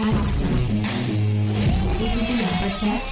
Écoutez 0.00 0.16
un 2.32 2.56
podcast. 2.62 3.10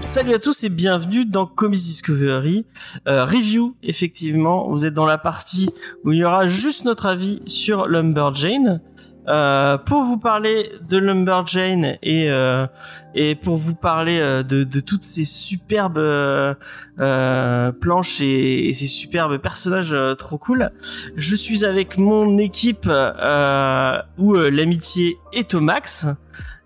Salut 0.00 0.34
à 0.34 0.40
tous 0.40 0.64
et 0.64 0.70
bienvenue 0.70 1.24
dans 1.24 1.46
Comics 1.46 1.78
Discovery 1.78 2.66
euh, 3.06 3.24
Review. 3.24 3.76
Effectivement, 3.84 4.68
vous 4.68 4.86
êtes 4.86 4.94
dans 4.94 5.06
la 5.06 5.18
partie 5.18 5.70
où 6.04 6.10
il 6.10 6.18
y 6.18 6.24
aura 6.24 6.48
juste 6.48 6.84
notre 6.84 7.06
avis 7.06 7.38
sur 7.46 7.86
Lumberjane. 7.86 8.80
Euh, 9.28 9.76
pour 9.76 10.02
vous 10.02 10.16
parler 10.18 10.72
de 10.88 10.96
Lumberjane 10.96 11.98
et 12.02 12.30
euh, 12.30 12.66
et 13.14 13.34
pour 13.34 13.58
vous 13.58 13.74
parler 13.74 14.18
euh, 14.18 14.42
de, 14.42 14.64
de 14.64 14.80
toutes 14.80 15.04
ces 15.04 15.24
superbes 15.24 15.98
euh, 15.98 16.54
euh, 17.00 17.70
planches 17.70 18.22
et, 18.22 18.68
et 18.70 18.74
ces 18.74 18.86
superbes 18.86 19.36
personnages 19.36 19.92
euh, 19.92 20.14
trop 20.14 20.38
cool, 20.38 20.70
je 21.16 21.36
suis 21.36 21.66
avec 21.66 21.98
mon 21.98 22.38
équipe 22.38 22.86
euh, 22.88 23.98
où 24.16 24.34
euh, 24.36 24.50
l'amitié 24.50 25.18
est 25.34 25.54
au 25.54 25.60
max. 25.60 26.06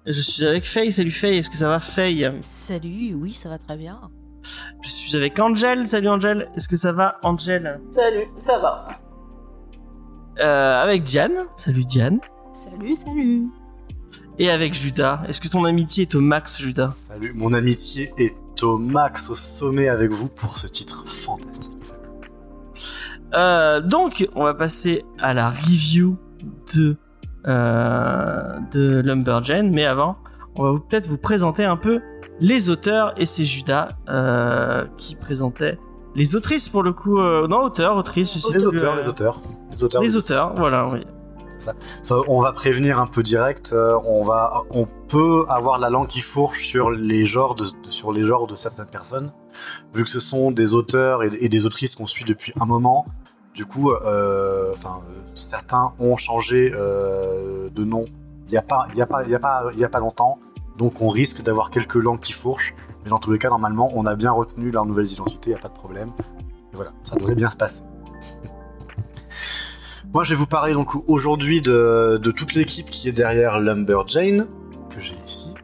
Je 0.07 0.21
suis 0.21 0.47
avec 0.47 0.65
Faye. 0.65 0.93
Salut 0.93 1.11
Faye, 1.11 1.39
est-ce 1.39 1.51
que 1.51 1.57
ça 1.57 1.69
va 1.69 1.81
Faye? 1.81 2.31
Salut, 2.41 3.15
oui, 3.15 3.33
ça 3.33 3.49
va 3.49 3.59
très 3.59 3.77
bien. 3.77 3.99
Je 4.83 4.89
suis 4.89 5.17
avec 5.17 5.39
Angel. 5.41 5.89
Salut 5.89 6.09
Angel, 6.09 6.49
est-ce 6.57 6.69
que 6.69 6.77
ça 6.77 6.93
va 6.93 7.19
Angel? 7.23 7.81
Salut, 7.91 8.27
ça 8.39 8.59
va. 8.61 8.89
euh, 10.41 10.83
Avec 10.83 11.03
Diane. 11.03 11.33
Salut 11.57 11.85
Diane. 11.85 12.21
Salut, 12.55 12.95
salut. 12.95 13.49
Et 14.39 14.49
avec 14.49 14.75
Judas. 14.75 15.23
Est-ce 15.29 15.41
que 15.41 15.49
ton 15.49 15.65
amitié 15.65 16.03
est 16.03 16.15
au 16.15 16.21
max 16.21 16.57
Judas? 16.61 16.87
Salut, 16.87 17.33
mon 17.35 17.53
amitié 17.53 18.09
est 18.17 18.63
au 18.63 18.79
max, 18.79 19.29
au 19.29 19.35
sommet 19.35 19.89
avec 19.89 20.13
vous 20.13 20.29
pour 20.29 20.51
ce 20.57 20.69
titre 20.69 21.05
fantastique. 21.05 21.73
Euh, 23.35 23.81
donc, 23.81 24.29
on 24.37 24.45
va 24.45 24.55
passer 24.55 25.05
à 25.19 25.35
la 25.35 25.51
review 25.51 26.17
de 26.77 26.97
euh, 27.49 28.61
de 28.71 29.03
Lumberjane, 29.05 29.73
mais 29.73 29.85
avant, 29.85 30.17
on 30.55 30.63
va 30.73 30.79
peut-être 30.79 31.09
vous 31.09 31.19
présenter 31.19 31.65
un 31.65 31.77
peu 31.77 32.01
les 32.39 32.71
auteurs 32.71 33.15
et 33.17 33.27
c'est 33.27 33.45
Judas 33.45 33.97
euh, 34.09 34.85
qui 34.97 35.17
présentait 35.17 35.77
les 36.15 36.37
autrices 36.37 36.69
pour 36.69 36.85
le 36.85 36.93
coup. 36.93 37.19
Euh, 37.19 37.49
non, 37.49 37.65
auteurs, 37.65 37.97
autrices. 37.97 38.35
je 38.35 38.39
sais 38.39 38.53
Les 38.53 38.59
plus, 38.61 38.69
auteurs, 38.69 38.93
euh, 38.93 39.03
les 39.03 39.09
auteurs. 39.09 39.41
Les 39.73 39.85
auteurs. 39.85 40.03
Les 40.03 40.17
auteurs, 40.17 40.55
voilà. 40.57 40.89
Oui. 40.89 41.05
On 42.29 42.41
va 42.41 42.53
prévenir 42.53 43.01
un 43.01 43.07
peu 43.07 43.23
direct. 43.23 43.73
euh, 43.73 43.99
on 44.05 44.23
va, 44.23 44.63
on 44.71 44.87
peut 45.09 45.45
avoir 45.49 45.79
la 45.79 45.91
langue 45.91 46.09
qui 46.09 46.21
fourche 46.21 46.67
sur 46.67 46.91
les 46.91 47.25
genres 47.27 47.55
de, 47.55 47.65
sur 47.89 48.13
les 48.13 48.25
genres 48.25 48.47
de 48.47 48.55
certaines 48.55 48.87
personnes, 48.87 49.33
vu 49.93 50.03
que 50.03 50.09
ce 50.09 50.21
sont 50.21 50.51
des 50.51 50.75
auteurs 50.75 51.23
et, 51.23 51.49
des 51.49 51.67
autrices 51.67 51.95
qu'on 51.95 52.07
suit 52.07 52.25
depuis 52.25 52.53
un 52.61 52.67
moment. 52.67 53.07
Du 53.55 53.67
coup, 53.67 53.93
euh, 53.93 54.73
enfin, 54.73 55.03
certains 55.35 55.95
ont 55.99 56.17
changé 56.17 56.73
euh, 56.75 57.69
de 57.71 57.85
nom. 57.85 58.05
Il 58.47 58.51
n'y 58.51 58.59
a 58.59 58.63
pas, 58.63 58.87
il 58.95 59.01
a 59.01 59.07
pas, 59.07 59.25
il 59.25 59.35
a 59.35 59.39
pas, 59.39 59.65
il 59.77 59.85
a 59.85 59.89
pas 59.89 60.01
longtemps. 60.01 60.39
Donc, 60.77 61.01
on 61.01 61.09
risque 61.09 61.43
d'avoir 61.43 61.71
quelques 61.71 61.95
langues 61.95 62.21
qui 62.21 62.33
fourchent. 62.33 62.75
Mais 63.05 63.11
dans 63.11 63.21
tous 63.21 63.31
les 63.31 63.39
cas, 63.39 63.49
normalement, 63.49 63.91
on 63.95 64.07
a 64.07 64.17
bien 64.17 64.33
retenu 64.33 64.71
leurs 64.71 64.87
nouvelles 64.87 65.11
identités. 65.13 65.51
Il 65.51 65.53
n'y 65.53 65.59
a 65.59 65.63
pas 65.63 65.69
de 65.69 65.75
problème. 65.75 66.11
Voilà, 66.73 66.91
ça 67.05 67.15
devrait 67.17 67.37
bien 67.37 67.51
se 67.51 67.57
passer. 67.57 67.85
Moi, 70.15 70.23
je 70.23 70.31
vais 70.31 70.37
vous 70.37 70.47
parler 70.47 70.75
donc 70.75 70.95
aujourd'hui 71.09 71.61
de, 71.61 72.21
toute 72.37 72.55
l'équipe 72.55 72.89
qui 72.89 73.09
est 73.09 73.13
derrière 73.13 73.59
Lumberjane, 73.59 74.47
que 74.89 75.01
j'ai 75.01 75.17
ici. 75.27 75.57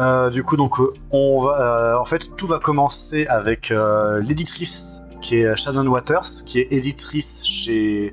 Euh, 0.00 0.28
du 0.28 0.42
coup, 0.42 0.56
donc, 0.56 0.80
on 1.12 1.40
va, 1.40 1.94
euh, 1.94 2.00
en 2.00 2.04
fait, 2.04 2.34
tout 2.36 2.48
va 2.48 2.58
commencer 2.58 3.28
avec 3.28 3.70
euh, 3.70 4.20
l'éditrice 4.20 5.04
qui 5.20 5.36
est 5.36 5.54
Shannon 5.54 5.86
Waters, 5.86 6.26
qui 6.44 6.58
est 6.58 6.72
éditrice 6.72 7.44
chez 7.44 8.12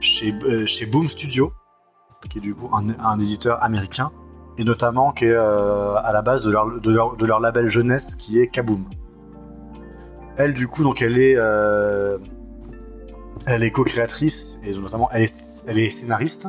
chez, 0.00 0.86
Boom 0.92 1.08
Studio, 1.08 1.50
qui 2.28 2.36
est 2.36 2.42
du 2.42 2.54
coup 2.54 2.70
un, 2.74 3.18
éditeur 3.18 3.64
américain, 3.64 4.10
et 4.58 4.64
notamment 4.64 5.12
qui 5.12 5.24
est 5.24 5.34
à 5.34 6.10
la 6.12 6.20
base 6.20 6.44
de 6.44 6.50
leur, 6.50 6.78
de, 6.78 6.90
leur, 6.90 7.16
de 7.16 7.24
leur 7.24 7.40
label 7.40 7.68
jeunesse 7.68 8.16
qui 8.16 8.38
est 8.38 8.48
Kaboom. 8.48 8.84
Elle, 10.36 10.52
du 10.52 10.68
coup, 10.68 10.82
donc, 10.82 11.00
elle 11.00 11.18
est 11.18 11.36
elle 13.46 13.62
est 13.62 13.70
co-créatrice 13.70 14.60
et 14.64 14.74
notamment 14.76 15.08
elle 15.12 15.22
est, 15.22 15.88
scénariste. 15.88 16.48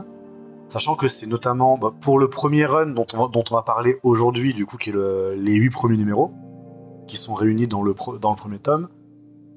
Sachant 0.69 0.95
que 0.95 1.07
c'est 1.07 1.27
notamment 1.27 1.77
bah, 1.77 1.93
pour 2.01 2.19
le 2.19 2.29
premier 2.29 2.65
run 2.65 2.87
dont 2.87 3.05
on 3.15 3.55
va, 3.55 3.61
parler 3.61 3.99
aujourd'hui, 4.03 4.53
du 4.53 4.65
coup, 4.65 4.77
qui 4.77 4.89
est 4.89 4.93
le- 4.93 5.33
les 5.35 5.55
huit 5.55 5.69
premiers 5.69 5.97
numéros, 5.97 6.31
qui 7.07 7.15
sont 7.17 7.33
réunis 7.33 7.67
dans 7.67 7.81
le, 7.81 7.93
premier 7.93 8.59
tome. 8.59 8.89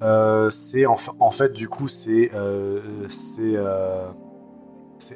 Euh, 0.03 0.51
c'est 0.51 0.87
en, 0.87 0.97
fa- 0.97 1.13
en 1.19 1.31
fait, 1.31 1.53
du 1.53 1.69
coup, 1.69 1.89
c'est 1.89 2.31
euh, 2.35 2.81
euh, 3.57 4.09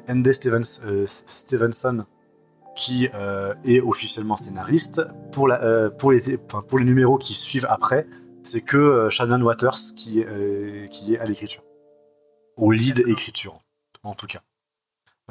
Andy 0.09 0.33
Stevens, 0.33 0.81
euh, 0.85 1.05
Stevenson 1.07 2.03
qui 2.75 3.07
euh, 3.15 3.53
est 3.63 3.79
officiellement 3.79 4.35
scénariste. 4.35 5.01
Pour, 5.31 5.49
euh, 5.49 5.89
les, 6.11 6.19
numéros 6.83 7.17
qui 7.17 7.33
suivent 7.33 7.67
après, 7.69 8.05
c'est 8.43 8.61
que 8.61 8.77
euh, 8.77 9.09
Shannon 9.09 9.41
Waters 9.41 9.77
euh, 10.27 10.87
qui 10.87 11.13
est 11.13 11.19
à 11.19 11.25
l'écriture 11.25 11.63
au 12.57 12.71
lead 12.71 13.03
écriture, 13.07 13.59
en 14.03 14.13
tout 14.13 14.27
cas. 14.27 14.41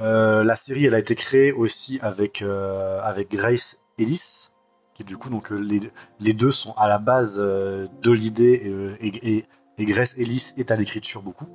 Euh, 0.01 0.43
la 0.45 0.55
série, 0.57 0.87
elle 0.87 0.95
a 0.95 0.99
été 0.99 1.15
créée 1.15 1.53
aussi 1.53 1.99
avec, 2.03 2.43
euh, 2.43 3.01
avec 3.03 3.31
Grace 3.31 3.83
Ellis, 3.99 4.51
qui 4.95 5.05
du 5.05 5.17
coup, 5.17 5.31
donc, 5.31 5.51
les, 5.51 5.81
les 6.21 6.33
deux 6.33 6.51
sont 6.53 6.73
à 6.73 6.89
la 6.89 6.99
base 6.99 7.37
euh, 7.41 7.87
de 8.03 8.11
l'idée 8.11 8.61
et, 8.65 8.69
euh, 8.69 8.97
et, 9.01 9.37
et- 9.37 9.45
et 9.79 9.85
Grace 9.87 10.19
Ellis 10.19 10.53
est 10.57 10.71
à 10.71 10.77
l'écriture 10.77 11.23
beaucoup. 11.23 11.49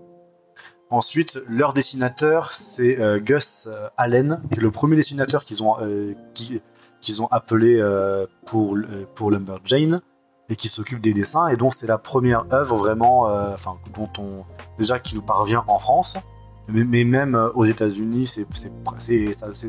Ensuite, 0.89 1.39
leur 1.47 1.73
dessinateur, 1.73 2.51
c'est 2.51 2.99
euh, 2.99 3.19
Gus 3.19 3.69
Allen, 3.97 4.41
qui 4.51 4.59
est 4.59 4.61
le 4.61 4.71
premier 4.71 4.95
dessinateur 4.95 5.45
qu'ils 5.45 5.61
ont, 5.63 5.75
euh, 5.81 6.13
qui- 6.33 6.61
qu'ils 6.99 7.21
ont 7.21 7.27
appelé 7.27 7.79
euh, 7.79 8.25
pour, 8.47 8.75
euh, 8.75 9.05
pour 9.15 9.31
Lumberjane, 9.31 10.01
et 10.49 10.55
qui 10.55 10.67
s'occupe 10.67 10.99
des 10.99 11.13
dessins, 11.13 11.47
et 11.47 11.55
dont 11.57 11.71
c'est 11.71 11.87
la 11.87 11.97
première 11.97 12.45
œuvre 12.51 12.75
vraiment, 12.77 13.27
euh, 13.27 13.53
enfin, 13.53 13.77
dont 13.93 14.09
on, 14.17 14.43
déjà 14.77 14.99
qui 14.99 15.15
nous 15.15 15.21
parvient 15.21 15.63
en 15.67 15.79
France, 15.79 16.17
mais, 16.67 17.03
même 17.03 17.35
euh, 17.35 17.49
aux 17.53 17.65
États-Unis, 17.65 18.27
c'est 18.27 18.45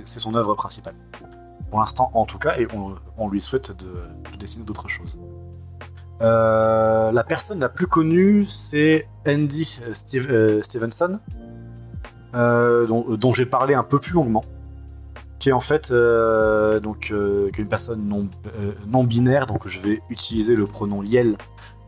son 0.04 0.34
œuvre 0.34 0.54
principale. 0.54 0.94
Pour 1.70 1.80
l'instant, 1.80 2.10
en 2.14 2.24
tout 2.24 2.38
cas, 2.38 2.58
et 2.58 2.66
on, 2.74 2.94
on 3.16 3.28
lui 3.28 3.40
souhaite 3.40 3.70
de, 3.78 3.92
de 4.32 4.38
dessiner 4.38 4.64
d'autres 4.64 4.88
choses. 4.88 5.20
Euh, 6.20 7.12
la 7.12 7.24
personne 7.24 7.60
la 7.60 7.68
plus 7.68 7.86
connue, 7.86 8.44
c'est 8.44 9.08
Andy 9.26 9.64
Steve- 9.64 10.62
Stevenson, 10.62 11.20
dont 12.34 13.32
j'ai 13.34 13.46
parlé 13.46 13.74
un 13.74 13.82
peu 13.82 13.98
plus 13.98 14.12
longuement, 14.12 14.44
qui 15.40 15.48
est 15.48 15.52
en 15.52 15.60
fait 15.60 15.90
euh, 15.90 16.78
donc 16.78 17.10
euh, 17.10 17.50
personne 17.68 18.06
non, 18.06 18.28
euh, 18.46 18.72
non 18.86 19.02
binaire, 19.02 19.46
donc 19.46 19.66
je 19.66 19.80
vais 19.80 20.02
utiliser 20.10 20.54
le 20.54 20.66
pronom 20.66 21.02
Yel 21.02 21.36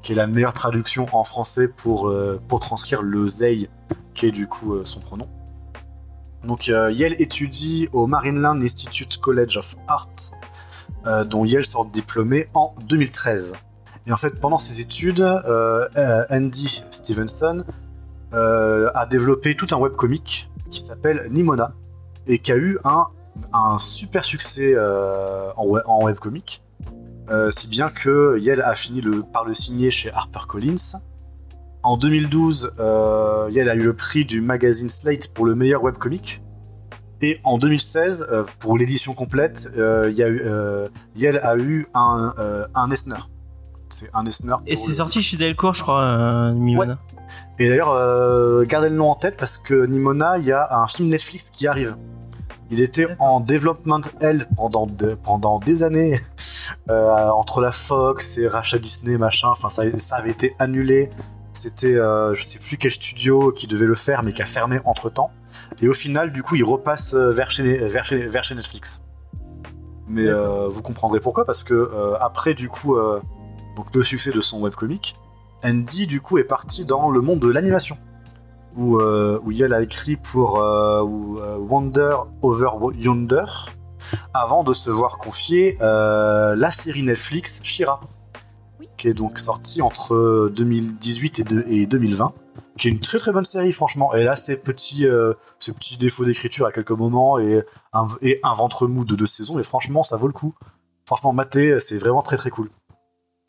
qui 0.02 0.12
est 0.12 0.16
la 0.16 0.26
meilleure 0.26 0.54
traduction 0.54 1.06
en 1.12 1.22
français 1.22 1.68
pour, 1.68 2.08
euh, 2.08 2.40
pour 2.48 2.58
transcrire 2.58 3.02
le 3.02 3.28
Zei, 3.28 3.68
qui 4.14 4.26
est 4.26 4.32
du 4.32 4.48
coup 4.48 4.82
son 4.82 4.98
pronom. 4.98 5.28
Donc 6.42 6.66
Yale 6.66 7.14
étudie 7.20 7.88
au 7.92 8.08
Marineland 8.08 8.60
Institute 8.60 9.18
College 9.18 9.58
of 9.58 9.76
Art, 9.86 10.08
dont 11.26 11.44
Yale 11.44 11.64
sort 11.64 11.86
diplômé 11.86 12.48
en 12.54 12.74
2013. 12.88 13.54
Et 14.08 14.12
en 14.12 14.16
fait, 14.16 14.40
pendant 14.40 14.58
ses 14.58 14.80
études, 14.80 15.22
Andy 16.30 16.82
Stevenson 16.90 17.64
a 18.32 19.06
développé 19.08 19.54
tout 19.54 19.68
un 19.70 19.76
webcomic 19.76 20.50
qui 20.68 20.80
s'appelle 20.80 21.28
Nimona, 21.30 21.74
et 22.26 22.38
qui 22.38 22.50
a 22.50 22.56
eu 22.56 22.76
un, 22.82 23.06
un 23.52 23.78
super 23.78 24.24
succès 24.24 24.74
euh, 24.76 25.50
en, 25.56 25.66
we- 25.66 25.82
en 25.86 26.04
webcomic. 26.04 26.62
Euh, 27.30 27.50
si 27.50 27.68
bien 27.68 27.88
que 27.88 28.38
Yale 28.40 28.62
a 28.62 28.74
fini 28.74 29.00
le- 29.00 29.22
par 29.22 29.44
le 29.44 29.54
signer 29.54 29.90
chez 29.90 30.10
HarperCollins. 30.12 30.98
En 31.84 31.96
2012, 31.96 32.74
euh, 32.78 33.48
Yale 33.50 33.68
a 33.70 33.74
eu 33.74 33.82
le 33.82 33.94
prix 33.94 34.24
du 34.24 34.40
magazine 34.40 34.88
Slate 34.88 35.32
pour 35.34 35.46
le 35.46 35.54
meilleur 35.54 35.82
webcomic. 35.82 36.42
Et 37.22 37.40
en 37.44 37.58
2016, 37.58 38.26
euh, 38.30 38.44
pour 38.58 38.76
l'édition 38.78 39.14
complète, 39.14 39.68
y 39.76 39.80
a 40.22 40.28
eu, 40.28 40.42
Yale 41.16 41.38
a 41.42 41.56
eu 41.56 41.86
un, 41.94 42.32
un 42.74 42.90
Eisner. 42.90 43.16
C'est 43.88 44.10
un 44.14 44.24
Eisner. 44.26 44.54
Et 44.66 44.74
c'est 44.76 44.88
le- 44.88 44.94
sorti 44.94 45.22
chez 45.22 45.36
Delcourt, 45.36 45.74
je 45.74 45.82
crois, 45.82 46.52
Mimona. 46.52 46.98
Et 47.58 47.68
d'ailleurs, 47.68 48.64
gardez 48.66 48.88
le 48.88 48.96
nom 48.96 49.10
en 49.10 49.14
tête 49.14 49.36
parce 49.36 49.56
que 49.58 49.86
Nimona, 49.86 50.38
il 50.38 50.44
y 50.44 50.52
a 50.52 50.76
un 50.80 50.86
film 50.86 51.08
Netflix 51.08 51.50
qui 51.50 51.66
arrive. 51.66 51.96
Il 52.72 52.80
était 52.80 53.06
en 53.18 53.38
development 53.40 54.00
L 54.20 54.46
pendant, 54.56 54.86
de- 54.86 55.14
pendant 55.22 55.58
des 55.60 55.82
années, 55.82 56.18
euh, 56.90 57.28
entre 57.28 57.60
la 57.60 57.70
Fox 57.70 58.38
et 58.38 58.48
rachat 58.48 58.78
Disney, 58.78 59.18
machin. 59.18 59.48
Enfin, 59.50 59.68
ça, 59.68 59.82
ça 59.98 60.16
avait 60.16 60.30
été 60.30 60.56
annulé. 60.58 61.10
C'était, 61.52 61.94
euh, 61.94 62.32
je 62.32 62.42
sais 62.42 62.58
plus 62.58 62.78
quel 62.78 62.90
studio 62.90 63.52
qui 63.52 63.66
devait 63.66 63.84
le 63.86 63.94
faire, 63.94 64.22
mais 64.22 64.32
qui 64.32 64.40
a 64.40 64.46
fermé 64.46 64.80
entre 64.86 65.10
temps. 65.10 65.30
Et 65.82 65.88
au 65.88 65.92
final, 65.92 66.32
du 66.32 66.42
coup, 66.42 66.54
il 66.54 66.64
repasse 66.64 67.12
euh, 67.12 67.30
vers 67.30 67.50
chez, 67.50 67.76
vers 67.76 68.06
chez, 68.06 68.26
vers 68.26 68.42
chez 68.42 68.54
Netflix. 68.54 69.04
Mais 70.08 70.26
euh, 70.26 70.66
vous 70.68 70.80
comprendrez 70.80 71.20
pourquoi, 71.20 71.44
parce 71.44 71.64
que 71.64 71.90
après, 72.20 72.54
du 72.54 72.68
coup, 72.68 72.96
donc 73.76 73.86
le 73.94 74.02
succès 74.02 74.30
de 74.32 74.40
son 74.40 74.60
webcomic, 74.60 75.14
Andy, 75.64 76.06
du 76.06 76.20
coup, 76.20 76.38
est 76.38 76.44
parti 76.44 76.84
dans 76.84 77.10
le 77.10 77.20
monde 77.20 77.38
de 77.38 77.48
l'animation. 77.48 77.96
Où, 78.76 78.98
euh, 79.00 79.38
où 79.44 79.50
a 79.72 79.82
écrit 79.82 80.16
pour 80.16 80.58
euh, 80.60 81.02
euh, 81.02 81.56
Wonder 81.58 82.16
Over 82.40 82.70
Yonder, 82.98 83.44
avant 84.34 84.64
de 84.64 84.72
se 84.72 84.90
voir 84.90 85.18
confier 85.18 85.76
euh, 85.82 86.56
la 86.56 86.70
série 86.70 87.02
Netflix 87.02 87.60
Shira, 87.62 88.00
Oui. 88.80 88.88
qui 88.96 89.08
est 89.08 89.14
donc 89.14 89.38
sortie 89.38 89.82
entre 89.82 90.50
2018 90.56 91.40
et, 91.40 91.44
de- 91.44 91.64
et 91.68 91.86
2020, 91.86 92.32
qui 92.78 92.88
est 92.88 92.90
une 92.90 93.00
très 93.00 93.18
très 93.18 93.32
bonne 93.32 93.44
série, 93.44 93.72
franchement. 93.72 94.14
Elle 94.14 94.28
a 94.28 94.36
ses 94.36 94.56
petits, 94.60 95.06
ses 95.58 95.72
petits 95.72 95.98
défauts 95.98 96.24
d'écriture 96.24 96.64
à 96.66 96.72
quelques 96.72 96.90
moments 96.92 97.38
et 97.38 97.62
un, 97.92 98.08
et 98.22 98.40
un 98.42 98.54
ventre 98.54 98.86
mou 98.86 99.04
de 99.04 99.14
deux 99.16 99.26
saisons, 99.26 99.58
et 99.58 99.62
franchement, 99.62 100.02
ça 100.02 100.16
vaut 100.16 100.28
le 100.28 100.32
coup. 100.32 100.54
Franchement, 101.06 101.32
maté, 101.34 101.78
c'est 101.80 101.98
vraiment 101.98 102.22
très 102.22 102.36
très 102.38 102.48
cool. 102.48 102.70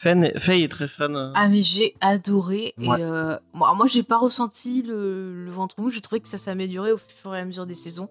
Faye 0.04 0.34
Faye 0.40 0.64
est 0.64 0.68
très 0.68 0.88
fan. 0.88 1.16
euh. 1.16 1.32
Ah 1.36 1.48
mais 1.50 1.62
j'ai 1.62 1.96
adoré 2.02 2.74
Ouais. 2.78 3.00
et 3.00 3.04
euh, 3.04 3.38
moi, 3.54 3.74
moi 3.76 3.88
j'ai 3.88 4.04
pas 4.04 4.18
ressenti 4.18 4.82
le, 4.84 5.46
le 5.46 5.52
ventre 5.52 5.76
mou, 5.80 5.90
j'ai 5.92 6.02
trouvé 6.02 6.20
que 6.22 6.28
ça 6.28 6.38
s'est 6.38 6.52
amélioré 6.52 6.92
au 6.92 6.98
fur 6.98 7.34
et 7.36 7.40
à 7.40 7.46
mesure 7.46 7.66
des 7.66 7.74
saisons. 7.74 8.10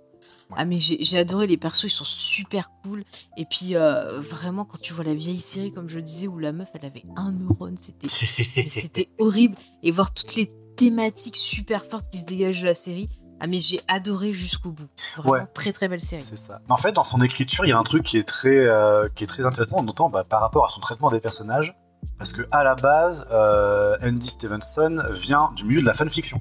Ouais. 0.51 0.57
Ah 0.59 0.65
mais 0.65 0.79
j'ai 0.79 1.19
adoré 1.19 1.47
les 1.47 1.57
persos, 1.57 1.85
ils 1.85 1.91
sont 1.91 2.05
super 2.05 2.71
cool 2.83 3.05
et 3.37 3.45
puis 3.45 3.75
euh, 3.75 4.21
vraiment 4.21 4.65
quand 4.65 4.81
tu 4.81 4.93
vois 4.93 5.05
la 5.05 5.15
vieille 5.15 5.41
série 5.41 5.73
comme 5.73 5.89
je 5.89 5.99
disais 6.01 6.29
où 6.29 6.39
la 6.39 6.53
meuf 6.53 6.69
elle 6.75 6.85
avait 6.87 7.05
un 7.17 7.33
neurone, 7.33 7.77
c'était 8.09 9.09
horrible 9.19 9.57
et 9.83 9.91
voir 9.91 10.13
toutes 10.15 10.35
les 10.37 10.51
thématiques 10.77 11.37
super 11.37 11.85
fortes 11.85 12.07
qui 12.11 12.19
se 12.19 12.27
dégagent 12.27 12.61
de 12.63 12.67
la 12.67 12.75
série. 12.75 13.09
Ah 13.41 13.49
mais 13.49 13.59
j'ai 13.59 13.81
adoré 13.89 14.33
jusqu'au 14.33 14.71
bout. 14.71 14.87
Vraiment 15.17 15.33
Ouais. 15.33 15.47
très 15.53 15.73
très 15.73 15.89
belle 15.89 16.01
série. 16.01 16.23
C'est 16.23 16.37
ça. 16.37 16.61
En 16.69 16.77
fait, 16.77 16.93
dans 16.93 17.03
son 17.03 17.21
écriture, 17.23 17.65
il 17.65 17.71
y 17.71 17.73
a 17.73 17.79
un 17.79 17.83
truc 17.83 18.05
qui 18.05 18.17
est 18.17 18.23
très, 18.23 18.57
euh, 18.57 19.09
qui 19.17 19.25
est 19.25 19.27
très 19.27 19.45
intéressant, 19.45 19.83
notamment 19.83 20.11
bah, 20.11 20.23
par 20.23 20.41
rapport 20.41 20.65
à 20.65 20.69
son 20.69 20.81
traitement 20.81 21.11
des 21.11 21.19
personnages. 21.19 21.75
Parce 22.19 22.33
que 22.33 22.43
à 22.51 22.63
la 22.63 22.75
base, 22.75 23.27
euh, 23.33 23.97
Andy 24.03 24.29
Stevenson 24.29 25.03
vient 25.11 25.51
du 25.57 25.65
milieu 25.65 25.81
de 25.81 25.87
la 25.87 25.95
fanfiction. 25.95 26.41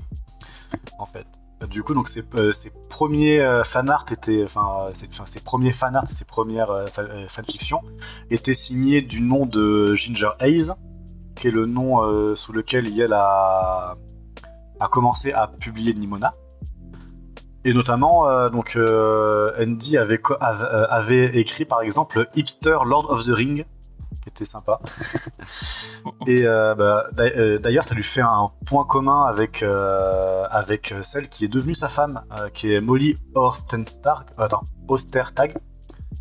En 0.99 1.05
fait. 1.05 1.27
Du 1.69 1.83
coup, 1.83 1.93
donc 1.93 2.09
ses, 2.09 2.23
euh, 2.35 2.51
premiers 2.89 3.39
euh, 3.39 3.63
fanart 3.63 4.05
étaient, 4.11 4.43
enfin, 4.43 4.89
ses, 4.93 5.39
premiers 5.41 5.71
fanart 5.71 6.05
et 6.09 6.13
ses 6.13 6.25
premières 6.25 6.71
euh, 6.71 6.87
fa- 6.87 7.05
fanfictions 7.27 7.81
étaient 8.31 8.55
signés 8.55 9.01
du 9.01 9.21
nom 9.21 9.45
de 9.45 9.93
Ginger 9.93 10.31
Hayes, 10.39 10.71
qui 11.35 11.47
est 11.47 11.51
le 11.51 11.67
nom 11.67 12.35
sous 12.35 12.51
lequel 12.51 12.87
Yale 12.87 13.13
a, 13.13 13.95
commencé 14.91 15.33
à 15.33 15.47
publier 15.47 15.93
Nimona. 15.93 16.33
Et 17.63 17.73
notamment, 17.73 18.49
donc, 18.49 18.77
Andy 18.77 19.97
avait, 19.97 20.19
avait 20.89 21.25
écrit 21.37 21.65
par 21.65 21.81
exemple 21.81 22.27
Hipster 22.35 22.77
Lord 22.85 23.09
of 23.11 23.25
the 23.25 23.31
Ring, 23.33 23.65
qui 24.33 24.43
était 24.43 24.49
sympa. 24.49 24.79
Et 26.27 26.45
euh, 26.45 26.75
bah, 26.75 27.05
euh, 27.19 27.59
d'ailleurs, 27.59 27.83
ça 27.83 27.95
lui 27.95 28.03
fait 28.03 28.21
un 28.21 28.51
point 28.65 28.85
commun 28.85 29.25
avec, 29.25 29.63
euh, 29.63 30.45
avec 30.49 30.93
celle 31.03 31.29
qui 31.29 31.45
est 31.45 31.47
devenue 31.47 31.75
sa 31.75 31.87
femme, 31.87 32.21
euh, 32.31 32.49
qui 32.49 32.73
est 32.73 32.81
Molly 32.81 33.17
Ostertag, 33.35 34.27
attends, 34.37 34.63
Ostertag, 34.87 35.57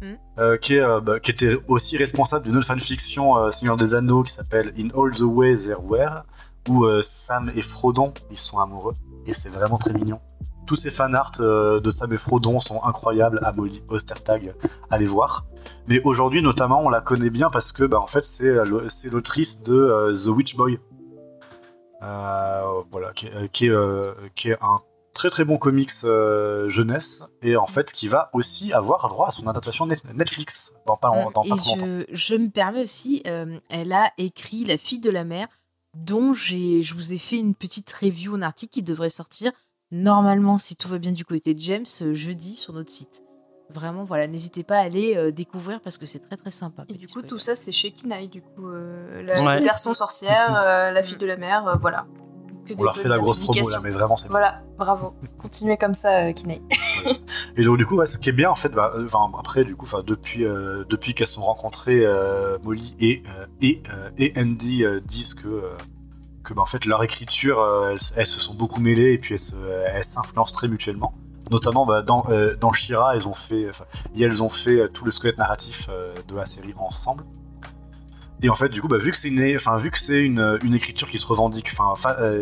Mm. 0.02 0.14
euh, 0.38 0.56
qui, 0.56 0.76
est, 0.76 1.00
bah, 1.02 1.20
qui 1.20 1.30
était 1.30 1.58
aussi 1.68 1.98
responsable 1.98 2.46
d'une 2.46 2.56
autre 2.56 2.66
fanfiction 2.66 3.52
Seigneur 3.52 3.76
des 3.76 3.94
Anneaux 3.94 4.22
qui 4.22 4.32
s'appelle 4.32 4.72
In 4.78 4.88
All 4.98 5.10
the 5.10 5.20
Way 5.20 5.56
There 5.56 5.76
Were, 5.84 6.24
où 6.70 6.86
Sam 7.02 7.50
et 7.54 7.60
Frodon 7.60 8.14
ils 8.30 8.38
sont 8.38 8.58
amoureux, 8.60 8.94
et 9.26 9.34
c'est 9.34 9.50
vraiment 9.50 9.76
très 9.76 9.92
mignon. 9.92 10.18
Tous 10.70 10.76
ces 10.76 10.90
fanarts 10.92 11.32
euh, 11.40 11.80
de 11.80 11.90
Sam 11.90 12.12
et 12.12 12.16
Frodon 12.16 12.60
sont 12.60 12.80
incroyables 12.84 13.40
à 13.42 13.50
Molly 13.50 13.82
Ostertag, 13.88 14.54
allez 14.88 15.04
voir. 15.04 15.44
Mais 15.88 16.00
aujourd'hui, 16.04 16.42
notamment, 16.42 16.80
on 16.84 16.88
la 16.88 17.00
connaît 17.00 17.28
bien 17.28 17.50
parce 17.50 17.72
que, 17.72 17.82
bah, 17.82 17.98
en 17.98 18.06
fait, 18.06 18.24
c'est 18.24 18.46
euh, 18.46 18.64
l'autrice 19.10 19.64
de 19.64 19.74
euh, 19.74 20.14
The 20.14 20.28
Witch 20.28 20.54
Boy. 20.54 20.78
Euh, 22.04 22.62
voilà, 22.92 23.12
qui, 23.14 23.26
est- 23.26 23.48
qui 23.50 23.66
est, 23.66 23.70
euh, 23.70 24.12
qui 24.36 24.50
est 24.50 24.58
un 24.60 24.78
très 25.12 25.28
très 25.28 25.44
bon 25.44 25.58
comics 25.58 25.90
euh, 26.04 26.68
jeunesse 26.68 27.32
et 27.42 27.56
en 27.56 27.66
fait 27.66 27.92
qui 27.92 28.06
va 28.06 28.30
aussi 28.32 28.72
avoir 28.72 29.08
droit 29.08 29.26
à 29.26 29.30
son 29.32 29.48
adaptation 29.48 29.86
net- 29.86 30.04
Netflix 30.14 30.76
dans 30.86 30.96
pas, 30.96 31.08
dans 31.34 31.42
pas 31.42 31.56
et 31.56 31.58
trop 31.58 31.74
longtemps. 31.74 32.04
je, 32.12 32.34
me 32.36 32.48
permets 32.48 32.84
aussi, 32.84 33.22
elle 33.24 33.92
a 33.92 34.12
écrit 34.18 34.64
La 34.66 34.78
fille 34.78 35.00
de 35.00 35.10
la 35.10 35.24
mer, 35.24 35.48
dont 35.96 36.32
je 36.32 36.94
vous 36.94 37.12
ai 37.12 37.18
fait 37.18 37.38
une 37.38 37.56
petite 37.56 37.92
review, 37.92 38.36
un 38.36 38.42
article 38.42 38.72
qui 38.72 38.82
devrait 38.84 39.10
sortir 39.10 39.50
normalement, 39.92 40.58
si 40.58 40.76
tout 40.76 40.88
va 40.88 40.98
bien 40.98 41.12
du 41.12 41.24
côté 41.24 41.54
de 41.54 41.58
James, 41.60 41.86
euh, 42.02 42.14
jeudi 42.14 42.54
sur 42.54 42.72
notre 42.72 42.90
site. 42.90 43.22
Vraiment, 43.72 44.02
voilà, 44.04 44.26
n'hésitez 44.26 44.64
pas 44.64 44.78
à 44.78 44.80
aller 44.80 45.16
euh, 45.16 45.30
découvrir 45.30 45.80
parce 45.80 45.96
que 45.96 46.04
c'est 46.06 46.18
très 46.18 46.36
très 46.36 46.50
sympa. 46.50 46.84
Et 46.88 46.94
du 46.94 47.06
coup, 47.06 47.10
spoiler. 47.20 47.28
tout 47.28 47.38
ça, 47.38 47.54
c'est 47.54 47.70
chez 47.72 47.92
Kinaï, 47.92 48.28
du 48.28 48.42
coup. 48.42 48.68
euh, 48.68 49.22
la 49.22 49.40
Ouais. 49.42 49.60
version 49.60 49.94
sorcière, 49.94 50.56
euh, 50.64 50.90
la 50.90 51.02
fille 51.02 51.18
de 51.18 51.26
la 51.26 51.36
mer, 51.36 51.68
euh, 51.68 51.76
voilà. 51.80 52.06
Que 52.66 52.74
On 52.78 52.82
leur 52.84 52.96
fait 52.96 53.08
la 53.08 53.18
grosse 53.18 53.38
promo 53.40 53.68
là, 53.70 53.80
mais 53.82 53.90
vraiment 53.90 54.16
c'est 54.16 54.28
Voilà, 54.28 54.62
bravo. 54.76 55.14
Continuez 55.38 55.76
comme 55.76 55.94
ça, 55.94 56.24
euh, 56.24 56.32
Kinaï. 56.32 56.60
Et 57.56 57.64
donc 57.64 57.78
du 57.78 57.86
coup, 57.86 57.96
ouais, 57.96 58.06
ce 58.06 58.18
qui 58.18 58.28
est 58.28 58.32
bien 58.34 58.50
en 58.50 58.54
fait, 58.54 58.68
bah, 58.68 58.92
euh, 58.94 59.08
après 59.38 59.64
du 59.64 59.76
coup, 59.76 59.86
depuis 60.06 60.44
euh, 60.44 60.84
depuis 60.88 61.14
qu'elles 61.14 61.26
sont 61.26 61.42
rencontrées, 61.42 62.04
euh, 62.04 62.58
Molly 62.62 62.96
et 63.00 63.22
euh, 63.28 63.46
et, 63.62 63.82
euh, 63.90 64.10
et 64.18 64.32
Andy 64.36 64.84
euh, 64.84 65.00
disent 65.00 65.34
que 65.34 65.48
euh, 65.48 65.70
que 66.44 66.54
bah, 66.54 66.62
en 66.62 66.66
fait 66.66 66.84
leur 66.86 67.02
écriture, 67.02 67.60
euh, 67.60 67.96
elles, 68.16 68.26
se 68.26 68.40
sont 68.40 68.54
beaucoup 68.54 68.80
mêlées 68.80 69.12
et 69.12 69.18
puis 69.18 69.34
elles 69.34 70.04
s'influencent 70.04 70.52
très 70.52 70.68
mutuellement. 70.68 71.14
Notamment 71.50 71.84
bah, 71.84 72.02
dans 72.02 72.24
euh, 72.28 72.54
dans 72.56 72.72
Shira, 72.72 73.16
elles 73.16 73.26
ont 73.26 73.34
fait, 73.34 73.66
elles 74.18 74.42
ont 74.42 74.48
fait 74.48 74.80
euh, 74.80 74.88
tout 74.88 75.04
le 75.04 75.10
squelette 75.10 75.38
narratif 75.38 75.88
de 76.28 76.36
la 76.36 76.46
série 76.46 76.74
ensemble. 76.78 77.24
Et 78.42 78.48
en 78.48 78.54
fait, 78.54 78.70
du 78.70 78.80
coup, 78.80 78.88
bah, 78.88 78.96
vu 78.96 79.10
que 79.10 79.18
c'est 79.18 79.28
une, 79.28 79.56
enfin, 79.56 79.76
vu 79.76 79.90
que 79.90 79.98
c'est 79.98 80.22
une, 80.22 80.58
une 80.62 80.74
écriture 80.74 81.10
qui 81.10 81.18
se 81.18 81.26
revendique, 81.26 81.70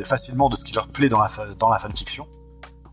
facilement 0.04 0.48
de 0.48 0.54
ce 0.54 0.64
qui 0.64 0.74
leur 0.74 0.88
plaît 0.88 1.08
dans 1.08 1.18
la 1.18 1.28
dans 1.58 1.70
la 1.70 1.78
fanfiction, 1.78 2.28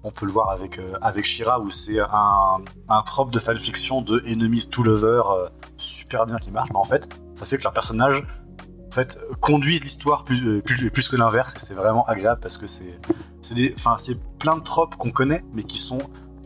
on 0.04 0.12
peut 0.12 0.26
le 0.26 0.32
voir 0.32 0.52
avec, 0.52 0.80
avec 1.02 1.26
Shira 1.26 1.60
où 1.60 1.70
c'est 1.72 2.00
un, 2.00 2.62
un 2.90 3.02
trope 3.02 3.32
de 3.32 3.40
fanfiction 3.40 4.02
de 4.02 4.24
enemies 4.28 4.70
to 4.70 4.84
lover 4.84 5.24
euh, 5.30 5.50
super 5.78 6.26
bien 6.26 6.38
qui 6.38 6.52
marche. 6.52 6.70
Mais 6.72 6.78
en 6.78 6.84
fait, 6.84 7.10
ça 7.34 7.46
fait 7.46 7.58
que 7.58 7.64
leurs 7.64 7.74
personnages 7.74 8.24
en 8.88 8.92
fait, 8.92 9.20
conduisent 9.42 9.84
l'histoire 9.84 10.24
plus, 10.24 10.46
euh, 10.48 10.62
plus, 10.62 10.90
plus 10.90 11.10
que 11.10 11.16
l'inverse 11.16 11.56
et 11.56 11.60
c'est 11.60 11.74
vraiment 11.74 12.06
agréable 12.06 12.40
parce 12.42 12.58
que 12.58 12.68
c'est 12.68 13.00
plein 14.40 14.58
de 14.58 14.64
tropes 14.64 14.96
qu'on 14.96 15.12
connaît 15.12 15.44
mais 15.54 15.64
qui 15.64 15.78
sont 15.78 16.02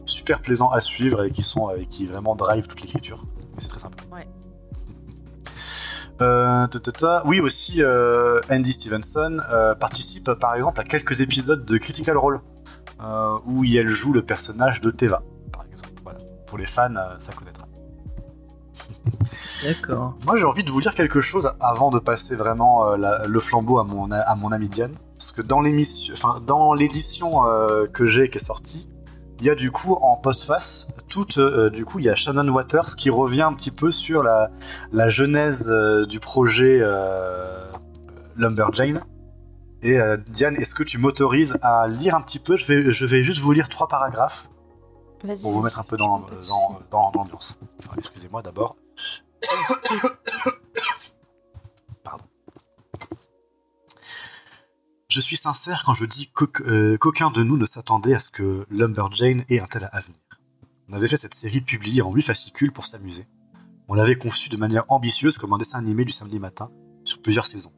super 0.05 0.41
plaisants 0.41 0.69
à 0.69 0.81
suivre 0.81 1.23
et 1.25 1.31
qui 1.31 1.43
sont 1.43 1.69
et 1.75 1.85
qui 1.85 2.05
vraiment 2.05 2.35
drive 2.35 2.67
toute 2.67 2.81
l'écriture. 2.81 3.23
C'est 3.57 3.67
très 3.67 3.79
sympa. 3.79 3.97
Ouais. 4.11 4.27
Euh, 6.21 6.67
ta, 6.67 6.79
ta, 6.79 6.91
ta. 6.91 7.23
Oui, 7.25 7.39
aussi, 7.39 7.81
euh, 7.81 8.41
Andy 8.49 8.73
Stevenson 8.73 9.37
euh, 9.51 9.75
participe 9.75 10.31
par 10.33 10.55
exemple 10.55 10.79
à 10.81 10.83
quelques 10.83 11.21
épisodes 11.21 11.63
de 11.63 11.77
Critical 11.77 12.17
Role 12.17 12.41
euh, 13.01 13.37
où 13.45 13.63
elle 13.63 13.87
joue 13.87 14.11
le 14.11 14.21
personnage 14.21 14.81
de 14.81 14.91
Teva, 14.91 15.23
par 15.53 15.65
exemple. 15.65 15.93
Voilà. 16.03 16.19
Pour 16.45 16.57
les 16.57 16.65
fans, 16.65 16.93
euh, 16.95 17.15
ça 17.19 17.31
connaîtra. 17.33 17.58
D'accord. 19.63 20.15
Moi, 20.25 20.37
j'ai 20.37 20.45
envie 20.45 20.63
de 20.63 20.69
vous 20.71 20.81
dire 20.81 20.95
quelque 20.95 21.21
chose 21.21 21.51
avant 21.59 21.89
de 21.91 21.99
passer 21.99 22.35
vraiment 22.35 22.85
euh, 22.87 22.97
la- 22.97 23.25
le 23.25 23.39
flambeau 23.39 23.77
à 23.79 23.83
mon, 23.83 24.09
à 24.11 24.35
mon 24.35 24.51
ami 24.51 24.69
Diane. 24.69 24.93
Parce 25.17 25.31
que 25.31 25.41
dans 25.41 25.59
l'émission, 25.61 26.13
enfin, 26.13 26.41
dans 26.47 26.73
l'édition 26.73 27.45
euh, 27.45 27.85
que 27.87 28.05
j'ai 28.07 28.29
qui 28.29 28.37
est 28.37 28.43
sortie, 28.43 28.87
il 29.41 29.45
y 29.45 29.49
a 29.49 29.55
du 29.55 29.71
coup 29.71 29.95
en 30.01 30.17
postface, 30.17 30.89
toute, 31.07 31.37
euh, 31.37 31.69
du 31.69 31.85
coup, 31.85 31.99
il 31.99 32.05
y 32.05 32.09
a 32.09 32.15
Shannon 32.15 32.47
Waters 32.49 32.95
qui 32.97 33.09
revient 33.09 33.41
un 33.43 33.53
petit 33.53 33.71
peu 33.71 33.91
sur 33.91 34.23
la, 34.23 34.49
la 34.91 35.09
genèse 35.09 35.69
euh, 35.69 36.05
du 36.05 36.19
projet 36.19 36.79
euh, 36.81 37.45
Lumberjane. 38.37 39.01
Et 39.81 39.97
euh, 39.99 40.17
Diane, 40.27 40.55
est-ce 40.57 40.75
que 40.75 40.83
tu 40.83 40.97
m'autorises 40.97 41.57
à 41.61 41.87
lire 41.87 42.15
un 42.15 42.21
petit 42.21 42.39
peu? 42.39 42.57
Je 42.57 42.65
vais, 42.73 42.91
je 42.91 43.05
vais 43.05 43.23
juste 43.23 43.39
vous 43.39 43.51
lire 43.53 43.69
trois 43.69 43.87
paragraphes 43.87 44.49
Vas-y. 45.23 45.41
pour 45.41 45.51
vous 45.53 45.61
mettre 45.61 45.79
un 45.79 45.83
peu 45.83 45.95
dans, 45.95 46.19
dans, 46.19 46.81
dans 46.91 47.11
l'ambiance. 47.15 47.59
Excusez-moi 47.97 48.41
d'abord. 48.41 48.75
Pardon. 52.03 52.25
Je 55.09 55.19
suis 55.19 55.37
sincère 55.37 55.83
quand 55.85 55.93
je 55.93 56.05
dis 56.05 56.31
euh, 56.61 56.97
qu'aucun 56.97 57.31
de 57.31 57.43
nous 57.43 57.57
ne 57.57 57.65
s'attendait 57.65 58.15
à 58.15 58.19
ce 58.19 58.31
que 58.31 58.65
Lumberjane 58.69 59.43
ait 59.49 59.59
un 59.59 59.65
tel 59.65 59.89
avenir. 59.91 60.19
On 60.89 60.93
avait 60.93 61.07
fait 61.07 61.17
cette 61.17 61.35
série 61.35 61.61
publiée 61.61 62.01
en 62.01 62.11
huit 62.11 62.23
fascicules 62.23 62.71
pour 62.71 62.85
s'amuser. 62.85 63.27
On 63.87 63.95
l'avait 63.95 64.15
conçue 64.15 64.49
de 64.49 64.57
manière 64.57 64.85
ambitieuse 64.87 65.37
comme 65.37 65.53
un 65.53 65.57
dessin 65.57 65.79
animé 65.79 66.05
du 66.05 66.11
samedi 66.11 66.39
matin, 66.39 66.69
sur 67.03 67.21
plusieurs 67.21 67.45
saisons. 67.45 67.73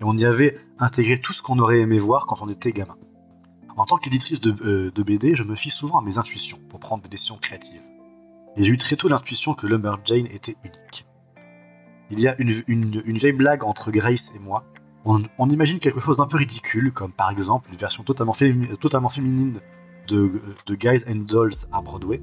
Et 0.00 0.04
on 0.04 0.16
y 0.16 0.24
avait 0.24 0.58
intégré 0.78 1.20
tout 1.20 1.32
ce 1.32 1.42
qu'on 1.42 1.58
aurait 1.58 1.80
aimé 1.80 1.98
voir 1.98 2.26
quand 2.26 2.42
on 2.42 2.48
était 2.48 2.72
gamin. 2.72 2.96
En 3.76 3.86
tant 3.86 3.96
qu'éditrice 3.96 4.40
de, 4.40 4.54
euh, 4.64 4.90
de 4.90 5.02
BD, 5.02 5.34
je 5.34 5.44
me 5.44 5.54
fie 5.54 5.70
souvent 5.70 5.98
à 5.98 6.02
mes 6.02 6.18
intuitions 6.18 6.58
pour 6.68 6.80
prendre 6.80 7.02
des 7.02 7.08
décisions 7.08 7.38
créatives. 7.38 7.91
Et 8.56 8.64
j'ai 8.64 8.72
eu 8.72 8.76
très 8.76 8.96
tôt 8.96 9.08
l'intuition 9.08 9.54
que 9.54 9.66
Lumberjane 9.66 10.26
était 10.26 10.56
unique. 10.62 11.06
Il 12.10 12.20
y 12.20 12.28
a 12.28 12.36
une, 12.38 12.50
vieille 12.50 13.32
blague 13.32 13.64
entre 13.64 13.90
Grace 13.90 14.36
et 14.36 14.38
moi. 14.40 14.64
On, 15.04 15.48
imagine 15.48 15.80
quelque 15.80 15.98
chose 15.98 16.18
d'un 16.18 16.26
peu 16.26 16.36
ridicule, 16.36 16.92
comme 16.92 17.12
par 17.12 17.30
exemple 17.30 17.70
une 17.72 17.78
version 17.78 18.04
totalement, 18.04 18.32
fémi- 18.32 18.76
totalement 18.76 19.08
féminine 19.08 19.58
de, 20.08 20.30
Guys 20.70 21.04
and 21.08 21.24
Dolls 21.26 21.66
à 21.72 21.80
Broadway. 21.80 22.20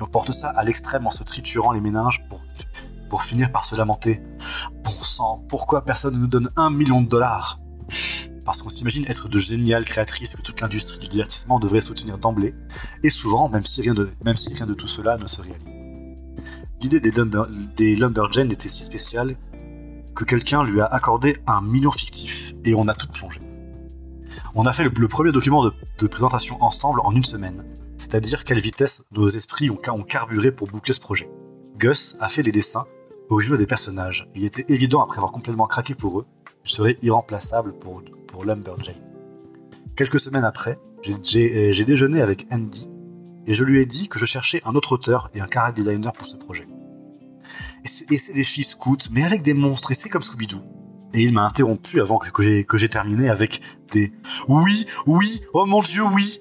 On 0.00 0.06
porte 0.06 0.32
ça 0.32 0.50
à 0.50 0.64
l'extrême 0.64 1.06
en 1.06 1.10
se 1.10 1.24
triturant 1.24 1.72
les 1.72 1.80
méninges 1.80 2.24
pour, 2.28 2.42
pour 3.08 3.22
finir 3.22 3.50
par 3.52 3.64
se 3.64 3.74
lamenter. 3.76 4.20
Bon 4.84 4.90
sang, 4.90 5.44
pourquoi 5.48 5.84
personne 5.84 6.14
ne 6.14 6.20
nous 6.20 6.26
donne 6.26 6.50
un 6.56 6.70
million 6.70 7.00
de 7.00 7.08
dollars? 7.08 7.61
Parce 8.44 8.62
qu'on 8.62 8.68
s'imagine 8.68 9.04
être 9.08 9.28
de 9.28 9.38
géniales 9.38 9.84
créatrices 9.84 10.36
que 10.36 10.42
toute 10.42 10.60
l'industrie 10.60 10.98
du 10.98 11.08
divertissement 11.08 11.60
devrait 11.60 11.80
soutenir 11.80 12.18
d'emblée, 12.18 12.54
et 13.02 13.10
souvent, 13.10 13.48
même 13.48 13.64
si 13.64 13.82
rien 13.82 13.94
de, 13.94 14.74
tout 14.74 14.88
cela 14.88 15.16
ne 15.16 15.26
se 15.26 15.40
réalise. 15.40 15.66
L'idée 16.80 17.00
des, 17.00 17.96
Lumber, 17.96 18.26
était 18.50 18.68
si 18.68 18.84
spéciale 18.84 19.36
que 20.16 20.24
quelqu'un 20.24 20.64
lui 20.64 20.80
a 20.80 20.86
accordé 20.86 21.36
un 21.46 21.60
million 21.62 21.92
fictif, 21.92 22.54
et 22.64 22.74
on 22.74 22.88
a 22.88 22.94
tout 22.94 23.08
plongé. 23.08 23.40
On 24.54 24.66
a 24.66 24.72
fait 24.72 24.84
le, 24.84 25.08
premier 25.08 25.32
document 25.32 25.64
de, 25.64 26.06
présentation 26.08 26.62
ensemble 26.62 27.00
en 27.04 27.12
une 27.12 27.24
semaine, 27.24 27.64
c'est-à-dire 27.96 28.44
quelle 28.44 28.60
vitesse 28.60 29.04
nos 29.12 29.28
esprits 29.28 29.70
ont, 29.70 29.78
ont 29.92 30.02
carburé 30.02 30.50
pour 30.50 30.68
boucler 30.68 30.94
ce 30.94 31.00
projet. 31.00 31.30
Gus 31.78 32.16
a 32.20 32.28
fait 32.28 32.42
les 32.42 32.52
dessins 32.52 32.86
originaux 33.30 33.56
des 33.56 33.66
personnages. 33.66 34.28
Il 34.34 34.44
était 34.44 34.64
évident, 34.68 35.02
après 35.02 35.18
avoir 35.18 35.32
complètement 35.32 35.66
craqué 35.66 35.94
pour 35.94 36.20
eux, 36.20 36.26
je 36.64 36.72
serais 36.72 36.96
irremplaçable 37.02 37.72
pour, 37.78 38.02
pour 38.28 38.44
Lumberjane. 38.44 38.94
Quelques 39.96 40.20
semaines 40.20 40.44
après, 40.44 40.78
j'ai- 41.22 41.72
j'ai 41.72 41.84
déjeuné 41.84 42.20
avec 42.22 42.46
Andy 42.50 42.88
et 43.46 43.54
je 43.54 43.64
lui 43.64 43.80
ai 43.80 43.86
dit 43.86 44.08
que 44.08 44.18
je 44.18 44.26
cherchais 44.26 44.62
un 44.64 44.74
autre 44.74 44.92
auteur 44.92 45.30
et 45.34 45.40
un 45.40 45.46
character 45.52 45.80
designer 45.82 46.12
pour 46.12 46.26
ce 46.26 46.36
projet. 46.36 46.66
Et 47.84 48.16
c'est 48.16 48.32
des 48.34 48.44
filles 48.44 48.64
scouts, 48.64 48.96
mais 49.10 49.24
avec 49.24 49.42
des 49.42 49.54
monstres, 49.54 49.90
et 49.90 49.94
c'est 49.94 50.08
comme 50.08 50.22
Scooby-Doo. 50.22 50.62
Et 51.14 51.22
il 51.24 51.32
m'a 51.32 51.44
interrompu 51.44 52.00
avant 52.00 52.18
que, 52.18 52.42
j'ai 52.42 52.64
que 52.64 52.78
j'ai 52.78 52.88
terminé 52.88 53.28
avec 53.28 53.60
des 53.90 54.12
oui, 54.48 54.86
oui, 55.06 55.40
oh 55.52 55.66
mon 55.66 55.82
dieu, 55.82 56.02
oui. 56.14 56.38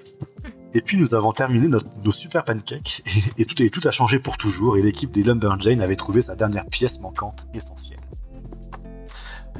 Et 0.73 0.81
puis 0.81 0.95
nous 0.97 1.15
avons 1.15 1.33
terminé 1.33 1.67
nos 1.67 2.11
super 2.11 2.45
pancakes 2.45 3.01
et, 3.37 3.41
et 3.41 3.45
tout, 3.45 3.61
et 3.61 3.69
tout 3.69 3.81
a 3.85 3.91
changé 3.91 4.19
pour 4.19 4.37
toujours 4.37 4.77
et 4.77 4.81
l'équipe 4.81 5.11
des 5.11 5.23
Lumberjane 5.23 5.81
avait 5.81 5.97
trouvé 5.97 6.21
sa 6.21 6.35
dernière 6.35 6.65
pièce 6.67 7.01
manquante 7.01 7.47
essentielle. 7.53 7.99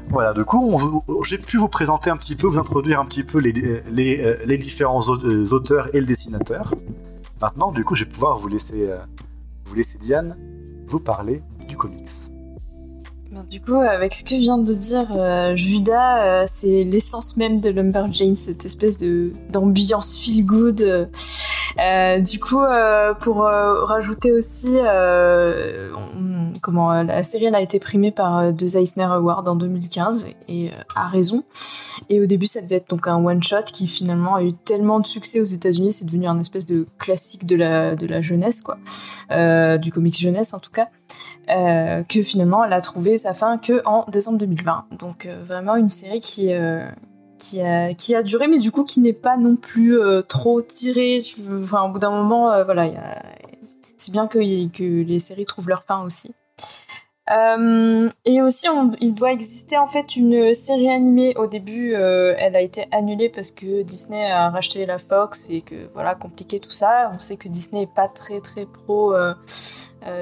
Voilà, 0.08 0.34
du 0.34 0.44
coup, 0.44 0.78
j'ai 1.24 1.38
pu 1.38 1.56
vous 1.56 1.68
présenter 1.68 2.10
un 2.10 2.16
petit 2.16 2.36
peu, 2.36 2.46
vous 2.46 2.58
introduire 2.58 3.00
un 3.00 3.04
petit 3.04 3.22
peu 3.22 3.38
les, 3.38 4.20
euh, 4.20 4.56
différents 4.56 5.00
euh, 5.24 5.46
auteurs 5.52 5.94
et 5.94 6.00
le 6.00 6.06
dessinateur. 6.06 6.74
Maintenant, 7.40 7.72
du 7.72 7.84
coup, 7.84 7.94
je 7.94 8.04
vais 8.04 8.10
pouvoir 8.10 8.36
vous 8.36 8.48
laisser, 8.48 8.90
euh, 8.90 8.98
vous 9.64 9.74
laisser 9.74 9.98
Diane 9.98 10.36
vous 10.86 11.00
parler 11.00 11.40
du 11.68 11.76
comics. 11.76 12.10
Du 13.50 13.62
coup, 13.62 13.76
avec 13.76 14.14
ce 14.14 14.22
que 14.24 14.34
vient 14.34 14.58
de 14.58 14.74
dire 14.74 15.56
Judas, 15.56 16.46
c'est 16.46 16.84
l'essence 16.84 17.38
même 17.38 17.60
de 17.60 17.70
Lumberjane, 17.70 18.36
cette 18.36 18.66
espèce 18.66 18.98
d'ambiance 18.98 20.16
feel 20.16 20.44
good. 20.44 21.08
Euh, 21.78 22.20
du 22.20 22.38
coup, 22.38 22.60
euh, 22.60 23.14
pour 23.14 23.46
euh, 23.46 23.84
rajouter 23.84 24.32
aussi, 24.32 24.78
comment 26.60 27.02
la 27.02 27.22
série 27.22 27.46
elle 27.46 27.54
a 27.54 27.60
été 27.60 27.78
primée 27.78 28.10
par 28.10 28.52
deux 28.52 28.76
Eisner 28.76 29.04
Awards 29.04 29.44
en 29.46 29.56
2015 29.56 30.26
et 30.48 30.70
a 30.94 31.08
raison. 31.08 31.44
Et 32.08 32.20
au 32.20 32.26
début, 32.26 32.46
ça 32.46 32.60
devait 32.60 32.76
être 32.76 32.90
donc 32.90 33.06
un 33.06 33.16
one 33.16 33.42
shot 33.42 33.64
qui 33.72 33.86
finalement 33.86 34.36
a 34.36 34.42
eu 34.42 34.52
tellement 34.52 35.00
de 35.00 35.06
succès 35.06 35.40
aux 35.40 35.44
États-Unis, 35.44 35.92
c'est 35.92 36.04
devenu 36.04 36.26
un 36.26 36.38
espèce 36.38 36.66
de 36.66 36.86
classique 36.98 37.46
de 37.46 37.56
la 37.56 37.96
de 37.96 38.06
la 38.06 38.20
jeunesse 38.20 38.62
quoi, 38.62 38.78
du 39.78 39.92
comics 39.92 40.18
jeunesse 40.18 40.54
en 40.54 40.58
tout 40.58 40.70
cas 40.70 40.88
que 42.08 42.22
finalement 42.22 42.64
elle 42.64 42.72
a 42.72 42.80
trouvé 42.80 43.16
sa 43.16 43.34
fin 43.34 43.58
que 43.58 43.82
en 43.84 44.04
décembre 44.08 44.38
2020. 44.38 44.84
Donc 44.98 45.28
vraiment 45.46 45.76
une 45.76 45.90
série 45.90 46.20
qui 46.20 46.52
euh, 46.52 46.88
qui 47.42 48.14
a 48.14 48.22
duré, 48.22 48.46
mais 48.48 48.58
du 48.58 48.70
coup 48.70 48.84
qui 48.84 49.00
n'est 49.00 49.12
pas 49.12 49.36
non 49.36 49.56
plus 49.56 49.98
euh, 49.98 50.22
trop 50.22 50.62
tirée. 50.62 51.20
Tu- 51.24 51.40
Enfin 51.62 51.82
au 51.82 51.88
bout 51.90 51.98
d'un 51.98 52.10
moment, 52.10 52.50
euh, 52.52 52.64
voilà, 52.64 52.90
c'est 53.96 54.12
bien 54.12 54.26
que 54.26 54.38
les 54.38 55.18
séries 55.18 55.46
trouvent 55.46 55.68
leur 55.68 55.84
fin 55.84 56.02
aussi. 56.04 56.34
Euh, 57.32 58.10
et 58.24 58.42
aussi, 58.42 58.66
il 59.00 59.14
doit 59.14 59.32
exister 59.32 59.78
en 59.78 59.86
fait 59.86 60.16
une 60.16 60.52
série 60.54 60.90
animée. 60.90 61.34
Au 61.36 61.46
début, 61.46 61.94
euh, 61.94 62.34
elle 62.38 62.56
a 62.56 62.60
été 62.60 62.86
annulée 62.90 63.28
parce 63.28 63.50
que 63.50 63.82
Disney 63.82 64.30
a 64.30 64.50
racheté 64.50 64.84
la 64.86 64.98
Fox 64.98 65.48
et 65.50 65.62
que 65.62 65.88
voilà, 65.94 66.14
compliqué 66.14 66.60
tout 66.60 66.70
ça. 66.70 67.10
On 67.14 67.18
sait 67.18 67.36
que 67.36 67.48
Disney 67.48 67.82
est 67.82 67.94
pas 67.94 68.08
très 68.08 68.40
très 68.40 68.66
pro 68.66 69.14
euh, 69.14 69.34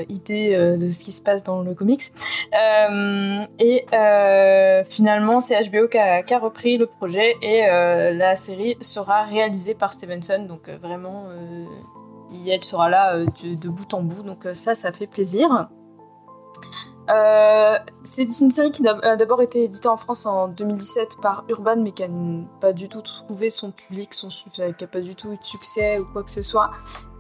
idée 0.09 0.55
de 0.57 0.91
ce 0.91 1.05
qui 1.05 1.13
se 1.13 1.23
passe 1.23 1.43
dans 1.43 1.63
le 1.63 1.75
comics. 1.75 2.03
Et 3.59 3.87
finalement, 4.89 5.41
c'est 5.41 5.69
HBO 5.69 5.89
qui 5.89 5.99
a, 5.99 6.39
repris 6.39 6.79
le 6.79 6.87
projet 6.87 7.37
et 7.43 7.67
la 7.67 8.37
série 8.37 8.77
sera 8.83 9.23
réalisée 9.23 9.75
par 9.75 9.93
Stevenson. 9.93 10.47
Donc 10.49 10.69
vraiment, 10.81 11.25
elle 12.47 12.65
sera 12.65 12.89
là 12.89 13.19
de, 13.19 13.69
bout 13.69 13.95
en 13.95 14.03
bout. 14.03 14.23
Donc 14.23 14.47
ça, 14.55 14.75
ça 14.75 14.93
fait 14.93 15.09
plaisir. 15.09 15.69
Euh, 17.11 17.77
c'est 18.03 18.23
une 18.41 18.51
série 18.51 18.71
qui 18.71 18.87
a 18.87 19.17
d'abord 19.17 19.43
été 19.43 19.65
éditée 19.65 19.89
en 19.89 19.97
France 19.97 20.27
en 20.27 20.49
2017 20.49 21.19
par 21.21 21.45
Urban, 21.49 21.77
mais 21.79 21.93
qui 21.93 22.09
n'a 22.09 22.45
pas 22.61 22.73
du 22.73 22.89
tout 22.89 23.03
trouvé 23.03 23.51
son 23.51 23.73
public, 23.73 24.11
qui 24.11 24.61
n'a 24.63 24.87
pas 24.87 25.01
du 25.01 25.15
tout 25.15 25.33
eu 25.33 25.37
de 25.37 25.45
succès 25.45 25.99
ou 25.99 26.07
quoi 26.13 26.23
que 26.23 26.31
ce 26.31 26.43
soit. 26.43 26.71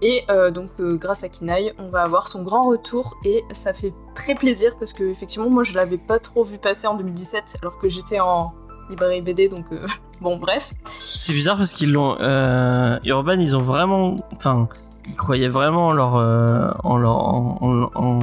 Et 0.02 0.22
euh, 0.30 0.50
donc, 0.50 0.70
euh, 0.80 0.96
grâce 0.96 1.24
à 1.24 1.28
Kinaï, 1.28 1.74
on 1.78 1.88
va 1.88 2.02
avoir 2.02 2.28
son 2.28 2.42
grand 2.42 2.64
retour 2.64 3.16
et 3.24 3.44
ça 3.52 3.72
fait 3.72 3.92
très 4.14 4.34
plaisir 4.34 4.76
parce 4.78 4.92
que, 4.92 5.04
effectivement, 5.04 5.50
moi 5.50 5.62
je 5.62 5.74
l'avais 5.74 5.98
pas 5.98 6.18
trop 6.18 6.44
vu 6.44 6.58
passer 6.58 6.86
en 6.86 6.94
2017 6.94 7.58
alors 7.62 7.78
que 7.78 7.88
j'étais 7.88 8.20
en 8.20 8.52
librairie 8.90 9.22
BD, 9.22 9.48
donc 9.48 9.66
euh, 9.72 9.86
bon, 10.20 10.36
bref. 10.36 10.72
C'est 10.84 11.32
bizarre 11.32 11.56
parce 11.56 11.72
qu'ils 11.72 11.92
l'ont. 11.92 12.16
Euh, 12.20 12.98
Urban, 13.04 13.38
ils 13.38 13.56
ont 13.56 13.62
vraiment. 13.62 14.16
Enfin, 14.34 14.68
ils 15.08 15.16
croyaient 15.16 15.48
vraiment 15.48 15.88
en 15.88 15.92
leur. 15.92 16.16
euh, 16.16 16.70
en 16.84 16.98
leur. 16.98 17.16
En, 17.16 18.20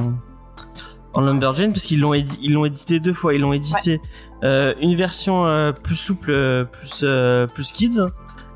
en 1.14 1.20
Lumberjane 1.22 1.72
parce 1.72 1.84
qu'ils 1.84 2.00
l'ont 2.00 2.14
édi- 2.14 2.38
ils 2.42 2.52
l'ont 2.52 2.64
édité 2.64 3.00
deux 3.00 3.12
fois. 3.12 3.34
Ils 3.34 3.40
l'ont 3.40 3.52
édité 3.52 4.00
euh, 4.44 4.74
une 4.80 4.94
version 4.94 5.46
euh, 5.46 5.72
plus 5.72 5.96
souple, 5.96 6.30
euh, 6.30 6.64
plus, 6.64 7.00
euh, 7.02 7.46
plus 7.46 7.72
kids, 7.72 8.00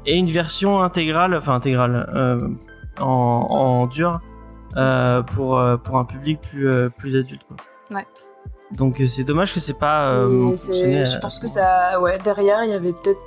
et 0.06 0.16
une 0.16 0.30
version 0.30 0.82
intégrale, 0.82 1.35
enfin 1.35 1.54
intégrale, 1.54 2.09
euh, 2.14 2.49
en, 3.00 3.04
en 3.04 3.87
dur, 3.87 4.21
euh, 4.76 5.23
pour, 5.23 5.59
euh, 5.59 5.76
pour 5.76 5.99
un 5.99 6.04
public 6.04 6.40
plus, 6.40 6.68
euh, 6.68 6.88
plus 6.88 7.16
adulte. 7.16 7.42
Quoi. 7.49 7.56
Ouais. 7.99 8.06
Donc 8.71 9.02
c'est 9.06 9.25
dommage 9.25 9.52
que 9.52 9.61
c'est 9.61 9.78
pas. 9.78 10.06
euh, 10.12 10.54
je 10.56 11.18
pense 11.18 11.38
que 11.38 11.47
ça, 11.47 12.00
ouais, 12.00 12.18
derrière, 12.25 12.64
il 12.64 12.71
y 12.71 12.73
avait 12.75 12.94
peut-être, 12.94 13.21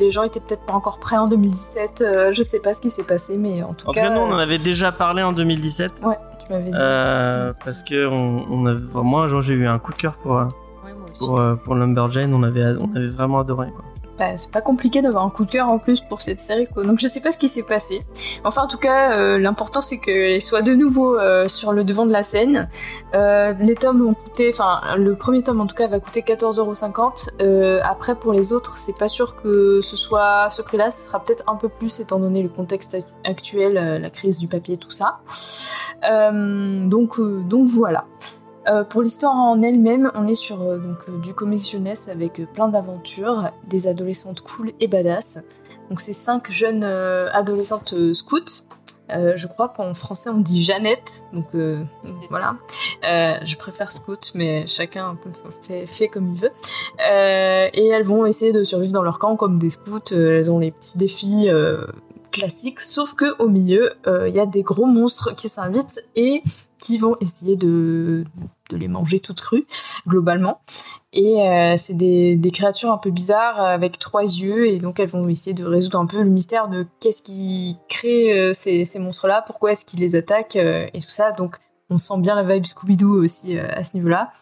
les 0.00 0.10
gens 0.10 0.24
étaient 0.24 0.40
peut-être 0.40 0.64
pas 0.66 0.72
encore 0.72 0.98
prêts 0.98 1.16
en 1.16 1.28
2017. 1.28 2.00
euh, 2.04 2.32
je 2.32 2.42
sais 2.42 2.58
pas 2.58 2.72
ce 2.72 2.80
qui 2.80 2.90
s'est 2.90 3.04
passé, 3.04 3.36
mais 3.38 3.62
en 3.62 3.72
tout 3.72 3.86
En 3.86 3.92
tout 3.92 4.00
cas, 4.00 4.08
cas, 4.08 4.14
nous, 4.14 4.20
on 4.20 4.32
en 4.32 4.38
avait 4.38 4.58
déjà 4.58 4.90
parlé 4.90 5.22
en 5.22 5.32
2017. 5.32 5.92
ouais, 6.02 6.16
tu 6.50 6.58
m'avais 6.58 6.70
dit. 6.70 6.76
Euh, 6.78 7.52
parce 7.64 7.82
que 7.82 8.06
on, 8.06 8.44
on 8.50 8.66
avait, 8.66 8.80
enfin, 8.90 9.02
moi 9.02 9.28
genre, 9.28 9.42
j'ai 9.42 9.54
eu 9.54 9.66
un 9.66 9.78
coup 9.78 9.92
de 9.92 9.96
cœur 9.98 10.14
pour 10.22 10.36
euh, 10.38 10.44
Ouais, 10.84 10.92
pour, 11.18 11.38
euh, 11.38 11.54
pour 11.56 11.74
Lumberjane 11.74 12.32
on 12.32 12.42
avait 12.42 12.64
on 12.80 12.94
avait 12.96 13.08
vraiment 13.08 13.38
adoré 13.40 13.68
quoi. 13.70 13.84
Bah, 14.18 14.36
c'est 14.36 14.50
pas 14.50 14.60
compliqué 14.60 15.00
d'avoir 15.00 15.24
un 15.24 15.30
coup 15.30 15.46
de 15.46 15.50
cœur 15.50 15.68
en 15.70 15.78
plus 15.78 16.02
pour 16.02 16.20
cette 16.20 16.40
série, 16.40 16.66
quoi. 16.66 16.84
Donc 16.84 16.98
je 17.00 17.06
sais 17.06 17.22
pas 17.22 17.30
ce 17.32 17.38
qui 17.38 17.48
s'est 17.48 17.62
passé. 17.62 18.02
Enfin, 18.44 18.64
en 18.64 18.66
tout 18.66 18.76
cas, 18.76 19.12
euh, 19.16 19.38
l'important 19.38 19.80
c'est 19.80 19.96
qu'elle 19.98 20.42
soit 20.42 20.60
de 20.60 20.74
nouveau 20.74 21.18
euh, 21.18 21.48
sur 21.48 21.72
le 21.72 21.84
devant 21.84 22.04
de 22.04 22.12
la 22.12 22.22
scène. 22.22 22.68
Euh, 23.14 23.54
les 23.60 23.74
tomes 23.76 24.06
ont 24.06 24.12
coûté, 24.12 24.50
enfin, 24.52 24.82
le 24.98 25.14
premier 25.14 25.42
tome 25.42 25.62
en 25.62 25.66
tout 25.66 25.74
cas 25.74 25.86
va 25.86 26.00
coûter 26.00 26.20
14,50€. 26.20 27.30
Euh, 27.40 27.80
après, 27.82 28.14
pour 28.14 28.34
les 28.34 28.52
autres, 28.52 28.76
c'est 28.76 28.98
pas 28.98 29.08
sûr 29.08 29.36
que 29.36 29.80
ce 29.82 29.96
soit 29.96 30.50
ce 30.50 30.60
prix-là. 30.60 30.90
Ce 30.90 31.08
sera 31.08 31.24
peut-être 31.24 31.44
un 31.50 31.56
peu 31.56 31.70
plus 31.70 31.98
étant 32.00 32.18
donné 32.18 32.42
le 32.42 32.50
contexte 32.50 32.94
act- 32.94 33.08
actuel, 33.26 34.00
la 34.02 34.10
crise 34.10 34.38
du 34.38 34.48
papier, 34.48 34.76
tout 34.76 34.90
ça. 34.90 35.20
Euh, 36.04 36.86
donc, 36.86 37.18
euh, 37.18 37.42
donc 37.42 37.68
voilà. 37.68 38.06
Euh, 38.68 38.84
pour 38.84 39.02
l'histoire 39.02 39.34
en 39.34 39.62
elle-même, 39.62 40.12
on 40.14 40.26
est 40.26 40.34
sur 40.34 40.60
euh, 40.62 40.78
donc, 40.78 40.98
euh, 41.08 41.16
du 41.18 41.32
comics 41.32 41.66
jeunesse 41.66 42.08
avec 42.08 42.42
plein 42.52 42.68
d'aventures, 42.68 43.50
des 43.66 43.88
adolescentes 43.88 44.42
cool 44.42 44.72
et 44.80 44.86
badass. 44.86 45.38
Donc 45.88 46.00
c'est 46.00 46.12
cinq 46.12 46.50
jeunes 46.52 46.84
adolescentes 46.84 48.12
scouts. 48.12 48.66
Je 49.08 49.46
crois 49.48 49.70
qu'en 49.70 49.92
français 49.92 50.30
on 50.30 50.38
dit 50.38 50.62
Jeannette, 50.62 51.24
donc 51.32 51.48
voilà. 52.28 52.54
Je 53.02 53.56
préfère 53.56 53.90
scout, 53.90 54.30
mais 54.36 54.68
chacun 54.68 55.08
un 55.08 55.14
peu 55.16 55.30
fait, 55.62 55.86
fait 55.86 56.06
comme 56.06 56.32
il 56.32 56.40
veut. 56.40 56.52
Et 57.74 57.88
elles 57.88 58.04
vont 58.04 58.24
essayer 58.24 58.52
de 58.52 58.62
survivre 58.62 58.92
dans 58.92 59.02
leur 59.02 59.18
camp 59.18 59.34
comme 59.34 59.58
des 59.58 59.70
scouts. 59.70 60.12
Elles 60.12 60.52
ont 60.52 60.60
les 60.60 60.70
petits 60.70 60.98
défis 60.98 61.48
euh, 62.30 62.40
classiques, 62.40 62.80
sauf 62.80 63.14
que 63.14 63.36
au 63.42 63.48
milieu 63.48 63.92
euh, 64.06 64.28
il 64.28 64.34
y 64.34 64.40
a 64.40 64.46
des 64.46 64.62
gros 64.62 64.86
monstres 64.86 65.34
qui 65.34 65.48
s'invitent 65.48 66.00
et 66.16 66.42
qui 66.78 66.96
vont 66.96 67.16
essayer 67.20 67.56
de, 67.56 68.24
les 68.72 68.88
manger 68.88 69.20
toutes 69.20 69.40
crues, 69.40 69.66
globalement. 70.06 70.60
Et 71.12 71.46
euh, 71.46 71.74
c'est 71.76 71.94
des, 71.94 72.50
créatures 72.52 72.90
un 72.90 72.98
peu 72.98 73.10
bizarres 73.10 73.60
euh, 73.60 73.74
avec 73.74 73.98
trois 73.98 74.22
yeux, 74.22 74.68
et 74.68 74.78
donc 74.78 74.98
elles 74.98 75.08
vont 75.08 75.28
essayer 75.28 75.54
de 75.54 75.64
résoudre 75.64 75.98
un 75.98 76.06
peu 76.06 76.22
le 76.22 76.30
mystère 76.30 76.68
de 76.68 76.86
qu'est-ce 77.00 77.22
qui 77.22 77.76
crée 77.88 78.32
euh, 78.32 78.52
ces, 78.52 78.86
monstres-là, 78.98 79.42
pourquoi 79.46 79.72
est-ce 79.72 79.84
qu'ils 79.84 80.00
les 80.00 80.16
attaquent, 80.16 80.56
euh, 80.56 80.86
et 80.94 81.00
tout 81.00 81.10
ça. 81.10 81.32
Donc 81.32 81.56
on 81.90 81.98
sent 81.98 82.18
bien 82.18 82.34
la 82.34 82.42
vibe 82.42 82.64
Scooby-Doo 82.64 83.22
aussi 83.22 83.58
euh, 83.58 83.66
à 83.72 83.84
ce 83.84 83.94
niveau-là. 83.94 84.32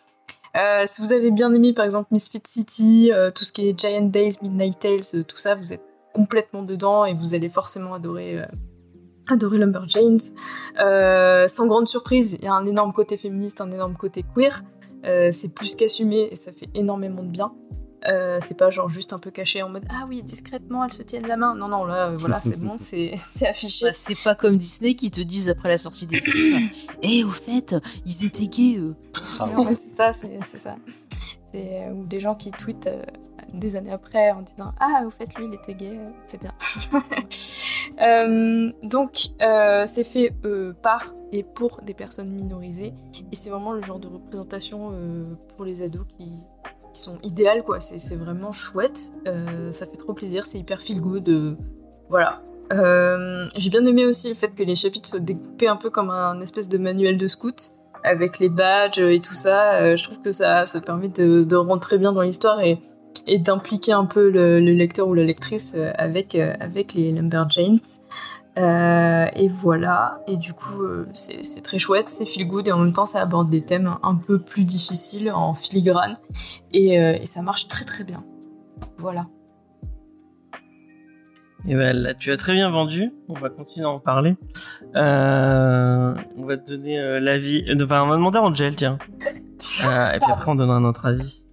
Euh, 0.56 0.84
si 0.86 1.02
vous 1.02 1.12
avez 1.12 1.30
bien 1.30 1.52
aimé 1.52 1.72
par 1.72 1.84
exemple 1.84 2.08
Misfit 2.10 2.42
City, 2.44 3.10
euh, 3.12 3.30
tout 3.30 3.44
ce 3.44 3.52
qui 3.52 3.68
est 3.68 3.78
Giant 3.78 4.02
Days, 4.02 4.36
Midnight 4.42 4.78
Tales, 4.78 5.00
euh, 5.14 5.22
tout 5.22 5.36
ça, 5.36 5.54
vous 5.54 5.72
êtes 5.72 5.87
complètement 6.18 6.64
dedans 6.64 7.04
et 7.04 7.14
vous 7.14 7.36
allez 7.36 7.48
forcément 7.48 7.94
adorer 7.94 8.40
euh, 8.40 8.46
adoré 9.28 9.58
Lumberjanes. 9.58 10.18
Euh, 10.80 11.46
sans 11.46 11.68
grande 11.68 11.86
surprise, 11.86 12.36
il 12.40 12.44
y 12.44 12.48
a 12.48 12.54
un 12.54 12.66
énorme 12.66 12.92
côté 12.92 13.16
féministe, 13.16 13.60
un 13.60 13.70
énorme 13.70 13.94
côté 13.94 14.24
queer. 14.34 14.64
Euh, 15.04 15.30
c'est 15.30 15.54
plus 15.54 15.76
qu'assumé 15.76 16.28
et 16.32 16.34
ça 16.34 16.50
fait 16.52 16.68
énormément 16.74 17.22
de 17.22 17.28
bien. 17.30 17.52
Euh, 18.08 18.38
c'est 18.42 18.56
pas 18.56 18.70
genre 18.70 18.88
juste 18.88 19.12
un 19.12 19.18
peu 19.18 19.30
caché 19.30 19.60
en 19.60 19.68
mode 19.68 19.84
ah 19.90 20.06
oui 20.08 20.22
discrètement 20.22 20.84
elles 20.84 20.92
se 20.92 21.02
tiennent 21.02 21.26
la 21.26 21.36
main 21.36 21.56
non 21.56 21.66
non 21.66 21.84
là 21.84 22.12
voilà 22.14 22.40
c'est 22.48 22.60
bon 22.60 22.76
c'est 22.78 23.12
affiché 23.44 23.86
Bah, 23.86 23.92
c'est 23.92 24.22
pas 24.22 24.36
comme 24.36 24.56
Disney 24.56 24.94
qui 24.94 25.10
te 25.10 25.20
disent 25.20 25.48
après 25.48 25.68
la 25.68 25.78
sortie 25.78 26.06
des 26.06 26.20
films 26.20 26.68
Eh, 27.02 27.24
au 27.24 27.30
fait, 27.30 27.74
ils 28.06 28.24
étaient 28.24 28.46
gays, 28.46 28.78
eux. 28.78 28.94
Ah, 29.40 29.48
c'est 29.68 29.74
ça, 29.74 30.12
c'est 30.12 30.58
ça. 30.58 30.76
Ou 31.54 32.04
des 32.06 32.20
gens 32.20 32.34
qui 32.34 32.50
tweetent 32.50 32.88
euh, 32.88 33.02
des 33.52 33.76
années 33.76 33.92
après 33.92 34.30
en 34.30 34.42
disant 34.42 34.72
ah 34.80 35.02
au 35.06 35.10
fait 35.10 35.34
lui 35.36 35.46
il 35.46 35.54
était 35.54 35.74
gay, 35.74 35.96
euh, 35.98 36.10
c'est 36.26 36.40
bien. 36.40 36.52
Euh, 38.00 38.70
donc 38.84 39.30
euh, 39.42 39.84
c'est 39.86 40.04
fait 40.04 40.32
par 40.82 41.14
et 41.32 41.42
pour 41.42 41.80
des 41.82 41.94
personnes 41.94 42.30
minorisées 42.30 42.92
et 43.32 43.34
c'est 43.34 43.50
vraiment 43.50 43.72
le 43.72 43.82
genre 43.82 43.98
de 43.98 44.06
représentation 44.06 44.92
pour 45.48 45.64
les 45.64 45.82
ados 45.82 46.06
qui, 46.16 46.30
sont 46.92 47.18
idéales 47.24 47.64
quoi. 47.64 47.80
C'est 47.80 48.16
vraiment 48.16 48.52
chouette, 48.52 49.12
ça 49.24 49.86
fait 49.86 49.96
trop 49.96 50.12
plaisir, 50.12 50.46
c'est 50.46 50.58
hyper 50.58 50.80
feel 50.80 51.00
good. 51.00 51.56
voilà. 52.08 52.42
J'ai 53.56 53.70
bien 53.70 53.84
aimé 53.84 54.04
aussi 54.04 54.28
le 54.28 54.34
fait 54.34 54.54
que 54.54 54.62
les 54.62 54.76
chapitres 54.76 55.08
soient 55.08 55.18
découpés 55.18 55.68
un 55.68 55.76
peu 55.76 55.90
comme 55.90 56.10
un 56.10 56.40
espèce 56.40 56.68
de 56.68 56.78
manuel 56.78 57.16
de 57.16 57.26
scout 57.26 57.72
avec 58.04 58.38
les 58.38 58.48
badges 58.48 59.00
et 59.00 59.20
tout 59.20 59.34
ça. 59.34 59.96
Je 59.96 60.04
trouve 60.04 60.20
que 60.22 60.30
ça, 60.30 60.66
ça 60.66 60.80
permet 60.80 61.08
de, 61.08 61.42
de 61.42 61.56
rentrer 61.56 61.98
bien 61.98 62.12
dans 62.12 62.22
l'histoire 62.22 62.60
et 63.28 63.38
d'impliquer 63.38 63.92
un 63.92 64.06
peu 64.06 64.30
le, 64.30 64.60
le 64.60 64.72
lecteur 64.72 65.08
ou 65.08 65.14
la 65.14 65.24
lectrice 65.24 65.74
euh, 65.76 65.92
avec, 65.96 66.34
euh, 66.34 66.54
avec 66.60 66.94
les 66.94 67.12
Lumberjanes. 67.12 67.80
Euh, 68.58 69.26
et 69.36 69.48
voilà, 69.48 70.20
et 70.26 70.36
du 70.36 70.52
coup 70.52 70.82
c'est 71.14 71.44
c'est 71.44 71.60
très 71.60 71.78
chouette, 71.78 72.08
c'est 72.08 72.26
feel 72.26 72.48
good 72.48 72.66
et 72.66 72.72
en 72.72 72.78
même 72.80 72.92
temps 72.92 73.06
ça 73.06 73.20
aborde 73.20 73.50
des 73.50 73.62
thèmes 73.62 73.94
un 74.02 74.16
peu 74.16 74.40
plus 74.40 74.64
difficiles 74.64 75.30
en 75.30 75.54
filigrane 75.54 76.18
et, 76.72 76.94
et 76.94 77.24
ça 77.24 77.40
marche 77.42 77.68
très 77.68 77.84
très 77.84 78.02
bien. 78.02 78.24
Voilà. 78.96 79.26
Et 81.66 81.74
ben 81.74 81.96
là, 81.96 82.14
tu 82.14 82.30
as 82.32 82.36
très 82.36 82.54
bien 82.54 82.70
vendu. 82.70 83.12
On 83.28 83.34
va 83.34 83.50
continuer 83.50 83.86
à 83.86 83.90
en 83.90 83.98
parler. 83.98 84.36
Euh, 84.94 86.14
on 86.36 86.44
va 86.44 86.56
te 86.56 86.70
donner 86.70 86.98
euh, 86.98 87.20
l'avis. 87.20 87.64
Enfin, 87.82 88.02
on 88.04 88.06
va 88.06 88.16
demander 88.16 88.38
à 88.38 88.42
Angel, 88.42 88.74
tiens. 88.74 88.98
Euh, 89.84 90.12
et 90.12 90.18
puis 90.18 90.30
après, 90.30 90.50
on 90.50 90.54
donnera 90.56 90.80
notre 90.80 91.06
avis. 91.06 91.44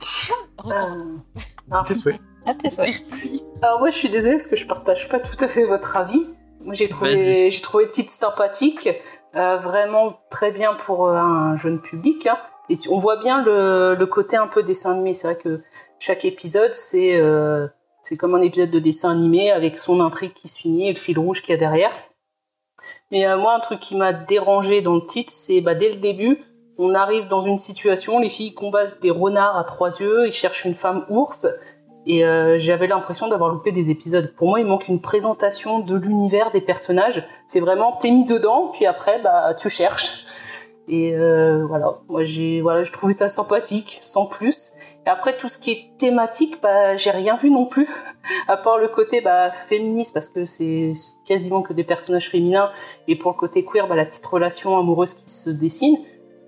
À 1.72 1.84
tes 1.84 1.96
souhaits. 1.96 2.20
À 2.46 2.54
tes 2.54 2.70
souhaits. 2.70 2.88
Merci. 2.88 3.44
Alors 3.62 3.80
moi 3.80 3.90
je 3.90 3.96
suis 3.98 4.10
désolée 4.10 4.36
parce 4.36 4.48
que 4.48 4.56
je 4.56 4.68
partage 4.68 5.10
pas 5.10 5.20
tout 5.20 5.38
à 5.44 5.48
fait 5.48 5.64
votre 5.66 5.98
avis. 5.98 6.26
Moi 6.62 6.74
j'ai 6.74 6.88
trouvé 6.88 7.50
j'ai 7.52 7.62
trouvé 7.62 7.86
le 7.86 7.92
titre 7.92 8.12
sympathique, 8.12 8.90
euh, 9.36 9.58
vraiment 9.58 10.20
très 10.30 10.52
bien 10.52 10.74
pour 10.76 11.08
euh, 11.08 11.16
un 11.16 11.56
jeune 11.56 11.82
public. 11.82 12.28
hein. 12.28 12.38
Et 12.70 12.78
tu- 12.78 12.90
on 12.90 12.98
voit 13.00 13.18
bien 13.18 13.44
le, 13.44 13.96
le 13.98 14.06
côté 14.08 14.38
un 14.38 14.48
peu 14.48 14.64
dessin 14.64 14.92
animé. 14.94 15.14
C'est 15.14 15.28
vrai 15.28 15.38
que 15.38 15.62
chaque 16.00 16.26
épisode 16.26 16.74
c'est 16.74 17.16
euh, 17.18 17.68
c'est 18.04 18.18
comme 18.18 18.36
un 18.36 18.42
épisode 18.42 18.70
de 18.72 18.80
dessin 18.80 19.12
animé 19.12 19.52
avec 19.52 19.78
son 19.78 20.00
intrigue 20.00 20.34
qui 20.34 20.48
se 20.48 20.60
finit 20.60 20.90
et 20.90 20.94
le 20.94 21.00
fil 21.00 21.18
rouge 21.20 21.42
qu'il 21.42 21.52
y 21.52 21.54
a 21.54 21.58
derrière. 21.58 21.92
Mais 23.12 23.28
euh, 23.28 23.38
moi 23.38 23.54
un 23.56 23.60
truc 23.60 23.80
qui 23.80 23.96
m'a 23.96 24.14
dérangé 24.14 24.82
dans 24.82 24.96
le 24.96 25.06
titre 25.06 25.32
c'est 25.36 25.62
bah, 25.62 25.74
dès 25.76 25.90
le 25.90 25.98
début 25.98 26.40
on 26.78 26.94
arrive 26.94 27.28
dans 27.28 27.42
une 27.42 27.60
situation, 27.60 28.20
les 28.20 28.30
filles 28.30 28.54
combattent 28.54 29.02
des 29.02 29.12
renards 29.12 29.58
à 29.58 29.64
trois 29.64 30.00
yeux, 30.00 30.28
ils 30.28 30.34
cherchent 30.34 30.66
une 30.66 30.76
femme 30.76 31.06
ours, 31.10 31.48
et 32.06 32.24
euh, 32.24 32.58
j'avais 32.58 32.88
l'impression 32.88 33.28
d'avoir 33.28 33.50
loupé 33.50 33.72
des 33.72 33.90
épisodes. 33.90 34.34
Pour 34.36 34.50
moi, 34.50 34.60
il 34.60 34.66
manque 34.66 34.88
une 34.88 35.02
présentation 35.02 35.80
de 35.80 35.96
l'univers 35.96 36.52
des 36.52 36.62
personnages. 36.62 37.24
C'est 37.48 37.60
vraiment 37.60 37.94
t'es 37.94 38.12
mis 38.12 38.26
dedans, 38.26 38.70
puis 38.74 38.86
après 38.86 39.20
bah 39.22 39.54
tu 39.56 39.70
cherches. 39.70 40.26
Et 40.88 41.16
euh, 41.16 41.66
voilà, 41.66 41.96
moi 42.08 42.24
j'ai 42.24 42.62
voilà, 42.62 42.84
je 42.84 42.92
trouvais 42.92 43.14
ça 43.14 43.28
sympathique, 43.28 43.98
sans 44.02 44.28
plus. 44.28 44.74
Après 45.08 45.36
tout 45.36 45.48
ce 45.48 45.58
qui 45.58 45.72
est 45.72 45.98
thématique, 45.98 46.62
bah 46.62 46.96
j'ai 46.96 47.10
rien 47.10 47.38
vu 47.38 47.50
non 47.50 47.66
plus, 47.66 47.90
à 48.48 48.56
part 48.56 48.78
le 48.78 48.88
côté 48.88 49.22
bah 49.22 49.52
féministe 49.52 50.14
parce 50.14 50.30
que 50.30 50.46
c'est 50.46 50.94
quasiment 51.26 51.64
que 51.64 51.74
des 51.74 51.84
personnages 51.84 52.30
féminins, 52.30 52.70
et 53.08 53.16
pour 53.16 53.32
le 53.32 53.38
côté 53.38 53.66
queer, 53.66 53.88
bah 53.88 53.96
la 53.96 54.06
petite 54.06 54.26
relation 54.28 54.78
amoureuse 54.78 55.16
qui 55.16 55.28
se 55.28 55.50
dessine. 55.50 55.98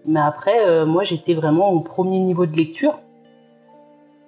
Mais 0.07 0.19
après, 0.19 0.67
euh, 0.67 0.85
moi 0.85 1.03
j'étais 1.03 1.33
vraiment 1.33 1.69
au 1.71 1.81
premier 1.81 2.19
niveau 2.19 2.45
de 2.45 2.55
lecture. 2.55 2.97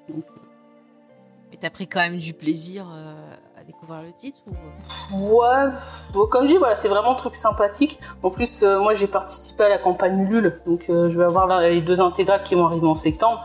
Mais 0.10 1.58
t'as 1.60 1.70
pris 1.70 1.88
quand 1.88 2.02
même 2.02 2.18
du 2.18 2.34
plaisir 2.34 2.86
euh, 2.94 3.34
à 3.60 3.64
découvrir 3.64 4.02
le 4.04 4.12
titre 4.12 4.40
ou... 4.48 5.40
Ouais, 5.40 5.72
bon, 6.14 6.28
comme 6.28 6.46
je 6.46 6.54
dis, 6.54 6.58
voilà, 6.58 6.76
c'est 6.76 6.90
vraiment 6.90 7.12
un 7.12 7.16
truc 7.16 7.36
sympathique. 7.36 8.00
En 8.22 8.30
plus, 8.30 8.64
euh, 8.64 8.80
moi 8.80 8.94
j'ai 8.94 9.08
participé 9.08 9.64
à 9.64 9.70
la 9.70 9.78
campagne 9.78 10.20
Ulule, 10.20 10.62
donc 10.66 10.86
euh, 10.90 11.10
je 11.10 11.18
vais 11.18 11.24
avoir 11.26 11.48
là, 11.48 11.70
les 11.70 11.82
deux 11.82 12.02
intégrales 12.02 12.44
qui 12.44 12.56
vont 12.56 12.66
arriver 12.66 12.88
en 12.88 12.96
septembre. 12.96 13.44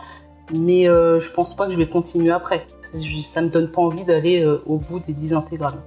Mais 0.53 0.87
euh, 0.87 1.19
je 1.19 1.31
pense 1.31 1.55
pas 1.55 1.65
que 1.65 1.71
je 1.71 1.77
vais 1.77 1.87
continuer 1.87 2.31
après. 2.31 2.67
Ça, 2.81 2.97
ça 3.21 3.41
me 3.41 3.49
donne 3.49 3.71
pas 3.71 3.81
envie 3.81 4.03
d'aller 4.03 4.43
euh, 4.43 4.61
au 4.65 4.77
bout 4.77 4.99
des 4.99 5.13
10 5.13 5.33
intégrales. 5.33 5.81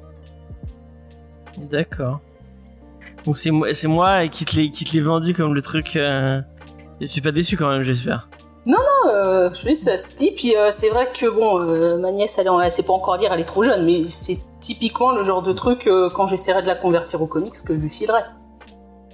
D'accord. 1.56 2.20
Donc 3.28 3.36
c'est 3.36 3.50
moi, 3.50 3.74
c'est 3.74 3.88
moi 3.88 4.26
qui 4.28 4.46
te 4.46 4.56
l'ai, 4.56 4.70
qui 4.70 4.86
te 4.86 4.94
l'ai 4.94 5.02
vendu 5.02 5.34
comme 5.34 5.52
le 5.52 5.60
truc. 5.60 5.96
Euh... 5.96 6.40
Je 6.98 7.08
suis 7.08 7.20
pas 7.20 7.30
déçu 7.30 7.58
quand 7.58 7.68
même, 7.68 7.82
j'espère. 7.82 8.26
Euh, 9.06 9.50
je 9.52 9.60
sais, 9.60 9.74
ça 9.74 9.98
se 9.98 10.16
dit. 10.16 10.30
Puis 10.34 10.56
euh, 10.56 10.70
c'est 10.70 10.88
vrai 10.88 11.10
que 11.12 11.28
bon, 11.28 11.60
euh, 11.60 11.98
ma 11.98 12.10
nièce, 12.10 12.38
elle, 12.38 12.48
elle 12.64 12.72
sait 12.72 12.82
pas 12.82 12.94
encore 12.94 13.18
lire, 13.18 13.30
elle 13.30 13.40
est 13.40 13.44
trop 13.44 13.62
jeune, 13.62 13.84
mais 13.84 14.04
c'est 14.06 14.42
typiquement 14.60 15.12
le 15.12 15.24
genre 15.24 15.42
de 15.42 15.52
truc 15.52 15.86
euh, 15.86 16.08
quand 16.08 16.26
j'essaierai 16.26 16.62
de 16.62 16.66
la 16.68 16.74
convertir 16.74 17.20
au 17.20 17.26
comics 17.26 17.52
que 17.66 17.76
je 17.76 17.82
lui 17.82 17.90
filerai. 17.90 18.22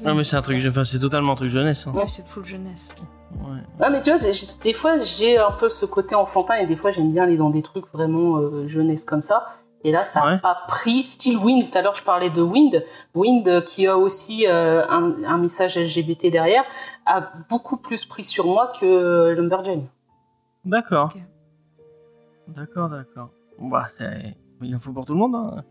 Non 0.05 0.14
mais 0.14 0.22
c'est 0.22 0.37
un 0.37 0.42
truc, 0.42 0.62
enfin 0.64 0.85
c'est 0.85 1.00
totalement 1.00 1.33
un 1.33 1.37
truc 1.37 1.48
jeunesse. 1.48 1.88
hein. 1.88 1.92
Ouais, 1.96 2.07
c'est 2.07 2.24
full 2.24 2.44
jeunesse. 2.44 2.94
Ouais. 3.33 3.85
Ouais, 3.85 3.90
mais 3.90 4.00
tu 4.00 4.12
vois, 4.12 4.20
des 4.62 4.72
fois 4.72 4.96
j'ai 4.98 5.38
un 5.38 5.50
peu 5.50 5.68
ce 5.68 5.87
côté 5.87 6.14
enfantin 6.14 6.55
et 6.55 6.66
des 6.66 6.77
fois 6.77 6.92
j'aime 6.92 7.11
bien 7.11 7.24
aller 7.24 7.37
dans 7.37 7.50
des 7.50 7.62
trucs 7.62 7.87
vraiment 7.92 8.38
euh, 8.38 8.68
jeunesse 8.68 9.05
comme 9.05 9.22
ça. 9.22 9.44
Et 9.85 9.92
là, 9.92 10.03
ça 10.03 10.25
Ouais. 10.25 10.33
a 10.35 10.38
pas 10.38 10.59
pris. 10.66 11.05
Style 11.05 11.37
Wind, 11.38 11.70
tout 11.70 11.77
à 11.79 11.83
l'heure 11.83 11.94
je 11.94 12.03
parlais 12.03 12.31
de 12.31 12.40
Wind. 12.42 12.83
Wind, 13.14 13.47
euh, 13.49 13.61
qui 13.61 13.87
a 13.87 13.99
aussi 13.99 14.47
euh, 14.47 14.83
un, 14.88 15.23
un 15.25 15.37
message 15.38 15.77
LGBT 15.79 16.31
derrière, 16.31 16.64
a 17.07 17.20
beaucoup 17.51 17.77
plus 17.77 18.05
pris 18.07 18.25
sur 18.25 18.47
moi 18.47 18.73
que 18.81 19.35
Lumberjane. 19.37 19.87
D'accord. 20.64 21.12
D'accord, 22.49 22.88
d'accord. 22.88 23.29
Bah 23.59 23.85
c'est, 23.88 24.37
il 24.62 24.75
en 24.75 24.79
faut 24.79 24.92
pour 24.92 25.05
tout 25.05 25.12
le 25.12 25.18
monde. 25.18 25.35
Hein. 25.37 25.64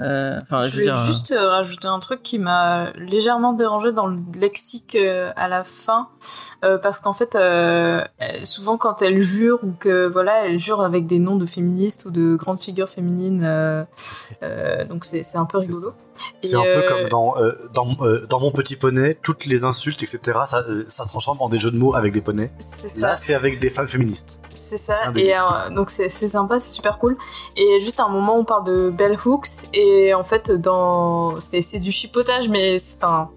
Euh, 0.00 0.38
je, 0.64 0.70
je 0.70 0.76
vais 0.78 0.82
dire. 0.84 0.96
juste 1.06 1.32
euh, 1.32 1.48
rajouter 1.50 1.88
un 1.88 1.98
truc 1.98 2.22
qui 2.22 2.38
m'a 2.38 2.90
légèrement 2.92 3.52
dérangé 3.52 3.92
dans 3.92 4.06
le 4.06 4.18
lexique 4.38 4.94
euh, 4.94 5.32
à 5.36 5.48
la 5.48 5.64
fin, 5.64 6.08
euh, 6.64 6.78
parce 6.78 7.00
qu'en 7.00 7.12
fait, 7.12 7.34
euh, 7.34 8.02
euh, 8.22 8.26
souvent 8.44 8.76
quand 8.76 9.02
elle 9.02 9.20
jure 9.20 9.58
ou 9.62 9.72
que 9.78 10.06
voilà, 10.06 10.46
elle 10.46 10.58
jure 10.60 10.82
avec 10.82 11.06
des 11.06 11.18
noms 11.18 11.36
de 11.36 11.46
féministes 11.46 12.04
ou 12.06 12.10
de 12.10 12.36
grandes 12.36 12.60
figures 12.60 12.88
féminines, 12.88 13.42
euh, 13.44 13.84
euh, 14.42 14.84
donc 14.84 15.04
c'est 15.04 15.36
un 15.36 15.44
peu 15.46 15.58
rigolo. 15.58 15.92
C'est 16.42 16.56
un 16.56 16.62
peu 16.62 16.68
euh, 16.68 16.88
comme 16.88 17.08
dans, 17.08 17.36
euh, 17.38 17.52
dans, 17.74 17.96
euh, 18.00 18.26
dans 18.28 18.40
Mon 18.40 18.50
Petit 18.50 18.74
Poney, 18.76 19.16
toutes 19.22 19.46
les 19.46 19.64
insultes, 19.64 20.02
etc., 20.02 20.38
ça, 20.46 20.64
euh, 20.68 20.84
ça 20.88 21.04
se 21.04 21.10
transforme 21.10 21.40
en 21.40 21.48
des 21.48 21.58
jeux 21.60 21.70
de 21.70 21.76
mots 21.78 21.94
avec 21.94 22.12
des 22.12 22.20
poneys. 22.20 22.50
C'est 22.58 22.88
ça. 22.88 23.08
Là, 23.08 23.16
c'est 23.16 23.34
avec 23.34 23.60
des 23.60 23.70
femmes 23.70 23.86
féministes. 23.86 24.42
C'est 24.68 24.76
ça, 24.76 25.12
et 25.16 25.34
euh, 25.34 25.70
donc 25.70 25.88
c'est 25.88 26.10
sympa, 26.10 26.58
c'est 26.58 26.72
super 26.72 26.98
cool. 26.98 27.16
Et 27.56 27.80
juste 27.80 28.00
à 28.00 28.04
un 28.04 28.10
moment, 28.10 28.36
on 28.36 28.44
parle 28.44 28.64
de 28.64 28.90
Bell 28.90 29.16
Hooks, 29.24 29.68
et 29.72 30.12
en 30.12 30.24
fait, 30.24 30.50
dans 30.50 31.40
c'est 31.40 31.62
c'est 31.62 31.78
du 31.78 31.90
chipotage, 31.90 32.50
mais 32.50 32.76
enfin, 32.96 33.30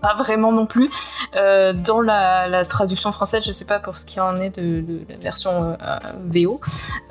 pas 0.00 0.14
vraiment 0.14 0.52
non 0.52 0.66
plus. 0.66 0.90
Euh, 1.36 1.72
dans 1.72 2.00
la, 2.00 2.48
la 2.48 2.64
traduction 2.64 3.12
française, 3.12 3.44
je 3.44 3.52
sais 3.52 3.64
pas 3.64 3.78
pour 3.78 3.96
ce 3.98 4.04
qui 4.04 4.20
en 4.20 4.40
est 4.40 4.58
de, 4.58 4.80
de 4.80 5.00
la 5.08 5.16
version 5.16 5.76
euh, 5.80 5.96
VO, 6.24 6.60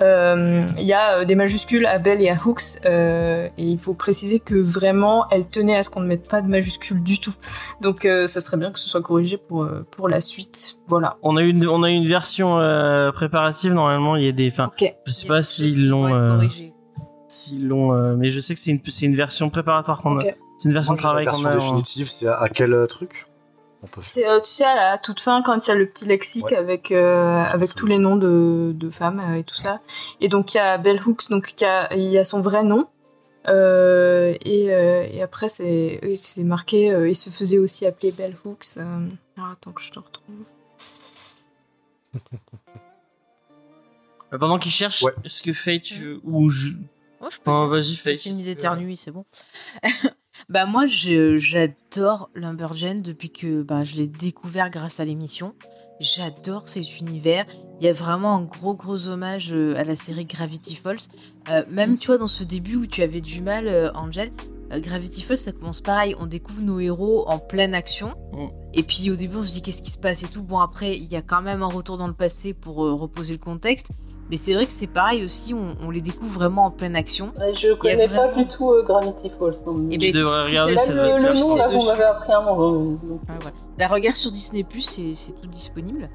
euh, 0.02 0.64
il 0.78 0.84
y 0.86 0.94
a 0.94 1.18
euh, 1.20 1.26
des 1.26 1.36
majuscules 1.36 1.86
à 1.86 1.98
Bell 1.98 2.22
et 2.22 2.30
à 2.30 2.36
Hooks, 2.44 2.62
euh, 2.86 3.48
et 3.58 3.64
il 3.64 3.78
faut 3.80 3.94
préciser 3.94 4.40
que 4.40 4.56
vraiment, 4.56 5.26
elle 5.30 5.48
tenait 5.48 5.76
à 5.76 5.84
ce 5.84 5.90
qu'on 5.90 6.02
ne 6.02 6.08
mette 6.08 6.28
pas 6.28 6.42
de 6.42 6.48
majuscules 6.48 7.02
du 7.02 7.20
tout. 7.20 7.34
Donc 7.82 8.06
euh, 8.06 8.28
ça 8.28 8.42
serait 8.42 8.58
bien 8.58 8.72
que 8.72 8.80
ce 8.80 8.90
soit 8.90 9.02
corrigé 9.02 9.38
pour, 9.38 9.64
euh, 9.64 9.86
pour 9.92 10.10
la 10.10 10.22
suite. 10.22 10.76
Voilà. 10.88 11.18
On 11.22 11.38
a 11.38 11.42
une, 11.42 11.68
on 11.68 11.84
a 11.84 11.90
une 11.90 12.08
version 12.08 12.60
euh, 12.60 13.12
préparative 13.12 13.74
normalement. 13.74 14.16
Il 14.16 14.26
y 14.26 14.30
a 14.30 14.32
des, 14.32 14.50
enfin, 14.52 14.66
Ok. 14.68 14.94
je 15.06 15.12
sais 15.12 15.28
pas 15.28 15.42
s'ils 15.42 15.90
l'ont, 15.90 16.14
euh, 16.14 16.42
s'ils 17.28 17.72
euh, 17.72 18.16
mais 18.18 18.30
je 18.30 18.40
sais 18.40 18.54
que 18.54 18.60
c'est 18.60 18.72
une, 18.72 18.82
c'est 18.88 19.06
une 19.06 19.16
version 19.16 19.50
préparatoire 19.50 20.02
qu'on 20.02 20.20
a. 20.20 20.24
C'est 20.62 20.70
une 20.70 20.74
version 20.76 20.94
Moi, 20.94 20.98
de 20.98 21.02
la 21.02 21.10
travail 21.10 21.26
qu'on 21.26 21.32
version 21.32 21.48
a. 21.50 21.52
en- 21.54 21.56
définitive, 21.58 22.08
c'est 22.08 22.28
à, 22.28 22.38
à 22.38 22.48
quel 22.50 22.74
euh, 22.74 22.86
truc 22.86 23.26
C'est, 24.00 24.28
euh, 24.28 24.40
tu 24.40 24.52
sais, 24.52 24.64
à 24.64 24.76
la 24.92 24.98
toute 25.00 25.20
fin, 25.20 25.42
quand 25.42 25.66
il 25.66 25.70
y 25.70 25.72
a 25.72 25.76
le 25.76 25.88
petit 25.90 26.06
lexique 26.06 26.44
Ouais. 26.46 26.56
avec, 26.56 26.92
euh, 26.92 27.44
avec 27.46 27.74
tous 27.74 27.88
les 27.88 27.98
noms 27.98 28.16
de, 28.16 28.72
de 28.76 28.90
femmes 28.92 29.20
euh, 29.22 29.38
et 29.40 29.44
tout 29.44 29.56
ça. 29.56 29.80
Et 30.20 30.30
donc, 30.30 30.54
il 30.54 30.58
y 30.58 30.60
a 30.60 30.78
Bell 30.78 31.02
Hooks, 31.04 31.30
donc 31.32 31.52
il 31.58 31.64
y 31.64 31.66
a, 31.66 31.92
il 31.96 32.12
y 32.12 32.18
a 32.20 32.24
son 32.24 32.42
vrai 32.42 32.64
nom. 32.64 32.88
Euh, 33.48 34.36
et, 34.46 34.72
euh, 34.72 35.08
et 35.12 35.24
après, 35.24 35.50
c'est, 35.50 36.00
c'est 36.22 36.44
marqué, 36.44 36.92
euh, 36.92 37.10
il 37.10 37.16
se 37.16 37.32
faisait 37.32 37.58
aussi 37.58 37.88
appeler 37.88 38.12
Bell 38.12 38.36
Hooks. 38.46 38.78
Euh, 38.78 39.08
alors, 39.38 39.50
attends 39.54 39.72
que 39.72 39.82
je 39.82 39.90
te 39.90 39.98
retrouve. 39.98 40.36
Pendant 44.40 44.60
qu'il 44.60 44.72
cherche, 44.72 45.02
Ouais. 45.02 45.14
est-ce 45.24 45.42
que 45.42 45.54
Faye, 45.54 45.82
tu 45.82 46.20
ou 46.24 46.50
je... 46.50 46.74
Oh, 47.20 47.28
je 47.32 47.38
peux 47.40 47.50
Oh, 47.52 47.68
vas-y, 47.68 47.96
Faye. 47.96 48.18
fini 48.20 48.44
d'éternuer, 48.44 48.96
c'est 48.96 49.12
bon. 49.12 49.26
Bah 50.50 50.66
moi, 50.66 50.86
j'adore 50.88 52.30
Lumberjane 52.36 53.02
depuis 53.02 53.30
que 53.30 53.62
bah, 53.62 53.84
je 53.84 53.96
l'ai 53.96 54.08
découvert 54.08 54.70
grâce 54.70 55.00
à 55.00 55.06
l'émission. 55.06 55.54
J'adore 56.00 56.68
cet 56.68 57.00
univers. 57.00 57.46
Il 57.80 57.86
y 57.86 57.90
a 57.90 57.94
vraiment 57.94 58.36
un 58.36 58.44
gros 58.44 58.76
gros 58.76 59.08
hommage 59.08 59.54
euh, 59.54 59.76
à 59.78 59.84
la 59.84 59.96
série 59.96 60.26
Gravity 60.26 60.76
Falls. 60.76 60.98
Euh, 61.50 61.64
même 61.70 61.98
tu 61.98 62.08
vois 62.08 62.18
dans 62.18 62.28
ce 62.28 62.44
début 62.44 62.76
où 62.76 62.88
tu 62.88 63.02
avais 63.02 63.22
du 63.22 63.42
mal, 63.42 63.68
euh, 63.68 63.92
Angel, 63.94 64.32
euh, 64.72 64.80
Gravity 64.80 65.22
Falls 65.22 65.38
ça 65.38 65.52
commence 65.52 65.82
pareil. 65.82 66.16
On 66.20 66.26
découvre 66.26 66.62
nos 66.62 66.80
héros 66.80 67.28
en 67.28 67.40
pleine 67.40 67.74
action. 67.74 68.16
Mm. 68.34 68.48
Et 68.74 68.84
puis 68.84 69.12
au 69.12 69.16
début 69.16 69.38
on 69.38 69.46
se 69.46 69.54
dit 69.54 69.62
qu'est-ce 69.62 69.84
qui 69.84 69.92
se 69.92 69.98
passe 69.98 70.24
et 70.24 70.28
tout? 70.28 70.44
Bon 70.44 70.60
après 70.60 70.98
il 70.98 71.12
y 71.12 71.16
a 71.16 71.22
quand 71.22 71.42
même 71.42 71.62
un 71.62 71.68
retour 71.68 71.98
dans 71.98 72.08
le 72.08 72.14
passé 72.14 72.54
pour 72.54 72.78
reposer 72.78 73.34
le 73.34 73.40
contexte. 73.40 73.92
Mais 74.32 74.38
c'est 74.38 74.54
vrai 74.54 74.66
que 74.66 74.72
c'est 74.72 74.88
pareil 74.88 75.24
aussi. 75.24 75.54
On, 75.54 75.76
on 75.86 75.92
les 75.92 76.00
découvre 76.02 76.32
vraiment 76.32 76.66
en 76.66 76.72
pleine 76.72 76.96
action. 76.96 77.34
Ouais, 77.40 77.54
Je 77.54 77.74
connais 77.74 78.08
pas 78.08 78.30
du 78.34 78.48
tout 78.48 78.72
euh, 78.72 78.82
Gravity 78.84 79.30
Falls. 79.38 79.54
Et 79.92 79.98
Tu 79.98 80.12
ben, 80.12 80.14
devrais 80.22 80.46
regarder, 80.48 80.74
Là, 80.76 80.82
ça 80.82 81.20
le, 81.20 81.28
le 81.28 81.34
nom, 81.38 81.56
là, 81.58 81.68
vous 81.68 81.76
dessus. 81.76 81.86
m'avez 81.88 82.04
appris 82.06 82.32
un 82.32 82.42
mot. 82.42 82.64
euh. 82.64 82.98
Ouais, 83.12 83.20
voilà. 83.28 83.52
Bah, 83.78 83.88
regarde 83.88 84.16
sur 84.16 84.32
Disney 84.32 84.64
Plus, 84.64 84.82
c'est 85.14 85.34
tout 85.42 85.48
disponible. 85.50 86.10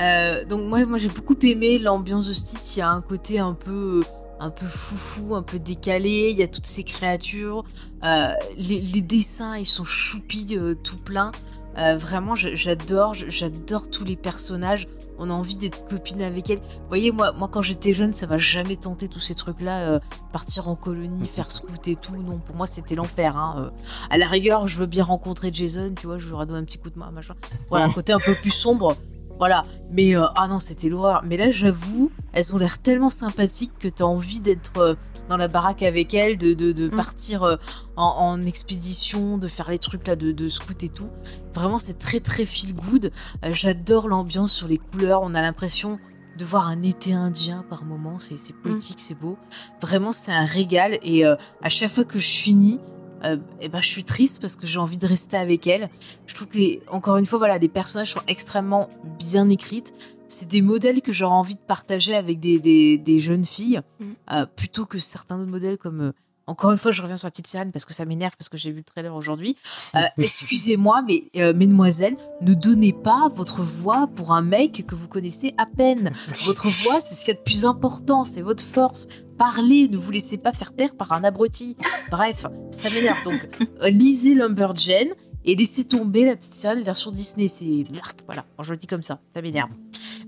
Euh, 0.00 0.44
donc 0.46 0.62
moi, 0.62 0.84
moi 0.86 0.96
j'ai 0.96 1.10
beaucoup 1.10 1.36
aimé 1.42 1.76
l'ambiance 1.78 2.26
de 2.28 2.32
Stitch. 2.32 2.76
Il 2.76 2.78
y 2.78 2.82
a 2.82 2.88
un 2.90 3.02
côté 3.02 3.38
un 3.38 3.52
peu, 3.52 4.02
un 4.38 4.48
peu 4.50 4.64
foufou, 4.66 5.34
un 5.34 5.42
peu 5.42 5.58
décalé. 5.58 6.30
Il 6.32 6.38
y 6.38 6.42
a 6.42 6.48
toutes 6.48 6.64
ces 6.66 6.84
créatures. 6.84 7.64
Euh, 8.04 8.32
les, 8.56 8.80
les 8.80 9.02
dessins, 9.02 9.58
ils 9.58 9.66
sont 9.66 9.84
choupis 9.84 10.56
euh, 10.56 10.74
tout 10.74 10.96
plein. 10.96 11.32
Euh, 11.78 11.96
vraiment, 11.98 12.34
j'adore, 12.34 13.12
j'adore 13.14 13.90
tous 13.90 14.04
les 14.04 14.16
personnages. 14.16 14.88
On 15.20 15.30
a 15.30 15.34
envie 15.34 15.56
d'être 15.56 15.84
copine 15.84 16.22
avec 16.22 16.48
elle. 16.50 16.58
Vous 16.58 16.88
voyez, 16.88 17.12
moi, 17.12 17.32
moi 17.32 17.48
quand 17.48 17.62
j'étais 17.62 17.92
jeune, 17.92 18.12
ça 18.12 18.26
m'a 18.26 18.38
jamais 18.38 18.76
tenté 18.76 19.06
tous 19.06 19.20
ces 19.20 19.34
trucs-là. 19.34 19.90
euh, 19.90 20.00
partir 20.32 20.68
en 20.68 20.76
colonie, 20.76 21.26
faire 21.26 21.50
scout 21.50 21.86
et 21.88 21.96
tout. 21.96 22.16
Non, 22.16 22.38
pour 22.38 22.56
moi, 22.56 22.66
c'était 22.66 22.94
l'enfer. 22.94 23.36
Hein. 23.36 23.54
Euh, 23.58 23.70
à 24.08 24.18
la 24.18 24.26
rigueur, 24.26 24.66
je 24.66 24.78
veux 24.78 24.86
bien 24.86 25.04
rencontrer 25.04 25.50
Jason, 25.52 25.92
tu 25.96 26.06
vois, 26.06 26.18
je 26.18 26.26
lui 26.26 26.32
aurais 26.32 26.46
donné 26.46 26.60
un 26.60 26.64
petit 26.64 26.78
coup 26.78 26.90
de 26.90 26.98
main, 26.98 27.10
machin. 27.10 27.34
Voilà, 27.68 27.84
un 27.84 27.92
côté 27.92 28.12
un 28.12 28.18
peu 28.18 28.34
plus 28.34 28.50
sombre. 28.50 28.96
Voilà. 29.40 29.64
Mais, 29.90 30.14
euh, 30.14 30.26
ah 30.36 30.46
non, 30.48 30.58
c'était 30.60 30.88
l'horreur. 30.88 31.22
Mais 31.24 31.36
là, 31.36 31.50
j'avoue, 31.50 32.12
elles 32.32 32.54
ont 32.54 32.58
l'air 32.58 32.78
tellement 32.78 33.10
sympathiques 33.10 33.72
que 33.80 33.88
t'as 33.88 34.04
envie 34.04 34.40
d'être 34.40 34.76
euh, 34.76 34.94
dans 35.28 35.36
la 35.38 35.48
baraque 35.48 35.82
avec 35.82 36.12
elles, 36.14 36.36
de, 36.38 36.52
de, 36.54 36.72
de 36.72 36.88
Mm. 36.88 36.94
partir 36.96 37.42
euh, 37.42 37.56
en, 37.96 38.04
en 38.04 38.42
expédition, 38.46 39.38
de 39.38 39.48
faire 39.48 39.70
les 39.70 39.78
trucs 39.78 40.06
là 40.06 40.14
de, 40.14 40.30
de 40.30 40.48
scout 40.48 40.82
et 40.82 40.90
tout. 40.90 41.08
Vraiment, 41.54 41.78
c'est 41.78 41.98
très, 41.98 42.20
très 42.20 42.44
feel 42.44 42.74
good. 42.74 43.10
J'adore 43.50 44.08
l'ambiance 44.08 44.52
sur 44.52 44.68
les 44.68 44.78
couleurs. 44.78 45.22
On 45.22 45.34
a 45.34 45.40
l'impression 45.40 45.98
de 46.38 46.44
voir 46.44 46.68
un 46.68 46.82
été 46.82 47.12
indien 47.14 47.64
par 47.70 47.84
moment. 47.84 48.18
C'est 48.18 48.36
c'est 48.38 48.52
poétique, 48.52 49.00
c'est 49.00 49.18
beau. 49.18 49.36
Vraiment, 49.80 50.12
c'est 50.12 50.32
un 50.32 50.44
régal. 50.44 50.98
Et 51.02 51.24
à 51.24 51.68
chaque 51.68 51.90
fois 51.90 52.04
que 52.04 52.18
je 52.18 52.28
finis, 52.28 52.78
euh, 53.24 53.36
eh 53.60 53.68
ben, 53.68 53.80
je 53.80 53.88
suis 53.88 54.04
triste 54.04 54.40
parce 54.40 54.56
que 54.56 54.66
j'ai 54.66 54.78
envie 54.78 54.96
de 54.96 55.06
rester 55.06 55.36
avec 55.36 55.66
elle. 55.66 55.88
Je 56.26 56.34
trouve 56.34 56.48
que, 56.48 56.58
les, 56.58 56.82
encore 56.88 57.16
une 57.16 57.26
fois, 57.26 57.38
voilà, 57.38 57.58
les 57.58 57.68
personnages 57.68 58.12
sont 58.12 58.22
extrêmement 58.28 58.88
bien 59.18 59.48
écrites. 59.48 59.92
C'est 60.28 60.48
des 60.48 60.62
modèles 60.62 61.02
que 61.02 61.12
j'aurais 61.12 61.34
envie 61.34 61.54
de 61.56 61.60
partager 61.60 62.14
avec 62.14 62.38
des, 62.40 62.58
des, 62.60 62.98
des 62.98 63.18
jeunes 63.18 63.44
filles, 63.44 63.80
Mm. 63.98 64.04
euh, 64.32 64.46
plutôt 64.46 64.86
que 64.86 64.98
certains 64.98 65.38
autres 65.40 65.50
modèles 65.50 65.76
comme... 65.78 66.12
encore 66.50 66.72
une 66.72 66.78
fois, 66.78 66.90
je 66.90 67.00
reviens 67.00 67.16
sur 67.16 67.28
la 67.28 67.30
petite 67.30 67.46
sirène 67.46 67.70
parce 67.70 67.84
que 67.84 67.94
ça 67.94 68.04
m'énerve 68.04 68.36
parce 68.36 68.48
que 68.48 68.56
j'ai 68.56 68.72
vu 68.72 68.78
le 68.78 68.84
trailer 68.84 69.14
aujourd'hui. 69.14 69.56
Euh, 69.94 70.00
Excusez-moi, 70.18 71.02
mais 71.06 71.22
euh, 71.36 71.54
mesdemoiselles, 71.54 72.16
ne 72.40 72.54
donnez 72.54 72.92
pas 72.92 73.28
votre 73.32 73.62
voix 73.62 74.08
pour 74.16 74.32
un 74.32 74.42
mec 74.42 74.84
que 74.84 74.96
vous 74.96 75.06
connaissez 75.06 75.54
à 75.58 75.66
peine. 75.66 76.12
Votre 76.46 76.68
voix, 76.68 76.98
c'est 76.98 77.14
ce 77.14 77.24
qu'il 77.24 77.34
y 77.34 77.36
a 77.36 77.38
de 77.38 77.44
plus 77.44 77.64
important, 77.64 78.24
c'est 78.24 78.42
votre 78.42 78.62
force. 78.62 79.06
Parlez, 79.38 79.88
ne 79.88 79.96
vous 79.96 80.10
laissez 80.10 80.38
pas 80.38 80.52
faire 80.52 80.74
taire 80.74 80.96
par 80.96 81.12
un 81.12 81.22
abruti. 81.22 81.76
Bref, 82.10 82.46
ça 82.70 82.90
m'énerve. 82.90 83.22
Donc, 83.24 83.48
euh, 83.82 83.90
lisez 83.90 84.34
Lumberjane 84.34 85.08
et 85.44 85.54
laissez 85.54 85.86
tomber 85.86 86.24
la 86.24 86.34
petite 86.34 86.54
sirène 86.54 86.82
version 86.82 87.10
Disney. 87.10 87.46
C'est 87.46 87.84
voilà, 88.26 88.44
je 88.60 88.70
le 88.72 88.76
dis 88.76 88.86
comme 88.86 89.02
ça, 89.02 89.20
ça 89.32 89.40
m'énerve. 89.40 89.70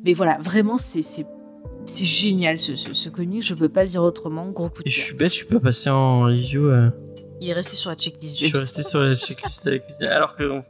Mais 0.05 0.13
voilà, 0.13 0.39
vraiment, 0.39 0.79
c'est 0.79 1.03
c'est 1.85 2.05
génial 2.05 2.59
ce, 2.59 2.77
ce, 2.77 2.93
ce 2.93 3.09
comic. 3.09 3.43
Je 3.43 3.55
peux 3.55 3.69
pas 3.69 3.83
le 3.85 3.89
dire 3.91 4.03
autrement. 4.03 4.47
Gros 4.51 4.69
coup 4.69 4.83
de 4.83 4.89
Et 4.89 4.91
je 4.91 5.01
suis 5.01 5.15
bête, 5.15 5.31
je 5.31 5.37
suis 5.37 5.47
pas 5.47 5.61
passé 5.61 5.91
en 5.91 6.23
review. 6.23 6.67
euh, 6.69 6.91
Il 7.41 7.49
est 7.51 7.53
resté 7.53 7.77
sur 7.77 7.91
la 7.91 7.97
checklist. 7.97 8.35
je 8.39 8.45
suis 8.45 8.49
James. 8.51 8.61
resté 8.61 8.83
sur 8.83 9.01
la 9.01 9.15
checklist 9.15 9.69
alors 10.03 10.37
que 10.37 10.45
on 10.45 10.65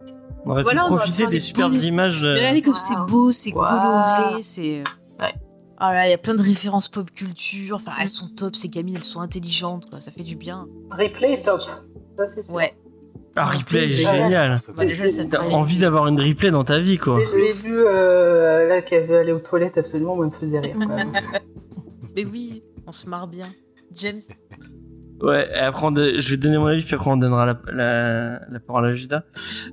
on 0.45 0.51
aurait 0.51 0.63
Voilà, 0.65 0.83
pu 0.85 0.95
profiter 0.97 1.27
des 1.29 1.39
superbes 1.39 1.73
bonus. 1.73 1.87
images. 1.89 2.23
euh, 2.25 2.35
Mais 2.35 2.41
regardez 2.41 2.63
comme 2.63 2.73
Wow. 2.75 2.79
c'est 2.79 3.13
beau, 3.13 3.31
c'est 3.33 3.53
Wow. 3.53 3.63
coloré, 3.63 4.43
c'est. 4.43 4.83
Ouais. 5.21 5.35
Ah 5.79 5.93
là, 5.95 6.07
il 6.09 6.11
y 6.11 6.15
a 6.15 6.19
plein 6.19 6.35
de 6.35 6.43
références 6.43 6.89
pop 6.89 7.11
culture. 7.13 7.77
Enfin, 7.77 7.93
elles 8.01 8.09
sont 8.09 8.29
top, 8.29 8.57
ces 8.57 8.69
gamines, 8.69 8.97
elles 8.97 9.05
sont 9.05 9.21
intelligentes, 9.21 9.89
quoi. 9.91 10.01
Ça 10.01 10.11
fait 10.11 10.23
du 10.25 10.35
bien. 10.37 10.67
Replay 10.91 11.35
est 11.35 11.45
top. 11.45 11.61
Ça, 12.19 12.27
c'est. 12.27 12.51
Ouais. 12.51 12.75
Ah, 13.37 13.47
replay 13.47 13.89
génial. 13.91 14.57
T'as 15.31 15.41
envie 15.53 15.79
d'avoir 15.79 16.07
une 16.09 16.21
replay 16.21 16.51
dans 16.51 16.65
ta 16.65 16.79
vie, 16.79 16.99
quoi. 16.99 17.19
Le 17.19 17.53
début, 17.55 17.79
euh, 17.79 18.69
là, 18.69 18.83
qu'elle 18.83 19.07
veut 19.07 19.17
aller 19.19 19.33
aux 19.33 19.41
toilettes, 19.41 19.79
absolument, 19.79 20.17
moi, 20.17 20.27
me 20.27 20.31
faisait 20.31 20.61
rire. 20.61 20.75
quand 20.79 20.89
même. 20.89 21.13
Mais 22.17 22.25
oui, 22.27 22.63
on 22.87 22.93
se 22.93 23.09
marre 23.09 23.27
bien. 23.29 23.47
James 23.95 24.21
Ouais, 25.23 25.49
et 25.55 25.59
après, 25.59 25.93
de- 25.93 26.15
je 26.19 26.31
vais 26.33 26.37
donner 26.37 26.59
mon 26.59 26.67
avis, 26.67 26.83
puis 26.83 26.95
après, 26.97 27.09
on 27.11 27.17
donnera 27.17 27.47
la, 27.47 27.61
la, 27.73 28.41
la 28.51 28.59
parole 28.61 28.87
à 28.87 28.93
Judas. 28.93 29.23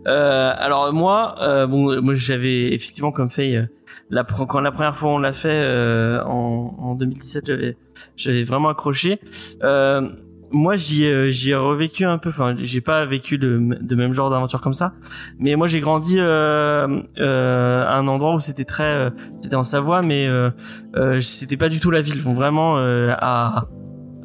Euh, 0.08 0.54
alors, 0.56 0.94
moi, 0.94 1.36
euh, 1.42 1.66
bon, 1.66 2.00
moi, 2.04 2.14
j'avais 2.14 2.72
effectivement, 2.74 3.12
comme 3.12 3.32
fait, 3.32 3.56
euh, 3.56 3.64
la, 4.12 4.24
pre- 4.24 4.46
quand 4.46 4.60
la 4.62 4.72
première 4.72 4.96
fois 4.96 5.10
on 5.10 5.18
l'a 5.18 5.34
fait, 5.34 5.50
euh, 5.52 6.24
en, 6.24 6.76
en 6.80 6.94
2017, 6.96 7.48
j'avais, 7.48 7.78
j'avais 8.16 8.44
vraiment 8.44 8.70
accroché. 8.70 9.20
Euh, 9.64 10.08
moi, 10.52 10.76
j'y, 10.76 11.06
ai- 11.06 11.32
j'y 11.32 11.52
ai 11.52 11.56
revécu 11.56 12.06
un 12.06 12.18
peu, 12.18 12.30
enfin, 12.30 12.56
j'ai 12.58 12.82
pas 12.82 13.06
vécu 13.06 13.38
de, 13.38 13.60
de 13.82 13.96
même 13.96 14.14
genre 14.14 14.30
d'aventure 14.30 14.62
comme 14.62 14.74
ça, 14.74 14.94
mais 15.40 15.56
moi, 15.56 15.68
j'ai 15.68 15.80
grandi 15.80 16.16
euh, 16.20 17.02
euh, 17.20 17.84
à 17.86 17.98
un 17.98 18.08
endroit 18.08 18.34
où 18.36 18.40
c'était 18.40 18.66
très, 18.66 18.84
euh, 18.96 19.10
j'étais 19.44 19.56
en 19.56 19.64
Savoie, 19.64 20.02
mais 20.02 20.28
euh, 20.28 20.50
euh, 20.96 21.20
c'était 21.20 21.58
pas 21.58 21.70
du 21.70 21.80
tout 21.80 21.92
la 21.92 22.02
ville, 22.02 22.24
donc 22.24 22.36
vraiment 22.36 22.78
euh, 22.78 23.14
à 23.18 23.68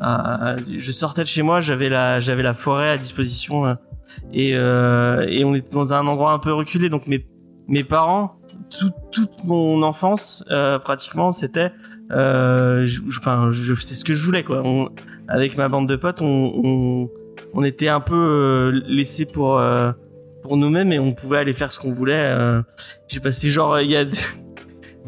à- 0.00 0.56
je 0.76 0.92
sortais 0.92 1.22
de 1.22 1.28
chez 1.28 1.42
moi, 1.42 1.60
j'avais 1.60 1.88
la, 1.88 2.20
j'avais 2.20 2.42
la 2.42 2.52
forêt 2.52 2.90
à 2.90 2.98
disposition 2.98 3.64
euh, 3.66 3.74
et, 4.32 4.52
euh, 4.54 5.24
et 5.28 5.44
on 5.44 5.54
était 5.54 5.72
dans 5.72 5.94
un 5.94 6.06
endroit 6.06 6.32
un 6.32 6.38
peu 6.40 6.52
reculé. 6.52 6.88
Donc 6.90 7.06
mes, 7.06 7.26
mes 7.68 7.84
parents, 7.84 8.36
tout, 8.76 8.90
toute 9.12 9.44
mon 9.44 9.82
enfance 9.82 10.44
euh, 10.50 10.78
pratiquement, 10.78 11.30
c'était, 11.30 11.72
euh, 12.10 12.84
je, 12.84 13.02
je- 13.08 13.18
enfin, 13.20 13.48
je, 13.52 13.72
c'est 13.76 13.94
ce 13.94 14.04
que 14.04 14.14
je 14.14 14.24
voulais 14.26 14.42
quoi. 14.42 14.62
Avec 15.28 15.56
ma 15.56 15.68
bande 15.68 15.88
de 15.88 15.96
potes, 15.96 16.20
on, 16.20 16.52
on, 16.64 17.10
on 17.54 17.64
était 17.64 17.88
un 17.88 18.00
peu 18.00 18.14
euh, 18.14 18.82
laissés 18.86 19.26
pour 19.26 19.58
euh, 19.58 19.92
pour 20.42 20.56
nous-mêmes 20.56 20.92
et 20.92 20.98
on 20.98 21.12
pouvait 21.14 21.38
aller 21.38 21.52
faire 21.54 21.72
ce 21.72 21.78
qu'on 21.80 21.90
voulait. 21.92 22.14
euh. 22.26 22.62
J'ai 23.08 23.20
passé 23.20 23.48
genre 23.48 23.80
il 23.80 23.90
y 23.90 23.96
a 23.96 24.04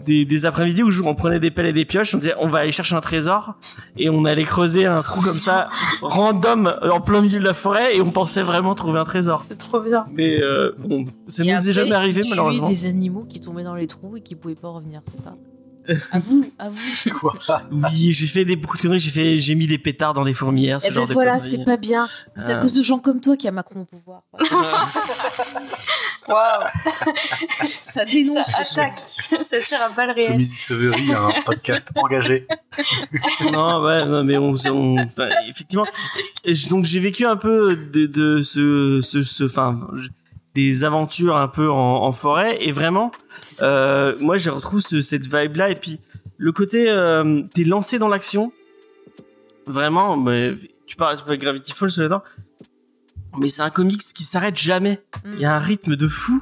des, 0.07 0.25
des 0.25 0.47
après-midi 0.47 0.83
où 0.85 0.91
on 1.05 1.15
prenait 1.17 1.41
des 1.41 1.51
pelles 1.51 1.67
et 1.67 1.73
des 1.73 1.85
pioches, 1.85 2.15
on 2.15 2.19
disait 2.19 2.35
on 2.39 2.49
va 2.49 2.59
aller 2.61 2.71
chercher 2.71 2.95
un 2.95 3.01
trésor 3.01 3.55
et 3.97 4.09
on 4.09 4.25
allait 4.25 4.45
creuser 4.45 4.87
un 4.87 4.99
trou 4.99 5.21
comme 5.21 5.39
ça 5.39 5.69
random 6.01 6.73
en 6.83 7.01
plein 7.01 7.21
milieu 7.23 7.41
de 7.41 7.45
la 7.45 7.55
forêt 7.55 7.97
et 7.97 8.01
on 8.01 8.11
pensait 8.11 8.43
vraiment 8.43 8.75
trouver 8.77 9.01
un 9.01 9.05
trésor. 9.05 9.41
C'est 9.47 9.57
trop 9.59 9.81
bien. 9.81 10.05
Mais 10.13 10.41
euh, 10.41 10.73
bon, 10.79 11.05
ça 11.27 11.43
Et 11.45 11.53
nous 11.53 11.69
est 11.69 11.73
jamais 11.73 11.93
arrivé 11.93 12.23
malheureusement. 12.31 12.69
des 12.69 12.87
animaux 12.87 13.25
qui 13.29 13.41
tombaient 13.41 13.65
dans 13.65 13.75
les 13.75 13.89
trous 13.89 14.17
et 14.17 14.21
qui 14.21 14.37
pouvaient 14.37 14.55
pas 14.55 14.69
revenir, 14.69 15.01
c'est 15.07 15.21
ça? 15.21 15.35
À 16.13 16.19
vous, 16.19 16.51
à 16.59 16.69
vous. 16.69 17.11
Quoi 17.21 17.35
Oui, 17.71 18.13
j'ai 18.13 18.27
fait 18.27 18.45
des 18.45 18.57
beaucoup 18.57 18.77
de 18.77 18.83
conneries, 18.83 18.99
j'ai 18.99 19.11
fait 19.11 19.41
j'ai 19.41 19.55
mis 19.55 19.67
des 19.67 19.79
pétards 19.79 20.15
dans 20.15 20.25
les 20.25 20.35
fourmilières, 20.35 20.83
ce 20.83 20.89
Eh 20.89 20.93
genre 20.93 21.07
ben 21.07 21.15
voilà, 21.15 21.39
c'est 21.39 21.65
pas 21.65 21.77
bien. 21.77 22.09
C'est 22.37 22.53
à 22.53 22.57
Ah. 22.59 22.61
cause 22.61 22.75
de 22.75 22.83
gens 22.83 22.99
comme 22.99 23.21
toi 23.21 23.37
qu'il 23.37 23.45
y 23.47 23.49
a 23.49 23.53
Macron 23.53 23.81
au 23.81 23.85
pouvoir. 23.85 24.23
Waouh. 26.29 26.67
Ça 27.81 28.05
dénonce. 28.05 28.47
Ça 28.49 28.59
attaque. 28.61 28.99
Ça 28.99 29.59
tire 29.61 29.79
à 29.83 29.89
balles 29.95 30.11
réelles. 30.11 30.27
Comedy 30.33 30.45
Discovery, 30.45 31.13
un 31.13 31.43
podcast 31.45 31.93
engagé. 31.97 32.47
non, 33.53 33.81
ouais, 33.83 34.05
non, 34.07 34.25
mais 34.25 34.37
on, 34.39 34.55
on- 34.71 34.99
enfin, 34.99 35.29
effectivement. 35.49 35.87
Donc 36.71 36.85
j'ai 36.85 37.01
vécu 37.01 37.25
un 37.27 37.37
peu 37.37 37.77
de, 37.93 38.07
de 38.07 38.43
ce, 38.43 39.01
ce, 39.03 39.23
ce, 39.23 39.45
enfin, 39.45 39.79
des 40.57 40.85
aventures 40.85 41.37
un 41.37 41.49
peu 41.49 41.71
en, 41.71 41.77
en 42.03 42.13
forêt 42.13 42.57
et 42.65 42.73
vraiment, 42.73 43.13
euh, 43.63 44.17
moi, 44.21 44.39
je 44.39 44.49
retrouve 44.51 44.81
ce- 44.81 45.03
cette 45.03 45.27
vibe 45.27 45.57
là 45.57 45.69
et 45.71 45.75
puis 45.77 46.01
le 46.39 46.51
côté, 46.51 46.89
euh, 46.91 47.43
t'es 47.55 47.65
lancé 47.65 47.99
dans 47.99 48.09
l'action. 48.09 48.53
Vraiment, 49.67 50.17
mais 50.17 50.55
tu 50.87 50.97
parles, 50.97 51.19
de 51.29 51.35
Gravity 51.37 51.73
Falls 51.73 51.91
là-dedans, 51.97 52.23
mais 53.39 53.49
c'est 53.49 53.63
un 53.63 53.71
comics 53.71 54.01
qui 54.01 54.23
s'arrête 54.23 54.57
jamais. 54.57 55.01
Mm. 55.25 55.33
Il 55.35 55.41
y 55.41 55.45
a 55.45 55.55
un 55.55 55.59
rythme 55.59 55.95
de 55.97 56.09
fou 56.09 56.41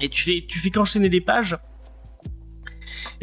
et 0.00 0.08
tu 0.08 0.22
fais, 0.22 0.44
tu 0.48 0.58
fais 0.60 0.70
qu'enchaîner 0.70 1.08
les 1.08 1.20
pages. 1.20 1.56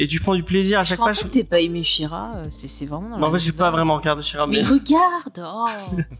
Et 0.03 0.07
tu 0.07 0.19
prends 0.19 0.33
du 0.35 0.41
plaisir 0.43 0.79
à 0.79 0.83
Je 0.83 0.89
chaque 0.89 0.99
page. 0.99 1.19
que 1.23 1.27
t'es 1.27 1.43
pas 1.43 1.59
aimé 1.59 1.83
Shira, 1.83 2.33
euh, 2.37 2.45
c'est 2.49 2.85
vraiment 2.87 3.19
dans 3.19 3.27
en 3.27 3.31
fait, 3.31 3.37
j'ai 3.37 3.51
pas 3.51 3.69
vraiment 3.69 3.95
regardé 3.95 4.23
Shira, 4.23 4.47
Mais 4.47 4.57
mais 4.61 4.63
regarde 4.67 5.43
oh. 5.45 5.67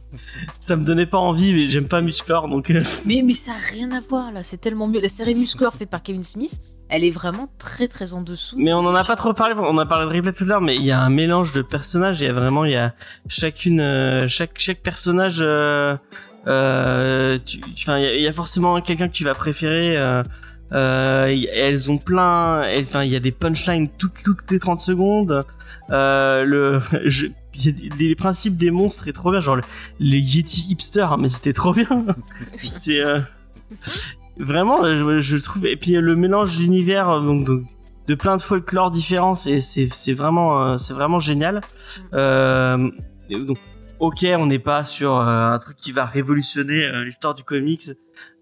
ça 0.60 0.76
me 0.76 0.86
donnait 0.86 1.06
pas 1.08 1.18
envie, 1.18 1.52
mais 1.54 1.68
j'aime 1.68 1.88
pas 1.88 2.02
Musclor, 2.02 2.48
donc 2.48 2.70
euh, 2.70 2.80
mais, 3.06 3.22
mais 3.26 3.34
ça 3.34 3.52
a 3.54 3.74
rien 3.74 3.92
à 3.92 4.00
voir 4.00 4.32
là, 4.32 4.44
c'est 4.44 4.58
tellement 4.62 4.88
mieux. 4.88 5.00
La 5.02 5.10
série 5.10 5.34
Musclor 5.34 5.74
faite 5.74 5.90
par 5.90 6.04
Kevin 6.04 6.22
Smith, 6.24 6.60
elle 6.90 7.04
est 7.04 7.10
vraiment 7.10 7.48
très 7.58 7.88
très 7.88 8.14
en 8.14 8.22
dessous. 8.22 8.56
mais 8.60 8.72
on 8.74 8.80
en 8.80 8.94
a 8.94 9.04
pas 9.04 9.16
trop 9.16 9.34
parlé. 9.34 9.56
On 9.58 9.78
a 9.80 9.86
parlé 9.86 10.06
de 10.06 10.16
replay 10.16 10.34
tout 10.34 10.44
à 10.44 10.48
l'heure, 10.48 10.62
mais 10.62 10.76
il 10.76 10.84
y 10.84 10.92
a 10.92 11.02
un 11.02 11.10
mélange 11.10 11.54
de 11.54 11.62
personnages. 11.64 12.22
Il 12.22 12.26
y 12.26 12.30
a 12.30 12.34
vraiment, 12.34 12.66
il 12.66 12.72
y 12.74 12.76
a 12.76 12.94
chacune, 13.30 13.80
euh, 13.80 14.28
chaque 14.28 14.60
chaque 14.60 14.82
personnage 14.82 15.40
euh, 15.42 15.96
euh, 16.48 17.38
tu- 17.46 17.62
enfin, 17.74 17.98
il 17.98 18.04
y, 18.04 18.08
a- 18.08 18.16
il 18.16 18.22
y 18.22 18.28
a 18.28 18.34
forcément 18.34 18.80
quelqu'un 18.82 19.08
que 19.08 19.14
tu 19.14 19.24
vas 19.24 19.34
préférer. 19.36 19.98
Euh, 20.74 21.36
elles 21.54 21.92
ont 21.92 21.98
plein, 21.98 22.64
enfin, 22.80 23.04
il 23.04 23.12
y 23.12 23.16
a 23.16 23.20
des 23.20 23.32
punchlines 23.32 23.90
toutes, 23.98 24.24
toutes 24.24 24.50
les 24.52 24.60
30 24.60 24.80
secondes. 24.80 25.44
Euh, 25.90 26.44
le, 26.46 26.82
je, 27.06 27.28
les 28.00 28.16
principes 28.16 28.56
des 28.58 28.72
monstres 28.72 29.08
est 29.08 29.14
trop 29.14 29.32
bien, 29.32 29.42
genre 29.42 29.58
le- 29.58 29.64
les 30.00 30.20
Yeti 30.20 30.68
hipster, 30.70 31.08
mais 31.20 31.30
c'était 31.30 31.54
trop 31.54 31.74
bien. 31.74 31.88
C'est 32.58 33.02
euh, 33.02 33.20
vraiment, 34.38 34.84
je, 34.84 35.20
je 35.20 35.38
trouve. 35.38 35.66
Et 35.66 35.76
puis 35.76 35.92
le 35.94 36.16
mélange 36.16 36.58
d'univers, 36.58 37.22
donc, 37.22 37.46
donc, 37.46 37.64
de 38.08 38.16
plein 38.16 38.36
de 38.36 38.42
folklore 38.42 38.92
différents, 38.92 39.36
c'est 39.36 39.62
c'est 39.62 39.88
c'est 39.92 40.14
vraiment 40.14 40.78
c'est 40.78 40.94
vraiment 40.94 41.20
génial. 41.20 41.62
Euh, 42.14 42.90
donc, 43.30 43.58
ok, 44.02 44.26
on 44.38 44.46
n'est 44.48 44.60
pas 44.60 44.84
sur 44.84 45.16
euh, 45.16 45.52
un 45.54 45.60
truc 45.60 45.78
qui 45.78 45.92
va 45.92 46.06
révolutionner 46.06 46.84
euh, 46.86 47.04
l'histoire 47.04 47.34
du 47.36 47.44
comics 47.44 47.90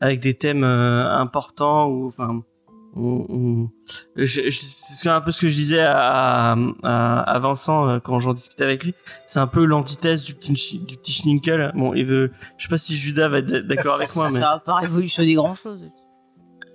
avec 0.01 0.19
des 0.19 0.33
thèmes 0.33 0.63
euh, 0.63 1.09
importants 1.09 1.87
ou 1.87 2.07
enfin. 2.07 2.41
On, 2.95 3.23
on- 3.29 3.69
c'est 4.25 5.09
un 5.09 5.21
peu 5.21 5.31
ce 5.31 5.39
que 5.41 5.47
je 5.47 5.55
disais 5.55 5.79
à, 5.81 6.53
à, 6.83 7.19
à 7.19 7.39
Vincent 7.39 7.99
quand 7.99 8.19
j'en 8.19 8.33
discutais 8.33 8.63
avec 8.63 8.83
lui. 8.83 8.95
C'est 9.27 9.39
un 9.39 9.45
peu 9.45 9.63
l'antithèse 9.63 10.23
du 10.23 10.33
petit 10.33 10.79
du 10.79 10.97
petit 10.97 11.13
Schninkel. 11.13 11.71
Bon, 11.75 11.93
il 11.93 12.05
veut. 12.05 12.31
Je 12.57 12.63
sais 12.63 12.67
pas 12.69 12.79
si 12.79 12.97
Judas 12.97 13.29
va 13.29 13.37
être 13.37 13.53
d'accord 13.67 13.93
avec 13.93 14.15
moi, 14.15 14.29
mais 14.31 14.39
Ça 14.39 14.53
va 14.53 14.59
pas 14.59 14.75
révolutionner 14.77 15.35
grand 15.35 15.53
chose. 15.53 15.79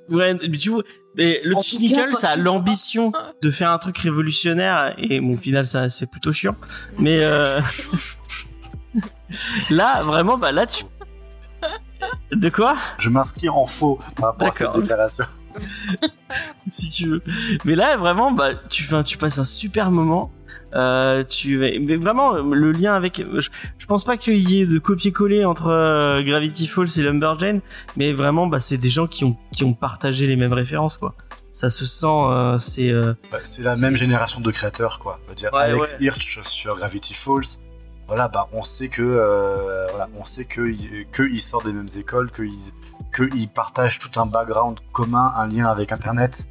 Ouais, 0.08 0.34
mais 0.34 0.56
tu 0.56 0.68
vois, 0.70 0.84
mais 1.16 1.40
le 1.44 1.56
petit 1.56 1.92
pas 1.92 2.12
ça 2.14 2.28
a 2.30 2.36
l'ambition 2.36 3.10
de 3.42 3.50
faire 3.50 3.72
un 3.72 3.78
truc 3.78 3.98
révolutionnaire 3.98 4.94
et 4.98 5.20
bon, 5.20 5.34
au 5.34 5.36
final, 5.36 5.66
ça, 5.66 5.90
c'est 5.90 6.08
plutôt 6.08 6.30
chiant. 6.32 6.54
Mais 6.98 7.24
euh, 7.24 7.60
là, 9.70 10.02
vraiment, 10.02 10.34
bah 10.34 10.52
là, 10.52 10.66
tu. 10.66 10.84
De 12.32 12.48
quoi 12.50 12.76
Je 12.98 13.08
m'inscris 13.08 13.48
en 13.48 13.64
faux 13.66 13.98
par 14.16 14.30
rapport 14.30 14.48
à 14.48 14.52
cette 14.52 14.72
déclaration. 14.74 15.24
Si 16.68 16.90
tu 16.90 17.08
veux. 17.08 17.22
Mais 17.64 17.76
là, 17.76 17.96
vraiment, 17.96 18.32
bah, 18.32 18.54
tu, 18.68 18.88
tu 19.04 19.18
passes 19.18 19.38
un 19.38 19.44
super 19.44 19.92
moment. 19.92 20.32
Euh, 20.74 21.22
tu, 21.22 21.58
mais 21.58 21.94
vraiment, 21.94 22.32
le 22.32 22.72
lien 22.72 22.94
avec. 22.94 23.22
Je, 23.38 23.48
je 23.78 23.86
pense 23.86 24.02
pas 24.02 24.16
qu'il 24.16 24.50
y 24.50 24.62
ait 24.62 24.66
de 24.66 24.78
copier-coller 24.80 25.44
entre 25.44 25.68
euh, 25.68 26.22
Gravity 26.22 26.66
Falls 26.66 26.88
et 26.96 27.02
Lumberjane, 27.02 27.60
mais 27.96 28.12
vraiment, 28.12 28.48
bah, 28.48 28.58
c'est 28.58 28.78
des 28.78 28.88
gens 28.88 29.06
qui 29.06 29.24
ont, 29.24 29.36
qui 29.52 29.62
ont 29.62 29.74
partagé 29.74 30.26
les 30.26 30.34
mêmes 30.34 30.52
références, 30.52 30.96
quoi. 30.96 31.14
Ça 31.52 31.70
se 31.70 31.86
sent, 31.86 32.06
euh, 32.08 32.58
c'est. 32.58 32.92
Bah, 33.30 33.38
c'est 33.44 33.62
la 33.62 33.76
même 33.76 33.94
génération 33.94 34.40
de 34.40 34.50
créateurs, 34.50 34.98
quoi. 34.98 35.20
Dire 35.36 35.50
Ouais, 35.52 35.62
Alex 35.62 35.96
ouais. 36.00 36.06
Hirsch 36.06 36.40
sur 36.42 36.76
Gravity 36.76 37.14
Falls. 37.14 37.60
Voilà, 38.06 38.28
bah, 38.28 38.48
on 38.52 38.62
sait 38.62 38.88
que, 38.88 39.02
euh, 39.02 39.86
voilà, 39.90 40.08
on 40.18 40.24
sait 40.24 40.44
que, 40.44 40.60
que 41.10 41.22
il 41.22 41.40
sort 41.40 41.62
des 41.62 41.72
mêmes 41.72 41.88
écoles, 41.96 42.30
que 42.30 42.42
il, 42.42 42.58
que 43.12 43.22
il 43.34 43.48
partage 43.48 43.98
tout 43.98 44.20
un 44.20 44.26
background 44.26 44.78
commun, 44.92 45.32
un 45.36 45.46
lien 45.46 45.66
avec 45.66 45.90
Internet, 45.90 46.48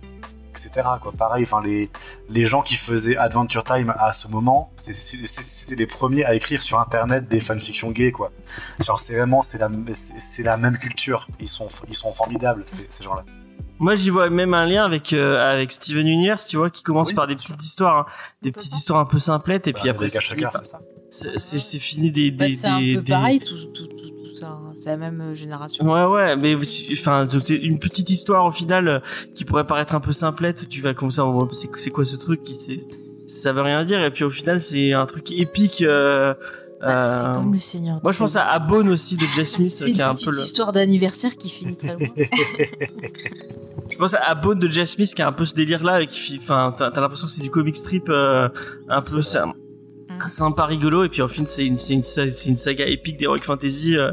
etc. 0.50 0.82
Quoi. 1.02 1.12
Pareil, 1.12 1.44
enfin, 1.44 1.62
les, 1.63 1.89
les 2.30 2.46
gens 2.46 2.62
qui 2.62 2.76
faisaient 2.76 3.18
Adventure 3.18 3.63
Time 3.63 3.94
à 4.00 4.12
ce 4.13 4.28
moment, 4.28 4.72
c'était 4.78 5.76
les 5.76 5.88
premiers 5.88 6.26
à 6.26 6.34
écrire 6.34 6.62
sur 6.63 6.80
Internet 6.80 7.28
des 7.28 7.39
fanfictions 7.39 7.92
gays, 7.92 8.12
quoi. 8.12 8.32
Genre, 8.80 9.00
c'est 9.00 9.16
vraiment, 9.16 9.42
c'est 9.42 9.60
la, 9.60 9.70
c'est 9.94 10.44
la 10.44 10.58
même 10.58 10.78
culture. 10.78 11.28
Ils 11.39 11.48
sont, 11.50 11.68
ils 11.88 11.96
sont 11.96 12.12
formidables, 12.12 12.63
ces, 12.66 12.86
ces 12.89 13.04
gens-là. 13.04 13.24
Moi, 13.80 13.96
j'y 13.96 14.12
vois 14.12 14.30
même 14.30 14.54
un 14.54 14.66
lien 14.66 14.86
avec 14.86 15.12
euh, 15.13 15.54
avec 15.54 15.72
Steven 15.72 16.08
Universe, 16.08 16.48
tu 16.48 16.58
vois, 16.58 16.70
qui 16.70 16.84
commence 16.84 17.10
Oui, 17.10 17.16
par 17.16 17.28
des 17.28 17.36
petites 17.36 17.62
histoires, 17.62 17.98
hein, 17.98 18.06
des 18.42 18.52
petites 18.52 18.74
histoires 18.76 19.00
un 19.00 19.06
peu 19.06 19.20
simplettes, 19.20 19.68
et 19.68 19.74
puis 19.74 19.84
Bah, 19.86 19.92
après, 19.92 20.10
ça. 20.10 20.80
C'est 21.13 21.39
c'est- 21.39 21.60
c'est 21.60 21.80
fini 21.80 22.12
des 22.12 22.32
Bah, 22.32 22.45
des 22.45 22.52
c'est 22.52 22.67
un 22.67 22.80
peu 22.80 23.02
des- 23.02 23.12
pareil, 23.12 23.39
tout, 23.39 23.56
tout, 23.73 23.88
tout, 23.88 24.10
tout 24.10 24.36
ça. 24.36 24.47
hein. 24.49 24.73
C'est 24.76 24.89
la 24.89 24.97
même 24.97 25.21
euh, 25.21 25.36
génération. 25.36 25.86
Ouais, 25.86 26.04
ouais, 26.06 26.36
mais 26.36 26.56
enfin, 26.91 27.28
c'est 27.45 27.56
une 27.56 27.80
petite 27.80 28.10
histoire 28.10 28.45
au 28.45 28.52
final 28.52 28.88
euh, 28.88 28.99
qui 29.36 29.45
pourrait 29.45 29.67
paraître 29.67 29.95
un 29.95 29.99
peu 30.02 30.12
simplette. 30.12 30.67
Tu 30.69 30.82
vas 30.82 30.93
comme 30.93 31.12
ça, 31.12 31.23
c'est 31.54 31.69
c'est 31.78 31.89
quoi 31.91 32.04
ce 32.06 32.15
truc 32.17 32.41
qui 32.43 32.56
c'est 32.56 32.80
ça 33.26 33.54
veut 33.54 33.62
rien 33.62 33.84
dire, 33.86 34.04
et 34.04 34.12
puis 34.12 34.23
au 34.26 34.30
final, 34.30 34.60
c'est 34.62 34.91
un 34.93 35.06
truc 35.06 35.32
épique. 35.32 35.82
euh, 35.82 36.34
Bah, 36.82 37.06
c'est 37.08 37.26
euh, 37.28 37.32
comme 37.34 37.54
le 37.54 37.60
Seigneur. 37.60 37.99
Moi, 38.04 38.12
je 38.12 38.19
pense 38.19 38.36
à 38.36 38.43
Abone 38.43 38.89
aussi 38.89 39.15
de 39.15 39.23
Jess 39.34 39.52
Smith, 39.54 39.69
C'est 39.71 39.86
qui 39.86 39.91
une 39.91 39.99
est 39.99 40.04
un 40.04 40.13
peu 40.13 40.32
le. 40.32 40.41
histoire 40.41 40.73
d'anniversaire 40.73 41.38
qui 41.38 41.47
finit 41.49 41.78
très 41.78 41.95
loin. 41.95 42.08
Je 43.89 43.97
pense 43.97 44.15
à 44.15 44.34
Bone 44.36 44.60
de 44.60 44.69
Jeff 44.69 44.89
Smith 44.89 45.13
qui 45.13 45.21
a 45.21 45.28
un 45.28 45.32
peu 45.32 45.45
ce 45.45 45.54
délire 45.54 45.84
là 45.84 46.02
et 46.02 46.08
qui 46.08 46.17
fi- 46.19 46.39
enfin 46.41 46.73
t'as 46.76 46.89
l'impression 46.99 47.28
que 47.28 47.34
c'est 47.34 47.43
du 47.43 47.52
comic 47.52 47.76
strip 47.76 48.10
euh, 48.10 48.49
un 48.89 49.02
peu 49.02 49.21
C'est 49.21 49.34
c'est 49.34 49.38
un- 49.38 49.54
sympa 50.28 50.65
rigolo 50.65 51.04
et 51.04 51.10
puis 51.10 51.21
en 51.21 51.28
fin 51.28 51.43
c'est 51.45 51.65
une 51.65 51.78
c'est 51.78 51.93
une 51.93 52.04
c'est 52.04 52.45
une 52.45 52.58
saga 52.58 52.86
épique 52.86 53.17
d'heroic 53.19 53.39
fantasy 53.43 53.97
euh, 53.97 54.12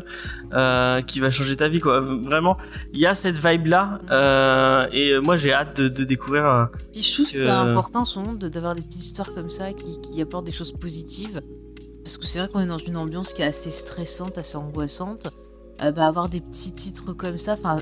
euh, 0.52 1.00
qui 1.02 1.20
va 1.20 1.30
changer 1.30 1.56
ta 1.56 1.68
vie 1.68 1.80
quoi 1.80 2.00
vraiment 2.00 2.56
il 2.92 3.00
y 3.00 3.06
a 3.06 3.14
cette 3.14 3.36
vibe 3.38 3.66
là 3.66 4.00
et 4.92 5.18
moi 5.20 5.36
j'ai 5.36 5.52
hâte 5.52 5.76
de, 5.76 5.88
de 5.88 6.04
découvrir 6.04 6.46
euh, 6.46 6.64
Puis 6.92 7.02
je 7.02 7.12
trouve 7.14 7.26
que 7.26 7.32
c'est 7.32 7.48
important 7.48 8.02
de- 8.34 8.48
d'avoir 8.48 8.74
des 8.74 8.82
petites 8.82 9.04
histoires 9.04 9.32
comme 9.34 9.50
ça 9.50 9.72
qui, 9.72 10.00
qui 10.00 10.20
apportent 10.20 10.46
des 10.46 10.52
choses 10.52 10.72
positives. 10.72 11.40
Parce 12.04 12.16
que 12.18 12.26
c'est 12.26 12.38
vrai 12.40 12.48
qu'on 12.48 12.60
est 12.60 12.66
dans 12.66 12.78
une 12.78 12.96
ambiance 12.96 13.32
qui 13.32 13.42
est 13.42 13.46
assez 13.46 13.70
stressante, 13.70 14.38
assez 14.38 14.56
angoissante. 14.56 15.28
Euh, 15.82 15.92
bah, 15.92 16.06
avoir 16.06 16.28
des 16.28 16.40
petits 16.40 16.72
titres 16.72 17.12
comme 17.12 17.38
ça, 17.38 17.54
enfin, 17.54 17.80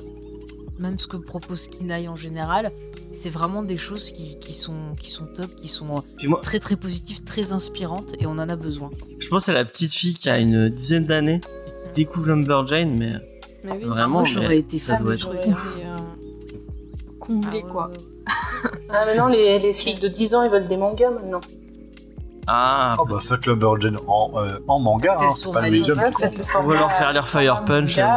même 0.78 0.98
ce 0.98 1.06
que 1.06 1.16
propose 1.16 1.68
Kinaï 1.68 2.08
en 2.08 2.16
général, 2.16 2.70
c'est 3.12 3.30
vraiment 3.30 3.62
des 3.62 3.78
choses 3.78 4.12
qui, 4.12 4.38
qui 4.38 4.54
sont, 4.54 4.94
qui 4.98 5.10
sont 5.10 5.26
top, 5.26 5.54
qui 5.56 5.68
sont 5.68 6.02
puis 6.16 6.28
moi 6.28 6.40
très 6.42 6.58
très 6.58 6.76
positives, 6.76 7.22
très 7.24 7.52
inspirantes 7.52 8.14
et 8.20 8.26
on 8.26 8.32
en 8.32 8.48
a 8.48 8.56
besoin. 8.56 8.90
je 9.18 9.28
pense 9.28 9.48
à 9.48 9.52
la 9.52 9.64
petite 9.64 9.92
fille 9.94 10.14
qui 10.14 10.28
a 10.28 10.38
une 10.38 10.68
dizaine 10.68 11.06
d'années 11.06 11.40
et 11.66 11.70
qui 11.86 11.92
découvre 11.94 12.28
Lumberjane 12.28 12.94
mais 12.96 13.12
Mais 13.64 13.72
oui, 13.72 13.84
Vraiment, 13.84 14.22
mais 14.22 14.28
j'aurais 14.28 14.58
été 14.58 14.78
ça 14.78 14.96
doit 14.96 15.10
de 15.10 15.14
être 15.14 15.34
été 15.34 15.48
euh, 15.48 15.98
comblée, 17.18 17.62
Ah 17.64 17.70
quoi. 17.70 17.90
Ah, 18.90 19.04
maintenant, 19.06 19.28
les, 19.28 19.58
les 19.58 19.72
filles 19.72 19.98
de 19.98 20.08
10 20.08 20.34
ans, 20.34 20.42
ils 20.42 20.50
veulent 20.50 20.68
des 20.68 20.76
mangas 20.76 21.10
maintenant. 21.10 21.40
Ah 22.48 22.92
Oh 22.98 23.04
bah 23.04 23.18
fuck 23.20 23.44
Lumberjane 23.46 23.98
en, 24.06 24.32
euh, 24.36 24.58
en 24.66 24.78
manga, 24.80 25.16
hein, 25.20 25.30
c'est 25.30 25.52
pas 25.52 25.60
le 25.62 25.70
médium. 25.70 26.00
On 26.58 26.66
va 26.66 26.74
leur 26.76 26.90
faire 26.92 27.12
leur 27.12 27.28
Fire 27.28 27.56
un 27.56 27.62
Punch 27.62 27.98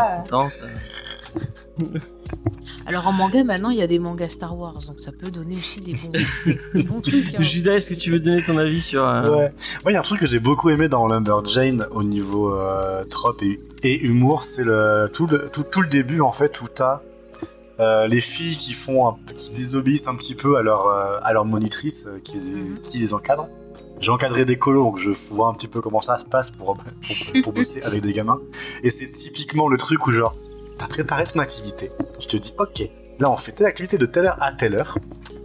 Alors 2.88 3.08
en 3.08 3.12
manga 3.12 3.44
maintenant 3.44 3.70
il 3.70 3.78
y 3.78 3.82
a 3.82 3.88
des 3.88 4.00
mangas 4.00 4.30
Star 4.30 4.58
Wars, 4.58 4.74
donc 4.88 5.00
ça 5.00 5.12
peut 5.12 5.30
donner 5.30 5.54
aussi 5.54 5.82
des 5.82 5.94
bons, 5.94 6.12
des 6.74 6.84
bons 6.84 7.02
trucs. 7.02 7.36
hein. 7.36 7.41
Judas 7.44 7.74
est-ce 7.76 7.89
que 7.89 7.96
tu 7.96 8.12
veux 8.12 8.20
donner 8.20 8.41
ton 8.44 8.58
avis 8.58 8.82
sur 8.82 9.06
euh, 9.06 9.22
Ouais. 9.30 9.54
Moi, 9.84 9.91
il 9.91 9.94
y 9.94 9.96
a 9.96 10.00
un 10.00 10.04
truc 10.04 10.20
que 10.20 10.28
j'ai 10.28 10.39
beaucoup 10.39 10.70
aimé 10.70 10.88
dans 10.89 11.08
Lumberjane 11.08 11.86
au 11.91 12.04
niveau 12.04 12.54
euh, 12.54 13.04
trope 13.06 13.44
et, 13.44 13.62
et 13.84 14.02
humour, 14.06 14.44
c'est 14.44 14.63
le 14.63 15.10
tout, 15.13 15.28
le 15.28 15.50
tout 15.50 15.63
tout 15.63 15.82
le 15.82 15.88
début 15.88 16.22
en 16.22 16.32
fait 16.32 16.62
où 16.62 16.67
t'as 16.67 17.02
euh, 17.80 18.08
les 18.08 18.22
filles 18.22 18.58
qui 18.58 18.74
font 18.74 19.08
un, 19.10 19.17
qui 19.36 19.52
désobéissent 19.52 20.08
un 20.08 20.15
petit 20.15 20.36
peu 20.36 20.58
à 20.58 20.62
leur 20.62 20.88
euh, 20.88 21.20
à 21.24 21.34
leur 21.34 21.46
monitrice 21.46 22.08
euh, 22.08 22.20
qui, 22.24 22.39
qui 22.82 23.00
les 23.00 23.13
encadre. 23.13 23.48
J'ai 24.02 24.12
encadré 24.12 24.46
des 24.46 24.58
colos, 24.58 24.84
donc 24.84 24.98
je 24.98 25.12
vois 25.34 25.48
un 25.48 25.54
petit 25.54 25.68
peu 25.68 25.80
comment 25.80 26.02
ça 26.02 26.18
se 26.18 26.26
passe 26.26 26.52
pour, 26.52 26.76
pour, 26.76 27.42
pour 27.44 27.54
bosser 27.54 27.82
avec 27.84 28.02
des 28.02 28.14
gamins. 28.14 28.42
Et 28.84 28.90
c'est 28.90 29.10
typiquement 29.10 29.68
le 29.70 29.78
truc 29.78 30.06
où 30.08 30.12
genre, 30.12 30.36
t'as 30.78 30.88
préparé 30.88 31.26
ton 31.28 31.40
activité. 31.40 31.92
Je 32.20 32.28
te 32.28 32.38
dis, 32.38 32.54
ok, 32.58 32.82
là 33.20 33.30
on 33.30 33.38
fait 33.38 33.52
telle 33.52 33.68
activité 33.68 33.98
de 33.98 34.06
telle 34.06 34.26
heure 34.26 34.42
à 34.42 34.52
telle 34.54 34.76
heure. 34.76 34.98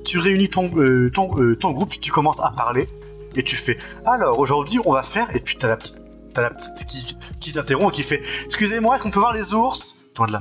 Tu 0.04 0.18
réunis 0.18 0.48
ton, 0.48 0.70
euh, 0.76 1.10
ton, 1.10 1.38
euh, 1.38 1.56
ton 1.56 1.72
groupe, 1.72 1.90
tu 2.00 2.10
commences 2.10 2.40
à 2.40 2.50
parler 2.50 2.88
et 3.36 3.42
tu 3.42 3.54
fais 3.54 3.76
alors 4.06 4.38
aujourd'hui 4.38 4.80
on 4.84 4.92
va 4.92 5.02
faire 5.02 5.34
et 5.36 5.40
puis 5.40 5.56
t'as 5.56 5.68
la 5.68 5.76
petite 5.76 6.02
t'as 6.34 6.42
la 6.42 6.50
petite 6.50 6.86
qui, 6.86 7.16
qui 7.38 7.52
t'interrompt 7.52 7.92
et 7.92 7.96
qui 7.96 8.02
fait 8.02 8.22
excusez-moi 8.46 8.94
est-ce 8.94 9.02
qu'on 9.04 9.10
peut 9.10 9.20
voir 9.20 9.34
les 9.34 9.52
ours? 9.54 10.06
Toi 10.14 10.26
de 10.26 10.32
là 10.32 10.40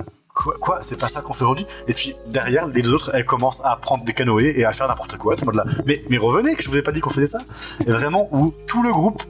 quoi, 0.59 0.79
c'est 0.81 0.99
pas 0.99 1.07
ça 1.07 1.21
qu'on 1.21 1.33
fait 1.33 1.43
aujourd'hui. 1.43 1.65
Et 1.87 1.93
puis 1.93 2.15
derrière 2.27 2.67
les 2.67 2.81
deux 2.81 2.93
autres 2.93 3.11
elles 3.13 3.25
commencent 3.25 3.63
à 3.63 3.75
prendre 3.77 4.03
des 4.03 4.13
canoës 4.13 4.57
et 4.57 4.65
à 4.65 4.71
faire 4.71 4.87
n'importe 4.87 5.17
quoi 5.17 5.35
monde 5.45 5.55
là. 5.55 5.65
Mais 5.85 6.01
mais 6.09 6.17
revenez 6.17 6.55
que 6.55 6.63
je 6.63 6.69
vous 6.69 6.77
ai 6.77 6.81
pas 6.81 6.91
dit 6.91 7.01
qu'on 7.01 7.09
faisait 7.09 7.27
ça. 7.27 7.39
Et 7.85 7.91
vraiment 7.91 8.27
où 8.31 8.53
tout 8.67 8.83
le 8.83 8.91
groupe 8.91 9.21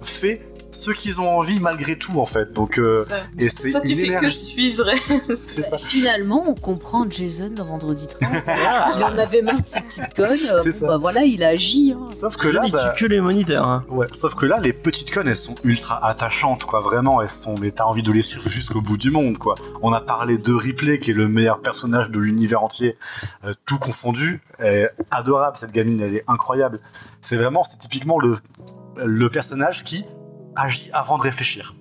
fait 0.00 0.40
ce 0.72 0.90
qu'ils 0.90 1.20
ont 1.20 1.28
envie 1.28 1.60
malgré 1.60 1.96
tout 1.96 2.18
en 2.20 2.26
fait 2.26 2.52
donc 2.52 2.78
euh, 2.78 3.04
et 3.38 3.48
c'est 3.48 3.70
tu 3.82 3.90
une 3.90 3.96
fais 3.96 4.02
que 4.06 4.08
énergie 4.08 4.36
suivre. 4.36 4.86
c'est 5.36 5.62
ça 5.62 5.78
Finalement, 5.78 6.42
on 6.48 6.54
comprend 6.54 7.08
Jason 7.08 7.50
dans 7.50 7.66
Vendredi 7.66 8.06
30. 8.08 8.22
il 8.96 9.04
en 9.04 9.18
avait 9.18 9.42
marre 9.42 9.60
de 9.60 9.66
ses 9.66 9.80
petites 9.82 10.14
connes. 10.14 10.34
C'est 10.34 10.64
bon, 10.64 10.70
ça. 10.72 10.86
bah 10.88 10.96
voilà, 10.96 11.24
il 11.24 11.42
a 11.44 11.48
agi. 11.48 11.94
hein. 11.96 12.06
sauf 12.10 12.36
que 12.36 12.48
là 12.48 12.62
il 12.64 12.72
bah, 12.72 12.92
tue 12.96 13.04
que 13.04 13.10
les 13.10 13.20
moniteurs 13.20 13.64
hein. 13.66 13.84
Ouais, 13.88 14.06
sauf 14.12 14.34
que 14.34 14.46
là, 14.46 14.58
les 14.60 14.72
petites 14.72 15.10
connes, 15.12 15.28
elles 15.28 15.36
sont 15.36 15.54
ultra 15.64 16.04
attachantes, 16.06 16.64
quoi. 16.64 16.80
Vraiment, 16.80 17.20
elles 17.20 17.28
sont. 17.28 17.58
Mais 17.58 17.70
t'as 17.70 17.84
envie 17.84 18.02
de 18.02 18.10
les 18.12 18.22
suivre 18.22 18.48
jusqu'au 18.48 18.80
bout 18.80 18.96
du 18.96 19.10
monde, 19.10 19.36
quoi. 19.38 19.56
On 19.82 19.92
a 19.92 20.00
parlé 20.00 20.38
de 20.38 20.52
Ripley, 20.52 20.98
qui 20.98 21.10
est 21.10 21.14
le 21.14 21.28
meilleur 21.28 21.60
personnage 21.60 22.10
de 22.10 22.18
l'univers 22.18 22.62
entier, 22.62 22.96
euh, 23.44 23.52
tout 23.66 23.78
confondu. 23.78 24.40
Adorable, 25.10 25.56
cette 25.56 25.72
gamine, 25.72 26.00
elle 26.00 26.14
est 26.16 26.24
incroyable. 26.28 26.78
C'est 27.20 27.36
vraiment, 27.36 27.64
c'est 27.64 27.78
typiquement 27.78 28.18
le, 28.18 28.36
le 29.04 29.28
personnage 29.28 29.84
qui 29.84 30.04
agit 30.56 30.90
avant 30.92 31.18
de 31.18 31.22
réfléchir. 31.22 31.74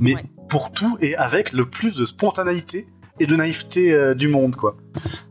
Mais 0.00 0.14
Ouais. 0.14 0.24
pour 0.48 0.72
tout 0.72 0.96
et 1.00 1.16
avec 1.16 1.52
le 1.52 1.64
plus 1.68 1.96
de 1.96 2.04
spontanéité 2.04 2.86
et 3.20 3.26
de 3.26 3.34
naïveté 3.34 3.92
euh, 3.92 4.14
du 4.14 4.28
monde, 4.28 4.54
quoi. 4.54 4.76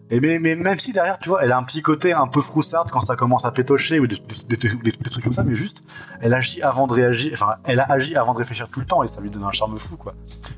Et 0.09 0.19
mais, 0.21 0.39
mais 0.39 0.55
même 0.55 0.77
si 0.79 0.91
derrière, 0.93 1.19
tu 1.19 1.29
vois, 1.29 1.43
elle 1.43 1.51
a 1.53 1.57
un 1.57 1.63
petit 1.63 1.81
côté 1.81 2.11
un 2.13 2.27
peu 2.27 2.39
froussarde 2.41 2.89
quand 2.91 2.99
ça 3.01 3.15
commence 3.15 3.45
à 3.45 3.51
pétocher 3.51 3.99
ou 3.99 4.07
des, 4.07 4.15
des- 4.49 4.57
des- 4.57 4.75
des- 4.75 4.91
des 4.91 5.09
trucs 5.09 5.23
comme 5.23 5.33
ça, 5.33 5.43
mais 5.43 5.55
juste, 5.55 5.85
elle 6.21 6.33
agit 6.33 6.61
avant 6.61 6.85
de 6.87 6.93
réagir, 6.93 7.31
enfin, 7.33 7.55
elle 7.65 7.79
a 7.79 7.89
agi 7.91 8.15
avant 8.15 8.33
de 8.33 8.37
réfléchir 8.39 8.67
tout 8.69 8.79
le 8.81 8.85
temps 8.85 9.03
et 9.03 9.07
ça 9.07 9.21
lui 9.21 9.29
donne 9.29 9.43
un 9.43 9.51
charme 9.51 9.77
fou, 9.77 9.95
quoi. 9.97 10.13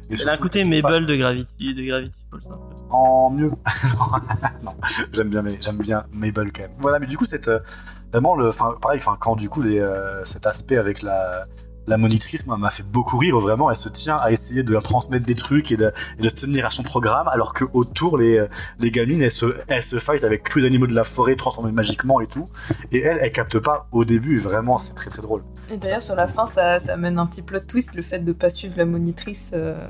Et 0.10 0.16
Elle 0.20 0.30
a 0.30 0.34
un 0.34 0.38
côté 0.38 0.64
Mabel 0.64 1.06
de 1.06 1.16
Gravity, 1.16 1.74
de 1.76 1.84
Gravity 1.84 2.20
Falls. 2.32 2.42
en 2.90 3.30
mieux. 3.32 3.52
non, 4.64 4.76
j'aime 5.14 5.30
bien, 5.30 5.44
j'aime 5.62 5.78
bien 5.78 6.06
Mabel 6.14 6.52
quand 6.52 6.64
même. 6.64 6.72
Voilà, 6.80 7.00
mais 7.00 7.08
du 7.08 7.18
coup, 7.18 7.26
cette, 7.26 7.48
euh, 7.48 7.60
vraiment, 8.12 8.36
le, 8.36 8.50
enfin, 8.50 8.76
pareil, 8.82 9.00
enfin, 9.00 9.18
quand 9.20 9.36
du 9.36 9.50
coup, 9.50 9.62
les, 9.62 9.80
euh, 9.80 10.24
cet 10.26 10.46
aspect 10.48 10.78
avec 10.78 11.02
la, 11.02 11.44
la 11.90 11.98
monitrice 11.98 12.46
moi, 12.46 12.58
m'a 12.58 12.70
fait 12.70 12.84
beaucoup 12.84 13.18
rire. 13.18 13.38
Vraiment, 13.40 13.70
elle 13.70 13.76
se 13.76 13.90
tient 13.90 14.18
à 14.18 14.32
essayer 14.32 14.64
de 14.64 14.72
leur 14.72 14.84
transmettre 14.84 15.26
des 15.26 15.36
trucs 15.36 15.72
et 15.72 15.78
de, 15.78 15.92
se 16.22 16.36
tenir 16.36 16.66
à 16.66 16.70
son 16.70 16.84
programme, 16.84 17.28
alors 17.28 17.54
que 17.54 17.66
autour, 17.74 18.18
les, 18.18 18.46
les 18.80 18.92
gamines, 18.92 19.22
elles 19.22 19.32
se, 19.32 19.48
elles 19.68 19.84
se 19.84 19.98
fight 19.98 20.24
avec 20.24 20.48
tous 20.50 20.60
les 20.60 20.66
animaux 20.66 20.88
de 20.88 20.96
la 20.96 21.04
forêt 21.04 21.36
transformés 21.36 21.72
magiquement 21.72 22.22
et 22.22 22.28
tout. 22.28 22.48
Et 22.92 23.02
elle, 23.02 23.18
elle 23.22 23.32
capte 23.32 23.60
pas 23.60 23.88
au 23.92 24.06
début. 24.06 24.38
Vraiment, 24.38 24.78
c'est 24.78 24.94
très 24.94 25.10
très 25.10 25.22
drôle. 25.22 25.44
Et 25.72 25.78
d'ailleurs, 25.78 26.02
sur 26.02 26.16
la 26.16 26.28
fin, 26.28 26.46
ça, 26.46 26.80
ça 26.80 26.94
amène 26.94 27.20
un 27.20 27.26
petit 27.26 27.42
plot 27.42 27.60
twist, 27.62 27.96
le 27.96 28.02
fait 28.02 28.20
de 28.20 28.34
pas 28.34 28.50
suivre 28.50 28.76
la 28.78 28.86
monitrice. 28.86 29.52
euh, 29.54 29.88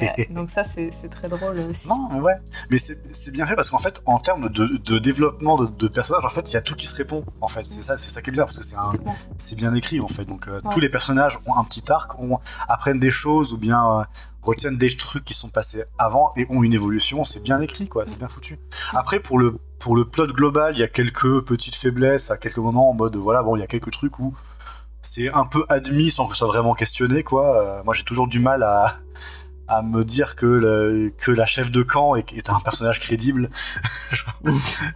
ouais, 0.00 0.26
donc 0.30 0.50
ça, 0.50 0.64
c'est 0.64 0.90
très 1.10 1.28
drôle 1.28 1.58
aussi. 1.70 1.88
Non, 1.88 2.08
mais 2.12 2.20
ouais. 2.20 2.34
Mais 2.70 2.78
c'est 2.78 3.32
bien 3.32 3.46
fait 3.46 3.56
parce 3.56 3.70
qu'en 3.70 3.78
fait, 3.78 4.00
en 4.06 4.18
termes 4.18 4.48
de, 4.48 4.66
de 4.66 4.98
développement 4.98 5.56
de, 5.56 5.66
de 5.66 5.88
personnages, 5.88 6.24
en 6.24 6.28
fait, 6.28 6.50
il 6.50 6.54
y 6.54 6.56
a 6.56 6.62
tout 6.62 6.74
qui 6.74 6.86
se 6.86 6.94
répond. 6.96 7.24
En 7.40 7.48
fait, 7.48 7.64
c'est 7.66 7.82
ça, 7.82 7.98
c'est 7.98 8.10
ça 8.10 8.22
qui 8.22 8.30
est 8.30 8.32
bien 8.32 8.44
parce 8.44 8.58
que 8.58 8.64
c'est 9.36 9.56
bien 9.56 9.74
écrit 9.74 10.00
en 10.00 10.08
fait. 10.08 10.24
Donc 10.24 10.48
euh, 10.48 10.60
Ouais. 10.62 10.70
tous 10.72 10.80
les 10.80 10.88
personnages 10.88 11.38
ont 11.46 11.56
un 11.56 11.64
petit 11.64 11.82
arc, 11.90 12.18
ont, 12.20 12.38
apprennent 12.68 13.00
des 13.00 13.10
choses 13.10 13.52
ou 13.52 13.58
bien 13.58 14.00
euh, 14.00 14.04
retiennent 14.42 14.76
des 14.76 14.94
trucs 14.96 15.24
qui 15.24 15.34
sont 15.34 15.48
passés 15.48 15.82
avant 15.98 16.32
et 16.36 16.46
ont 16.50 16.62
une 16.62 16.74
évolution. 16.74 17.24
C'est 17.24 17.42
bien 17.42 17.60
écrit, 17.60 17.88
quoi. 17.88 18.04
C'est 18.06 18.18
bien 18.18 18.28
foutu. 18.28 18.58
Après, 18.94 19.18
pour 19.20 19.38
le 19.38 19.56
pour 19.78 19.96
le 19.96 20.04
plot 20.04 20.28
global, 20.28 20.74
il 20.76 20.80
y 20.80 20.84
a 20.84 20.88
quelques 20.88 21.44
petites 21.44 21.74
faiblesses 21.74 22.30
à 22.30 22.36
quelques 22.36 22.58
moments 22.58 22.90
en 22.90 22.94
mode 22.94 23.16
voilà, 23.16 23.42
bon, 23.42 23.56
il 23.56 23.60
y 23.60 23.64
a 23.64 23.66
quelques 23.66 23.90
trucs 23.90 24.18
où 24.20 24.32
c'est 25.00 25.32
un 25.32 25.44
peu 25.46 25.64
admis 25.68 26.12
sans 26.12 26.26
que 26.26 26.34
ce 26.34 26.38
soit 26.40 26.46
vraiment 26.48 26.74
questionné, 26.74 27.24
quoi. 27.24 27.56
Euh, 27.60 27.82
moi, 27.84 27.92
j'ai 27.92 28.04
toujours 28.04 28.28
du 28.28 28.38
mal 28.38 28.62
à 28.62 28.94
à 29.76 29.82
me 29.82 30.04
dire 30.04 30.36
que, 30.36 30.46
le- 30.46 31.12
que 31.16 31.30
la 31.30 31.46
chef 31.46 31.70
de 31.70 31.82
camp 31.82 32.14
est, 32.16 32.50
un 32.50 32.60
personnage 32.60 33.00
crédible. 33.00 33.48
genre, 34.12 34.42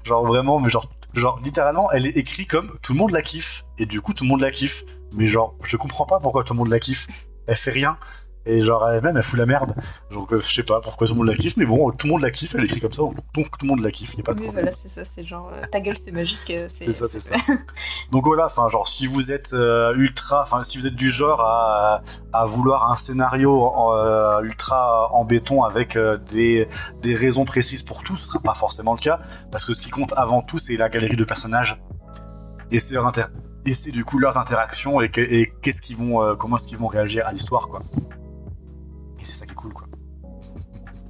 genre 0.05 0.27
vraiment, 0.27 0.59
mais 0.61 0.71
genre, 0.71 0.91
genre 1.15 1.41
littéralement, 1.43 1.91
elle 1.93 2.07
est 2.07 2.17
écrite 2.17 2.49
comme 2.51 2.71
tout 2.83 2.93
le 2.93 2.99
monde 2.99 3.13
la 3.13 3.23
kiffe, 3.23 3.65
et 3.79 3.87
du 3.87 4.01
coup 4.01 4.13
tout 4.13 4.25
le 4.25 4.29
monde 4.29 4.41
la 4.43 4.51
kiffe. 4.51 4.85
Mais 5.15 5.27
genre, 5.27 5.55
je 5.65 5.77
comprends 5.77 6.07
pas 6.07 6.19
pourquoi 6.19 6.45
tout 6.45 6.53
le 6.53 6.59
monde 6.59 6.69
la 6.69 6.81
kiffe. 6.81 7.07
Elle 7.47 7.57
fait 7.57 7.71
rien. 7.71 7.97
Et 8.47 8.61
genre, 8.63 8.89
même, 9.03 9.17
elle 9.17 9.23
fout 9.23 9.39
la 9.39 9.45
merde. 9.47 9.75
Donc, 10.13 10.33
euh, 10.33 10.41
je 10.41 10.55
sais 10.55 10.63
pas 10.63 10.81
pourquoi 10.81 11.07
tout 11.07 11.15
le 11.15 11.19
monde 11.19 11.27
la 11.29 11.35
kiffe, 11.35 11.57
mais 11.57 11.67
bon, 11.67 11.91
tout 11.91 12.07
le 12.07 12.13
monde 12.13 12.23
la 12.23 12.31
kiffe, 12.31 12.55
elle 12.55 12.61
est 12.63 12.65
écrite 12.67 12.83
comme 12.83 12.93
ça, 12.93 13.03
donc 13.03 13.15
tout 13.35 13.45
le 13.63 13.67
monde 13.67 13.81
la 13.81 13.91
kiffe, 13.91 14.15
y 14.17 14.21
a 14.21 14.23
pas 14.23 14.35
de 14.35 14.39
Oui, 14.39 14.45
problème. 14.47 14.65
voilà, 14.67 14.73
c'est 14.77 14.89
ça, 14.89 15.05
c'est 15.05 15.25
genre 15.25 15.51
euh, 15.53 15.61
ta 15.73 15.81
gueule, 15.81 15.97
c'est 15.99 16.13
magique. 16.13 16.51
euh, 16.51 16.67
C'est 16.69 16.93
ça, 16.93 17.07
c'est 17.09 17.19
ça. 17.21 17.35
Donc 18.13 18.25
voilà, 18.27 18.47
enfin 18.47 18.69
genre 18.69 18.87
si 18.89 19.07
vous 19.07 19.33
êtes 19.33 19.53
euh, 19.53 19.95
ultra, 19.97 20.43
enfin 20.43 20.63
si 20.63 20.79
vous 20.79 20.87
êtes 20.87 20.95
du 20.95 21.11
genre 21.11 21.41
à, 21.41 22.01
à 22.33 22.45
vouloir 22.45 22.91
un 22.93 22.97
scénario 22.97 23.65
en, 23.65 24.41
ultra 24.45 25.13
en 25.13 25.25
béton 25.25 25.63
avec 25.65 25.99
des, 26.31 26.69
des 27.03 27.15
raisons 27.17 27.45
précises 27.45 27.83
pour 27.83 28.03
tout, 28.05 28.17
ce 28.17 28.27
sera 28.29 28.39
pas 28.41 28.55
forcément 28.55 28.93
le 28.95 29.01
cas, 29.01 29.19
parce 29.51 29.65
que 29.65 29.73
ce 29.73 29.83
qui 29.83 29.91
compte 29.91 30.15
avant 30.17 30.41
tout 30.43 30.59
c'est 30.59 30.77
la 30.77 30.89
galerie 30.89 31.17
de 31.17 31.25
personnages 31.25 31.83
et 32.71 32.79
c'est 32.81 32.95
leurs 32.95 33.07
inter- 33.07 33.25
et 33.65 33.75
c'est 33.75 33.91
du 33.91 34.05
coup 34.05 34.19
leurs 34.19 34.39
interactions 34.39 35.01
et, 35.01 35.09
que- 35.09 35.21
et 35.21 35.53
qu'est-ce 35.63 35.83
qu'ils 35.83 35.97
vont, 35.97 36.23
euh, 36.23 36.35
comment 36.37 36.57
est-ce 36.57 36.69
qu'ils 36.69 36.79
vont 36.79 36.87
réagir 36.87 37.27
à 37.27 37.33
l'histoire 37.33 37.69
quoi. 37.69 37.81
Et 39.27 39.29
c'est 39.29 39.35
ça 39.41 39.47
qui 39.47 39.53
est 39.53 39.57
cool 39.57 39.73
quoi. 39.73 39.89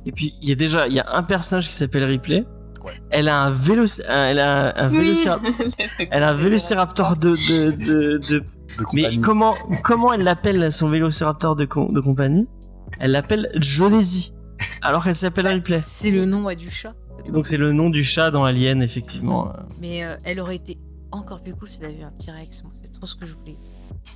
Et 0.06 0.12
puis 0.12 0.34
il 0.40 0.48
y 0.48 0.52
a 0.52 0.54
déjà 0.54 0.86
il 0.86 0.94
y 0.94 1.00
a 1.00 1.04
un 1.14 1.22
personnage 1.22 1.66
qui 1.68 1.74
s'appelle 1.74 2.04
Ripley. 2.04 2.46
Ouais. 2.84 2.92
Elle 3.10 3.28
a 3.28 3.42
un 3.42 3.50
vélo, 3.50 3.84
elle 4.08 4.38
a 4.38 4.72
un 4.80 4.88
vélociraptor, 4.88 5.50
elle 6.10 6.22
a 6.22 6.30
un 6.30 6.34
vélociraptor 6.34 7.16
de 7.16 7.30
de 7.30 7.70
de, 7.72 8.18
de- 8.18 8.38
De 8.78 8.84
mais 8.94 9.02
compagnie. 9.02 9.20
comment 9.20 9.54
comment 9.82 10.12
elle 10.12 10.22
l'appelle 10.22 10.72
son 10.72 10.88
vélociraptor 10.88 11.56
de 11.56 11.64
com- 11.66 11.88
de 11.92 12.00
compagnie? 12.00 12.46
Elle 13.00 13.10
l'appelle 13.10 13.50
Jonesy, 13.56 14.32
alors 14.82 15.02
qu'elle 15.04 15.16
s'appelle 15.16 15.48
Ripley. 15.48 15.80
C'est 15.80 16.10
le 16.12 16.24
nom 16.24 16.44
ouais, 16.44 16.56
du 16.56 16.70
chat. 16.70 16.94
Donc 17.32 17.46
c'est 17.46 17.56
le 17.56 17.72
nom 17.72 17.90
du 17.90 18.04
chat 18.04 18.30
dans 18.30 18.44
Alien 18.44 18.80
effectivement. 18.82 19.52
Mais 19.80 20.04
euh, 20.04 20.14
elle 20.24 20.38
aurait 20.40 20.56
été 20.56 20.78
encore 21.10 21.42
plus 21.42 21.54
cool 21.54 21.68
si 21.68 21.78
elle 21.82 21.86
avait 21.94 22.04
un 22.04 22.12
T-Rex. 22.12 22.62
C'est 22.84 22.92
trop 22.92 23.06
ce 23.06 23.16
que 23.16 23.26
je 23.26 23.34
voulais. 23.34 23.56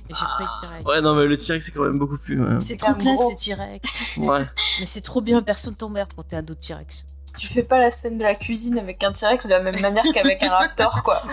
Mais 0.09 0.15
j'ai 0.15 0.25
pas 0.25 0.39
eu 0.41 0.43
de 0.43 0.67
T-Rex. 0.67 0.85
Ouais 0.85 1.01
non 1.01 1.15
mais 1.15 1.25
le 1.25 1.37
T-Rex 1.37 1.65
c'est 1.65 1.71
quand 1.71 1.83
même 1.83 1.97
beaucoup 1.97 2.17
plus. 2.17 2.41
euh, 2.41 2.59
C'est 2.59 2.73
C'est 2.73 2.77
trop 2.77 2.93
classe 2.95 3.19
gros. 3.19 3.29
les 3.29 3.35
T-Rex. 3.35 4.17
Ouais. 4.17 4.45
Mais 4.79 4.85
c'est 4.85 5.01
trop 5.01 5.21
bien, 5.21 5.41
personne 5.41 5.75
t'emmerde 5.75 6.09
quand 6.15 6.23
t'es 6.23 6.35
ado 6.37 6.53
T-Rex. 6.55 7.05
Tu 7.37 7.47
fais 7.47 7.63
pas 7.63 7.77
la 7.79 7.91
scène 7.91 8.17
de 8.17 8.23
la 8.23 8.35
cuisine 8.35 8.77
avec 8.77 9.03
un 9.03 9.11
T-Rex 9.11 9.45
de 9.45 9.49
la 9.51 9.61
même 9.61 9.79
manière 9.79 10.03
qu'avec 10.13 10.43
un 10.43 10.49
raptor, 10.49 11.01
quoi. 11.03 11.21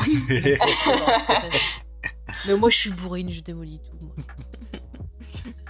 Mais 2.48 2.56
moi 2.58 2.68
je 2.70 2.76
suis 2.76 2.90
bourrine, 2.90 3.30
je 3.30 3.42
démolis 3.42 3.80
tout. 3.80 4.06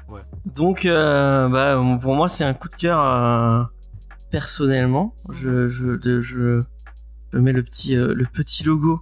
moi. 0.08 0.20
Donc, 0.46 0.86
euh, 0.86 1.48
bah, 1.48 1.80
pour 2.00 2.14
moi, 2.14 2.28
c'est 2.28 2.42
un 2.44 2.54
coup 2.54 2.68
de 2.68 2.74
cœur 2.74 2.98
euh, 3.00 3.62
personnellement. 4.30 5.14
Je, 5.32 5.68
je, 5.68 5.96
de- 5.96 6.20
je, 6.20 6.60
je 7.32 7.38
mets 7.38 7.52
le 7.52 7.62
petit, 7.62 7.94
euh, 7.96 8.12
le 8.14 8.24
petit 8.26 8.64
logo. 8.64 9.00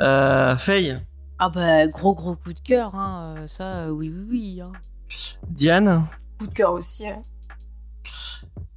Euh, 0.00 0.56
Faye, 0.56 0.98
Ah 1.38 1.48
bah 1.50 1.86
gros 1.86 2.14
gros 2.14 2.34
coup 2.36 2.52
de 2.52 2.60
cœur, 2.60 2.94
hein. 2.94 3.36
euh, 3.38 3.46
ça 3.46 3.78
euh, 3.82 3.90
oui 3.90 4.12
oui 4.14 4.26
oui. 4.30 4.60
Hein. 4.62 4.72
Diane, 5.48 6.04
Coup 6.38 6.46
de 6.48 6.52
cœur 6.54 6.72
aussi. 6.72 7.08
hein. 7.08 7.22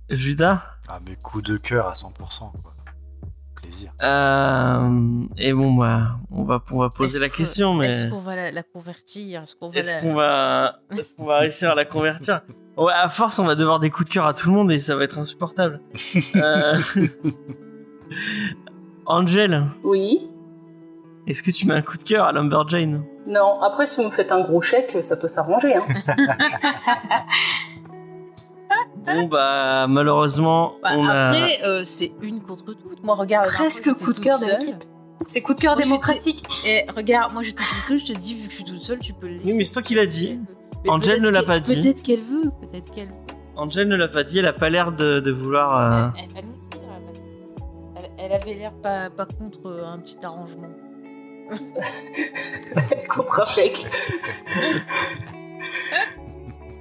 Judas, 0.10 0.62
ah 0.89 1.00
mais 1.08 1.15
coup 1.15 1.41
de 1.41 1.58
cœur 1.58 1.88
à 1.88 1.93
100%. 1.93 2.12
Quoi. 2.52 2.52
Plaisir. 3.56 3.91
euh, 4.04 5.24
et 5.38 5.54
bon, 5.54 5.74
bah, 5.76 6.17
on 6.32 6.43
va, 6.43 6.62
on 6.71 6.80
va 6.80 6.89
poser 6.89 7.19
la 7.19 7.30
que- 7.30 7.38
question, 7.38 7.74
mais 7.76 7.88
Est-ce 7.88 8.08
qu'on 8.08 8.19
va 8.19 8.36
la, 8.36 8.52
la 8.52 8.63
convertir? 8.63 9.43
Est-ce 9.43 9.56
qu'on 9.56 9.69
va 9.69 9.80
est-ce 9.80 9.91
la... 9.93 10.02
qu'on 10.02 10.13
va, 10.15 10.80
est-ce 10.91 11.15
qu'on 11.15 11.26
va 11.26 11.38
réussir 11.39 11.69
à 11.71 11.76
la 11.76 11.86
convertir? 11.86 12.41
Ouais, 12.78 12.91
à 12.93 13.08
force, 13.10 13.38
on 13.39 13.43
va 13.45 13.56
devoir 13.56 13.80
des 13.80 13.89
coups 13.89 14.10
de 14.10 14.13
cœur 14.13 14.26
à 14.26 14.34
tout 14.34 14.50
le 14.50 14.56
monde 14.56 14.71
et 14.71 14.80
ça 14.80 14.95
va 14.95 15.04
être 15.04 15.17
insupportable. 15.17 15.80
Euh, 16.36 16.80
Angel, 19.06 19.65
Oui. 19.84 20.19
Est-ce 21.32 21.44
que 21.44 21.52
tu 21.52 21.65
mets 21.67 21.74
un 21.74 21.82
coup 21.82 21.98
de 21.98 22.04
cœur 22.04 22.26
à 22.26 22.32
Lumberjane? 22.32 23.04
Non, 23.28 23.60
après, 23.62 23.86
si 23.86 23.98
vous 24.02 24.08
me 24.08 24.12
faites 24.12 24.32
un 24.32 24.41
gros 24.41 24.62
chèque, 24.62 24.96
ça 25.02 25.15
peut 25.17 25.28
s'arranger. 25.28 25.76
Hein. 25.76 25.84
Bon 29.06 29.24
bah 29.26 29.88
malheureusement 29.89 30.76
Bah, 30.84 30.89
on 30.96 31.06
a... 31.08 31.22
Après, 31.30 31.60
euh, 31.65 31.82
c'est 31.84 32.12
une 32.22 32.41
contre 32.41 32.65
toutes. 32.65 33.04
Moi, 33.04 33.15
regarde. 33.15 33.48
Presque 33.48 33.91
coup 33.94 34.13
de 34.13 34.20
cœur 34.20 34.39
de 34.39 34.46
l'équipe. 34.46 34.84
C'est 35.28 35.41
coup 35.41 35.54
de 35.56 35.60
cœur 35.60 35.76
Moi, 35.76 35.84
démocratique. 35.84 36.44
Et 36.65 36.86
regarde, 36.96 37.34
moi 37.34 37.41
j'étais 37.44 37.63
toute 37.63 37.88
seule, 37.88 37.98
je 38.00 38.13
te 38.13 38.17
dis, 38.17 38.36
vu 38.36 38.46
que 38.48 38.52
je 38.52 38.56
suis 38.58 38.63
toute 38.63 38.78
seule, 38.80 39.00
tu 39.00 39.13
peux 39.13 39.28
le 39.28 39.34
laisser. 39.34 39.46
Oui, 39.48 39.54
mais 39.58 39.63
c'est 39.63 39.74
toi 39.74 39.82
qui 39.82 39.96
l'as 39.96 40.06
dit. 40.06 40.39
Mais 40.84 40.89
Angel 40.91 41.20
ne 41.22 41.30
l'a 41.30 41.44
pas 41.44 41.60
dit. 41.60 41.82
Peut-être 41.82 42.02
qu'elle 42.04 42.22
veut, 42.22 42.52
peut-être 42.62 42.89
qu'elle 42.91 43.08
veut. 43.08 43.13
Angel 43.56 43.88
ne 43.88 43.96
l'a 43.96 44.08
pas 44.08 44.24
dit, 44.24 44.39
elle 44.39 44.48
a 44.48 44.54
pas 44.54 44.70
l'air 44.70 44.91
de, 44.91 45.20
de 45.20 45.32
vouloir. 45.32 45.78
euh, 45.78 46.10
Elle, 46.17 46.24
elle 46.30 46.34
va 46.36 46.41
nous 46.41 46.54
dire. 46.54 46.82
Elle, 47.96 48.12
elle- 48.20 48.32
avait 48.41 48.54
l'air 48.54 48.74
pas, 48.74 49.10
pas 49.10 49.26
contre 49.26 49.65
euh, 49.67 49.86
un 49.94 49.98
petit 50.00 50.17
arrangement. 50.24 50.70
Contre 53.10 53.42
un 53.42 53.46
chèque. 53.46 53.86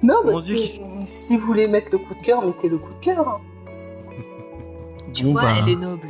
non, 0.03 0.15
bah, 0.25 0.33
si, 0.39 0.81
si 1.05 1.37
vous 1.37 1.45
voulez 1.45 1.67
mettre 1.67 1.91
le 1.91 1.99
coup 1.99 2.13
de 2.15 2.21
cœur, 2.21 2.43
mettez 2.45 2.69
le 2.69 2.77
coup 2.77 2.93
de 2.93 3.03
cœur. 3.03 3.27
hein. 3.27 3.39
Tu 5.13 5.23
Bon, 5.25 5.33
vois, 5.33 5.41
bah. 5.43 5.53
elle 5.59 5.69
est 5.69 5.75
noble. 5.75 6.07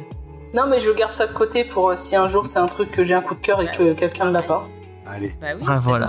Non, 0.53 0.67
mais 0.69 0.79
je 0.79 0.91
garde 0.91 1.13
ça 1.13 1.27
de 1.27 1.33
côté 1.33 1.63
pour 1.65 1.89
euh, 1.89 1.95
si 1.95 2.15
un 2.15 2.27
jour 2.27 2.45
c'est 2.45 2.59
un 2.59 2.67
truc 2.67 2.91
que 2.91 3.03
j'ai 3.03 3.13
un 3.13 3.21
coup 3.21 3.35
de 3.35 3.39
cœur 3.39 3.61
et 3.61 3.71
que 3.71 3.93
quelqu'un 3.93 4.25
ne 4.25 4.31
l'a 4.31 4.43
pas. 4.43 4.67
Allez. 5.07 5.31
Bah 5.41 5.47
oui. 5.59 5.65
Ah 5.67 5.75
voilà. 5.81 6.05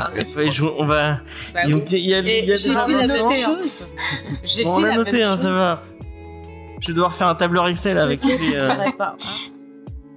je- 0.50 0.64
on 0.64 0.84
va. 0.84 1.20
bah 1.54 1.60
il 1.64 1.70
y 1.70 1.72
a- 1.72 1.76
oui. 1.76 1.84
il 1.92 1.98
y 1.98 2.14
a, 2.14 2.18
il 2.18 2.26
y 2.26 2.30
a 2.30 2.36
Et 2.38 2.42
des 2.42 2.56
j'ai 2.56 2.70
gens- 2.72 2.84
fait 2.86 2.92
la 2.92 3.06
noté, 3.06 3.22
même 3.22 3.44
chose. 3.44 3.88
J'ai 4.44 4.64
Bon, 4.64 4.76
fait 4.76 4.82
on 4.82 4.84
la 4.84 4.96
noté, 4.96 5.12
même 5.18 5.22
hein, 5.28 5.36
chose. 5.36 5.42
ça 5.44 5.52
va. 5.52 5.82
Je 6.80 6.86
vais 6.88 6.92
devoir 6.92 7.14
faire 7.14 7.28
un 7.28 7.34
tableur 7.34 7.66
Excel 7.68 7.98
avec 7.98 8.22
les. 8.24 8.54
euh, 8.56 8.74
pas, 8.98 9.16
hein. 9.20 9.26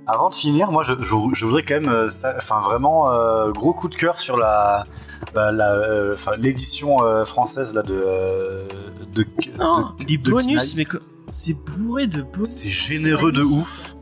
Avant 0.08 0.30
de 0.30 0.36
finir, 0.36 0.72
moi, 0.72 0.84
je, 0.84 0.94
je- 1.02 1.34
je 1.34 1.46
voudrais 1.46 1.63
quand 1.63 1.76
même, 1.82 1.89
euh, 1.89 2.08
enfin 2.38 2.60
vraiment, 2.62 3.12
euh, 3.12 3.52
gros 3.52 3.74
coup 3.74 3.88
de 3.88 3.96
cœur 3.96 4.20
sur 4.22 4.38
la, 4.38 4.86
bah, 5.34 5.52
la, 5.52 5.72
euh, 5.74 6.15
l'édition 6.38 7.04
euh, 7.04 7.26
française 7.26 7.74
là 7.74 7.82
de, 7.82 7.94
euh, 7.96 8.68
de, 9.13 9.26
Non, 9.58 9.94
de- 10.00 10.06
les 10.08 10.17
de 10.17 10.29
bonus, 10.32 10.48
Knight. 10.58 10.73
mais 10.75 10.86
co- 10.86 11.00
c'est 11.32 11.54
bourré 11.54 12.06
de 12.08 12.21
bonus. 12.21 12.48
C'est 12.48 12.69
généreux 12.69 13.32
de 13.32 13.42
ouf. 13.44 13.96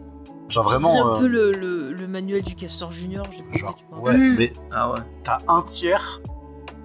Genre 0.49 0.65
vraiment, 0.65 1.15
un 1.15 1.19
peu 1.19 1.27
le, 1.27 1.53
le, 1.53 1.93
le 1.93 2.07
manuel 2.07 2.43
du 2.43 2.53
Castor 2.55 2.91
Junior. 2.91 3.25
pensé, 3.30 3.63
ouais, 4.01 4.17
Mm. 4.17 4.36
mais 4.38 4.53
Ah 4.71 4.91
ouais. 4.91 4.99
t'as 5.23 5.39
un 5.47 5.61
tiers, 5.61 6.19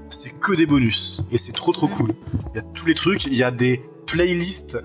c'est 0.08 0.38
que 0.38 0.54
des 0.54 0.64
bonus 0.64 1.22
et 1.32 1.38
c'est 1.38 1.52
trop 1.52 1.72
trop 1.72 1.88
Mm. 1.88 1.90
cool. 1.90 2.14
Il 2.54 2.56
y 2.56 2.58
a 2.60 2.62
tous 2.62 2.86
les 2.86 2.94
trucs, 2.94 3.26
il 3.26 3.34
y 3.34 3.42
a 3.42 3.50
des 3.50 3.82
playlists 4.10 4.80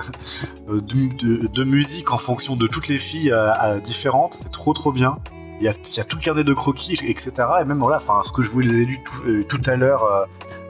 euh, 0.69 0.81
de, 0.81 1.15
de- 1.41 1.47
de 1.47 1.63
musique 1.63 2.11
en 2.11 2.17
fonction 2.17 2.55
de 2.55 2.67
toutes 2.67 2.87
les 2.87 2.97
filles 2.99 3.31
euh, 3.31 3.51
euh, 3.63 3.79
différentes, 3.79 4.33
c'est 4.33 4.51
trop 4.51 4.73
trop 4.73 4.91
bien. 4.91 5.17
Il 5.59 5.65
y, 5.65 5.69
a, 5.69 5.71
il 5.73 5.95
y 5.97 5.99
a 5.99 6.03
tout 6.03 6.17
le 6.17 6.21
carnet 6.23 6.43
de 6.43 6.53
croquis, 6.53 6.93
etc. 7.07 7.31
Et 7.61 7.65
même 7.65 7.79
voilà, 7.79 7.97
enfin, 7.97 8.21
ce 8.25 8.31
que 8.33 8.41
je 8.41 8.49
vous 8.49 8.61
ai 8.61 8.85
lu 8.85 8.99
tout, 9.03 9.23
euh, 9.27 9.43
tout 9.47 9.61
à 9.67 9.75
l'heure 9.75 10.03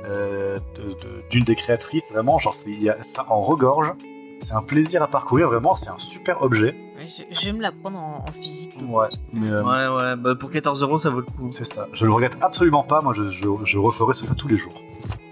euh, 0.06 0.60
de- 0.76 0.82
de- 0.82 1.24
d'une 1.32 1.44
des 1.46 1.56
créatrices, 1.56 2.12
vraiment, 2.14 2.38
genre, 2.38 2.54
c'est- 2.54 2.72
il 2.72 2.84
y 2.84 2.90
a 2.90 3.02
ça 3.02 3.26
en 3.30 3.42
regorge. 3.42 3.92
C'est 4.40 4.54
un 4.56 4.62
plaisir 4.62 5.02
à 5.02 5.08
parcourir, 5.08 5.48
vraiment, 5.48 5.74
c'est 5.74 5.90
un 5.90 5.98
super 5.98 6.42
objet. 6.42 6.76
Ouais, 6.98 7.08
je, 7.08 7.24
je 7.40 7.46
vais 7.46 7.54
me 7.54 7.62
la 7.62 7.72
prendre 7.72 7.98
en, 7.98 8.26
en 8.28 8.32
physique. 8.34 8.74
Ouais, 8.88 9.08
mais 9.32 9.48
euh, 9.50 9.64
Ouais, 9.64 9.88
ouais, 10.02 10.16
bah 10.18 10.36
pour 10.36 10.52
14 10.52 10.82
euros, 10.84 10.98
ça 10.98 11.10
vaut 11.10 11.22
le 11.22 11.26
coup. 11.26 11.48
c'est 11.50 11.64
ça. 11.64 11.88
Je 11.94 12.06
le 12.06 12.12
regrette 12.12 12.38
absolument 12.42 12.84
pas, 12.84 13.02
moi 13.02 13.14
je, 13.16 13.24
je, 13.24 13.46
je 13.64 13.78
referai 13.78 14.14
ce 14.14 14.26
jeu 14.28 14.36
tous 14.36 14.50
les 14.50 14.58
jours. 14.58 14.74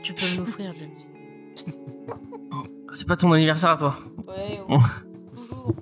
Tu 0.01 0.13
peux 0.13 0.25
me 0.33 0.37
l'offrir, 0.45 0.73
James. 0.79 0.89
C'est 2.91 3.07
pas 3.07 3.15
ton 3.15 3.31
anniversaire 3.31 3.71
à 3.71 3.77
toi. 3.77 3.97
Ouais, 4.27 4.59
toujours. 5.35 5.75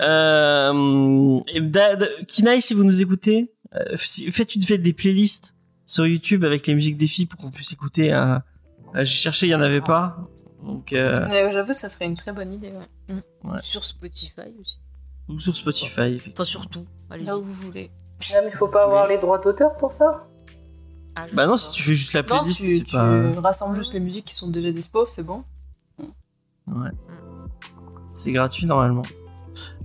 Euh, 0.00 1.38
et 1.52 1.60
da- 1.60 1.96
da- 1.96 2.06
Kinaï, 2.26 2.60
si 2.62 2.74
vous 2.74 2.84
nous 2.84 3.02
écoutez, 3.02 3.52
euh, 3.74 3.96
faites 3.96 4.54
une 4.54 4.62
fête 4.62 4.82
des 4.82 4.92
playlists 4.92 5.54
sur 5.84 6.06
YouTube 6.06 6.44
avec 6.44 6.66
les 6.66 6.74
musiques 6.74 6.96
des 6.96 7.06
filles 7.06 7.26
pour 7.26 7.38
qu'on 7.40 7.50
puisse 7.50 7.72
écouter. 7.72 8.12
euh, 8.12 8.36
euh, 8.94 9.04
J'ai 9.04 9.06
cherché, 9.06 9.46
il 9.46 9.50
y 9.50 9.54
en 9.54 9.60
avait 9.60 9.80
pas. 9.80 10.16
Donc, 10.64 10.92
euh, 10.92 11.14
J'avoue, 11.52 11.72
ça 11.74 11.88
serait 11.88 12.06
une 12.06 12.16
très 12.16 12.32
bonne 12.32 12.52
idée. 12.52 12.72
Ouais. 12.72 13.14
Ouais. 13.52 13.58
Sur 13.62 13.84
Spotify 13.84 14.40
aussi. 14.60 14.78
ou 15.28 15.38
sur 15.38 15.54
Spotify. 15.54 16.20
Enfin, 16.32 16.44
surtout. 16.44 16.86
Là 17.10 17.36
où 17.36 17.42
vous 17.44 17.52
voulez. 17.52 17.90
Ah, 18.34 18.38
mais 18.44 18.50
faut 18.50 18.68
pas 18.68 18.84
avoir 18.84 19.06
les 19.06 19.18
droits 19.18 19.38
d'auteur 19.38 19.76
pour 19.76 19.92
ça 19.92 20.26
Ah, 21.16 21.26
Bah 21.34 21.44
non, 21.46 21.52
pas. 21.52 21.58
si 21.58 21.72
tu 21.72 21.82
fais 21.82 21.94
juste 21.94 22.14
la 22.14 22.22
Non, 22.22 22.26
playlist, 22.40 22.60
tu, 22.60 22.76
c'est 22.78 22.84
tu 22.84 22.96
pas. 22.96 23.40
rassembles 23.40 23.76
juste 23.76 23.92
les 23.92 24.00
musiques 24.00 24.24
qui 24.24 24.34
sont 24.34 24.48
déjà 24.50 24.72
dispo, 24.72 25.04
c'est 25.06 25.22
bon. 25.22 25.44
Ouais. 26.66 26.90
C'est 28.12 28.32
gratuit 28.32 28.66
normalement. 28.66 29.02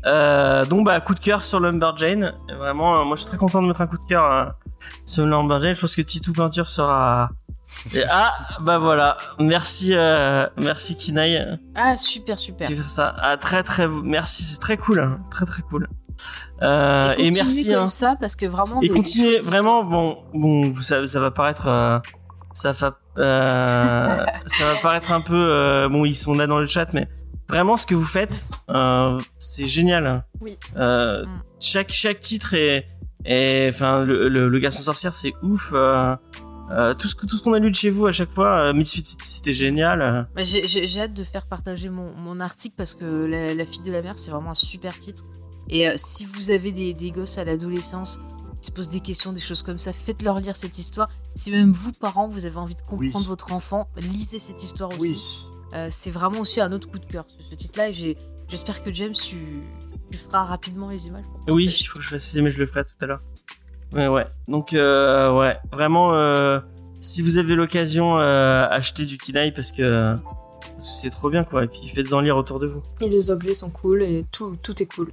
Euh, 0.05 0.65
donc 0.65 0.85
bah 0.85 0.99
coup 0.99 1.13
de 1.13 1.19
cœur 1.19 1.43
sur 1.43 1.59
Lumberjane. 1.59 2.33
Vraiment, 2.57 3.01
euh, 3.01 3.05
moi 3.05 3.15
je 3.15 3.21
suis 3.21 3.29
très 3.29 3.37
content 3.37 3.61
de 3.61 3.67
mettre 3.67 3.81
un 3.81 3.87
coup 3.87 3.97
de 3.97 4.05
cœur 4.05 4.23
euh, 4.23 4.45
sur 5.05 5.25
Lumberjane. 5.25 5.75
Je 5.75 5.81
pense 5.81 5.95
que 5.95 6.01
Titou 6.01 6.33
Peinture 6.33 6.69
sera. 6.69 7.31
Et- 7.93 8.03
ah 8.09 8.33
bah 8.61 8.79
voilà. 8.79 9.17
Merci, 9.37 9.93
euh, 9.93 10.47
merci 10.57 10.95
Kinaï 10.95 11.59
Ah, 11.75 11.97
super, 11.97 12.39
super. 12.39 12.67
faire 12.67 12.89
ça. 12.89 13.15
Ah 13.19 13.37
très 13.37 13.61
très 13.63 13.87
merci, 13.87 14.43
c'est 14.43 14.59
très 14.59 14.77
cool, 14.77 14.99
hein. 15.01 15.19
très 15.29 15.45
très 15.45 15.61
cool. 15.63 15.87
Euh, 16.61 17.13
et, 17.13 17.15
continuez 17.29 17.43
merci. 17.43 17.73
comme 17.73 17.83
hein. 17.83 17.87
ça 17.87 18.15
parce 18.19 18.35
que 18.35 18.45
vraiment. 18.45 18.81
Et 18.81 18.89
continuez 18.89 19.37
vraiment. 19.37 19.83
Bon, 19.83 20.17
bon, 20.33 20.73
savez, 20.81 21.07
ça 21.07 21.19
va 21.19 21.31
paraître, 21.31 21.67
euh, 21.67 21.99
ça 22.53 22.71
va, 22.73 22.97
ça 23.23 24.73
va 24.73 24.75
paraître 24.81 25.11
un 25.11 25.21
peu. 25.21 25.35
euh, 25.35 25.89
bon, 25.89 26.05
ils 26.05 26.15
sont 26.15 26.33
là 26.33 26.47
dans 26.47 26.59
le 26.59 26.67
chat, 26.67 26.89
mais 26.93 27.07
vraiment, 27.47 27.77
ce 27.77 27.85
que 27.85 27.95
vous 27.95 28.05
faites, 28.05 28.45
euh, 28.69 29.19
c'est 29.37 29.65
génial. 29.67 30.23
Oui. 30.41 30.57
Euh, 30.77 31.25
Mm. 31.25 31.41
Chaque 31.61 31.91
chaque 31.91 32.21
titre 32.21 32.53
est, 32.53 32.85
enfin, 33.69 34.05
le, 34.05 34.29
le, 34.29 34.47
le 34.47 34.59
garçon 34.59 34.81
sorcière, 34.81 35.13
c'est 35.13 35.33
ouf. 35.43 35.71
euh, 35.73 36.15
euh, 36.71 36.93
tout 36.93 37.07
ce 37.09 37.15
que 37.15 37.25
tout 37.25 37.35
ce 37.37 37.43
qu'on 37.43 37.53
a 37.53 37.59
lu 37.59 37.69
de 37.71 37.75
chez 37.75 37.89
vous 37.89 38.05
à 38.05 38.11
chaque 38.11 38.31
fois, 38.33 38.69
euh, 38.69 38.73
Misfits, 38.73 39.03
c'était 39.19 39.51
génial. 39.53 40.27
Bah, 40.35 40.43
J'ai 40.45 41.01
hâte 41.01 41.13
de 41.13 41.23
faire 41.23 41.47
partager 41.47 41.89
mon, 41.89 42.13
mon 42.15 42.39
article 42.39 42.75
parce 42.77 42.93
que 42.95 43.25
la, 43.25 43.53
La 43.55 43.65
fille 43.65 43.81
de 43.81 43.91
la 43.91 44.01
mer, 44.03 44.13
c'est 44.17 44.31
vraiment 44.31 44.51
un 44.51 44.55
super 44.55 44.97
titre. 44.97 45.23
Et 45.69 45.89
euh, 45.89 45.93
si 45.97 46.25
vous 46.25 46.51
avez 46.51 46.71
des, 46.71 46.93
des 46.93 47.11
gosses 47.11 47.37
à 47.39 47.43
l'adolescence 47.43 48.21
se 48.61 48.71
posent 48.71 48.89
des 48.89 48.99
questions, 48.99 49.31
des 49.33 49.39
choses 49.39 49.63
comme 49.63 49.77
ça, 49.77 49.93
faites-leur 49.93 50.39
lire 50.39 50.55
cette 50.55 50.77
histoire. 50.77 51.09
Si 51.35 51.51
même 51.51 51.71
vous, 51.71 51.91
parents, 51.91 52.27
vous 52.27 52.45
avez 52.45 52.57
envie 52.57 52.75
de 52.75 52.81
comprendre 52.81 53.15
Oui. 53.19 53.25
votre 53.27 53.53
enfant, 53.53 53.87
lisez 53.97 54.39
cette 54.39 54.61
histoire 54.63 54.89
aussi. 54.99 55.45
Oui. 55.51 55.55
Euh, 55.75 55.87
c'est 55.89 56.11
vraiment 56.11 56.39
aussi 56.39 56.59
un 56.61 56.71
autre 56.71 56.89
coup 56.89 56.99
de 56.99 57.05
cœur, 57.05 57.25
ce, 57.27 57.43
ce 57.51 57.55
titre-là. 57.55 57.89
Et 57.89 57.93
j'ai- 57.93 58.17
j'espère 58.47 58.81
que 58.83 58.91
James, 58.91 59.13
tu, 59.13 59.37
tu 60.11 60.17
feras 60.17 60.43
rapidement 60.45 60.89
les 60.89 61.07
images. 61.07 61.23
pour 61.45 61.55
Oui, 61.55 61.65
il 61.79 61.83
faut 61.85 61.99
que 61.99 62.03
je 62.05 62.09
fasse 62.09 62.31
ça, 62.31 62.41
mais 62.41 62.49
je 62.49 62.59
le 62.59 62.65
ferai 62.65 62.83
tout 62.83 62.91
à 63.01 63.05
l'heure. 63.05 63.21
Ouais, 63.93 64.07
ouais. 64.07 64.25
Donc, 64.47 64.73
euh, 64.73 65.31
ouais, 65.37 65.57
vraiment, 65.71 66.13
euh, 66.15 66.59
si 66.99 67.21
vous 67.21 67.37
avez 67.37 67.55
l'occasion, 67.55 68.19
euh, 68.19 68.65
achetez 68.69 69.05
du 69.05 69.17
Kinaï 69.17 69.51
parce 69.53 69.71
que 69.71 70.15
parce 70.75 70.91
que 70.91 70.97
c'est 70.97 71.09
trop 71.09 71.29
bien, 71.29 71.43
quoi. 71.43 71.63
Et 71.63 71.67
puis 71.67 71.87
faites-en 71.93 72.19
lire 72.21 72.37
autour 72.37 72.59
de 72.59 72.67
vous. 72.67 72.81
Et 73.01 73.09
les 73.09 73.31
objets 73.31 73.53
sont 73.53 73.69
cool 73.69 74.01
et 74.03 74.25
tout, 74.31 74.57
tout 74.61 74.81
est 74.81 74.85
cool. 74.85 75.11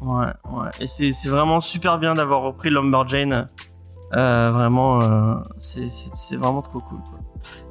Ouais, 0.00 0.26
ouais. 0.52 0.68
Et 0.80 0.86
c'est 0.88 1.12
c'est 1.12 1.28
vraiment 1.28 1.60
super 1.60 1.98
bien 1.98 2.14
d'avoir 2.14 2.42
repris 2.42 2.70
Lumberjane. 2.70 3.48
Euh, 4.16 4.50
vraiment, 4.52 5.02
euh, 5.02 5.34
c'est 5.60 6.36
vraiment 6.36 6.62
trop 6.62 6.80
cool, 6.80 6.98
quoi. 7.00 7.18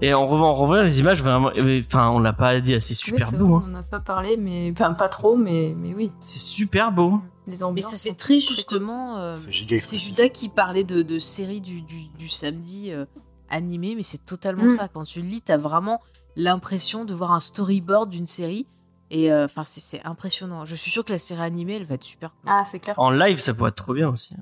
Et 0.01 0.13
on 0.13 0.27
revoit, 0.27 0.47
on 0.49 0.53
revoit 0.53 0.83
les 0.83 0.99
images, 0.99 1.21
vraiment. 1.23 1.51
mais, 1.55 1.83
Enfin, 1.87 2.09
on 2.09 2.19
l'a 2.19 2.31
pas 2.33 2.59
dit, 2.59 2.79
c'est 2.79 2.93
super 2.93 3.27
Oui, 3.31 3.37
beau. 3.39 3.45
vrai, 3.47 3.55
hein. 3.57 3.63
On 3.65 3.71
n'a 3.71 3.83
pas 3.83 3.99
parlé, 3.99 4.37
mais 4.37 4.71
enfin 4.71 4.93
pas 4.93 5.09
trop, 5.09 5.35
mais, 5.35 5.73
mais 5.75 5.93
oui. 5.95 6.11
C'est 6.19 6.37
super 6.39 6.91
beau. 6.91 7.19
Les 7.47 7.53
Mais 7.57 7.63
ambiances. 7.63 7.91
ça 7.91 8.09
fait 8.09 8.15
très 8.15 8.35
cool. 8.35 8.55
justement. 8.55 9.17
euh, 9.17 9.35
C'est. 9.35 9.97
Judas 9.97 10.29
qui 10.29 10.49
parlait 10.49 10.83
de, 10.83 11.01
de 11.01 11.17
séries 11.17 11.61
du, 11.61 11.81
du, 11.81 12.07
du 12.19 12.27
samedi 12.29 12.91
euh, 12.91 13.05
animé, 13.49 13.95
mais 13.95 14.03
c'est 14.03 14.23
totalement 14.25 14.65
Mm. 14.65 14.69
ça. 14.69 14.87
Quand 14.89 15.03
tu 15.05 15.21
le 15.21 15.27
lis, 15.27 15.41
t'as 15.41 15.57
vraiment 15.57 15.99
l'impression 16.35 17.03
de 17.03 17.13
voir 17.15 17.31
un 17.31 17.39
storyboard 17.39 18.09
d'une 18.11 18.25
série. 18.27 18.67
Et 19.09 19.31
euh, 19.31 19.45
enfin, 19.45 19.63
c'est- 19.63 19.79
c'est 19.79 20.01
impressionnant. 20.05 20.65
Je 20.65 20.75
suis 20.75 20.91
sûre 20.91 21.05
que 21.05 21.13
la 21.13 21.19
série 21.19 21.41
animée, 21.41 21.75
elle 21.77 21.85
va 21.85 21.95
être 21.95 22.03
super 22.03 22.31
cool. 22.31 22.49
Ah, 22.51 22.63
c'est 22.65 22.79
clair. 22.79 22.95
En 22.99 23.09
live, 23.09 23.39
ça 23.39 23.53
pourrait 23.53 23.69
être 23.69 23.75
trop 23.83 23.93
bien 23.93 24.09
aussi. 24.09 24.33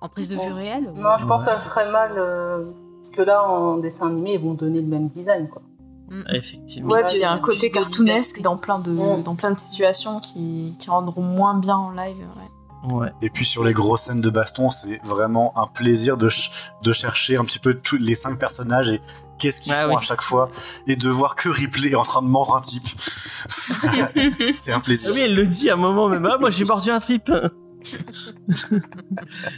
En 0.00 0.08
prise 0.08 0.28
de 0.28 0.36
Bon. 0.36 0.46
vue 0.48 0.52
réelle 0.52 0.92
Non, 0.96 1.16
je 1.18 1.26
pense 1.26 1.40
que 1.42 1.46
ça 1.50 1.54
le 1.56 1.60
ferait 1.62 1.90
mal. 1.90 2.12
euh, 2.16 2.70
parce 3.00 3.10
que 3.10 3.22
là, 3.22 3.42
en 3.48 3.76
dessin 3.78 4.06
animé, 4.08 4.34
ils 4.34 4.40
vont 4.40 4.54
donner 4.54 4.80
le 4.80 4.86
même 4.86 5.08
design. 5.08 5.48
Quoi. 5.48 5.62
Mm. 6.10 6.22
Effectivement. 6.34 6.90
Ouais, 6.90 6.98
Ouais, 6.98 7.04
puis 7.04 7.16
il 7.16 7.20
y 7.20 7.24
a 7.24 7.32
un 7.32 7.38
côté 7.38 7.70
cartoonesque 7.70 8.40
dans 8.42 8.56
plein 8.56 8.78
de, 8.78 8.90
Mm. 8.90 9.22
dans 9.22 9.34
plein 9.34 9.50
de 9.50 9.58
situations 9.58 10.20
qui, 10.20 10.74
qui 10.78 10.90
rendront 10.90 11.22
moins 11.22 11.54
bien 11.58 11.76
en 11.76 11.90
live. 11.90 12.16
ouais. 12.18 12.94
Ouais. 12.94 13.10
Et 13.22 13.30
puis 13.30 13.46
sur 13.46 13.64
les 13.64 13.72
grosses 13.72 14.02
scènes 14.02 14.20
de 14.20 14.28
baston, 14.28 14.68
c'est 14.68 15.00
vraiment 15.04 15.56
un 15.58 15.66
plaisir 15.66 16.18
de, 16.18 16.28
ch- 16.28 16.70
de 16.82 16.92
chercher 16.92 17.38
un 17.38 17.44
petit 17.46 17.58
peu 17.58 17.72
tous 17.72 17.96
les 17.96 18.14
cinq 18.14 18.38
personnages 18.38 18.90
et 18.90 19.00
qu'est-ce 19.44 19.60
qu'ils 19.60 19.72
Ah 19.72 19.82
font 19.84 19.88
oui. 19.90 19.96
à 19.98 20.00
chaque 20.00 20.22
fois 20.22 20.48
et 20.86 20.96
de 20.96 21.08
voir 21.08 21.36
que 21.36 21.48
Ripley 21.48 21.94
en 21.94 22.02
train 22.02 22.22
de 22.22 22.26
mordre 22.28 22.56
un 22.56 22.60
type. 22.60 22.86
c'est 22.96 24.72
un 24.72 24.78
Ah 24.78 24.80
plaisir. 24.80 25.10
Oui, 25.14 25.20
elle 25.20 25.34
le 25.34 25.46
dit 25.46 25.70
à 25.70 25.74
un 25.74 25.76
moment 25.76 26.08
même. 26.08 26.26
Ah, 26.30 26.36
moi 26.40 26.50
j'ai 26.50 26.64
mordu 26.64 26.90
un 26.90 27.00
trip. 27.00 27.30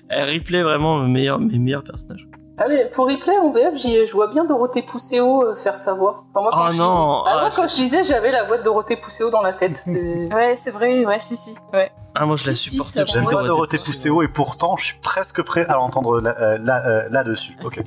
elle 0.09 0.31
replay 0.35 0.63
vraiment 0.63 0.99
mes 0.99 1.11
meilleurs, 1.13 1.39
mes 1.39 1.59
meilleurs 1.59 1.85
personnages. 1.85 2.27
Ah, 2.59 2.65
mais 2.69 2.89
pour 2.95 3.07
replay 3.07 3.37
en 3.37 3.53
VF, 3.53 3.77
j'y- 3.77 4.07
je 4.07 4.13
vois 4.13 4.29
bien 4.29 4.47
Dorothée 4.47 4.83
Pousséo 4.83 5.43
euh, 5.45 5.55
faire 5.57 5.77
sa 5.77 5.93
voix. 5.93 6.25
Enfin, 6.35 6.41
moi, 6.43 6.51
quand 6.53 6.67
Oh 6.69 6.73
je- 6.73 6.79
non, 6.79 7.23
Ah, 7.27 7.33
moi, 7.35 7.43
ah, 7.45 7.51
quand 7.55 7.67
je 7.69 7.75
disais, 7.75 8.03
j'avais 8.03 8.31
la 8.33 8.45
voix 8.45 8.57
de 8.57 8.63
Dorothée 8.63 8.97
Pousséo 8.97 9.29
dans 9.31 9.43
la 9.43 9.53
tête. 9.53 9.85
Ouais, 10.35 10.55
c'est 10.55 10.71
vrai, 10.71 11.05
ouais, 11.05 11.19
si, 11.19 11.37
si. 11.37 11.55
Ouais. 11.75 11.91
Ah, 12.15 12.25
moi 12.25 12.37
je 12.37 12.47
la 12.47 12.55
Si, 12.55 12.71
si, 12.71 12.79
supporte. 12.83 13.11
J'aime 13.13 13.27
pas 13.29 13.45
Dorothée 13.47 13.77
Pousséo 13.79 14.23
et 14.23 14.29
pourtant 14.29 14.75
je 14.77 14.87
suis 14.87 14.97
presque 15.03 15.43
prêt 15.43 15.67
à 15.67 15.75
l'entendre 15.75 16.19
là, 16.21 16.35
euh, 16.41 16.59
là, 16.59 16.83
euh, 16.87 17.09
là-dessus. 17.11 17.57
Ok. 17.63 17.83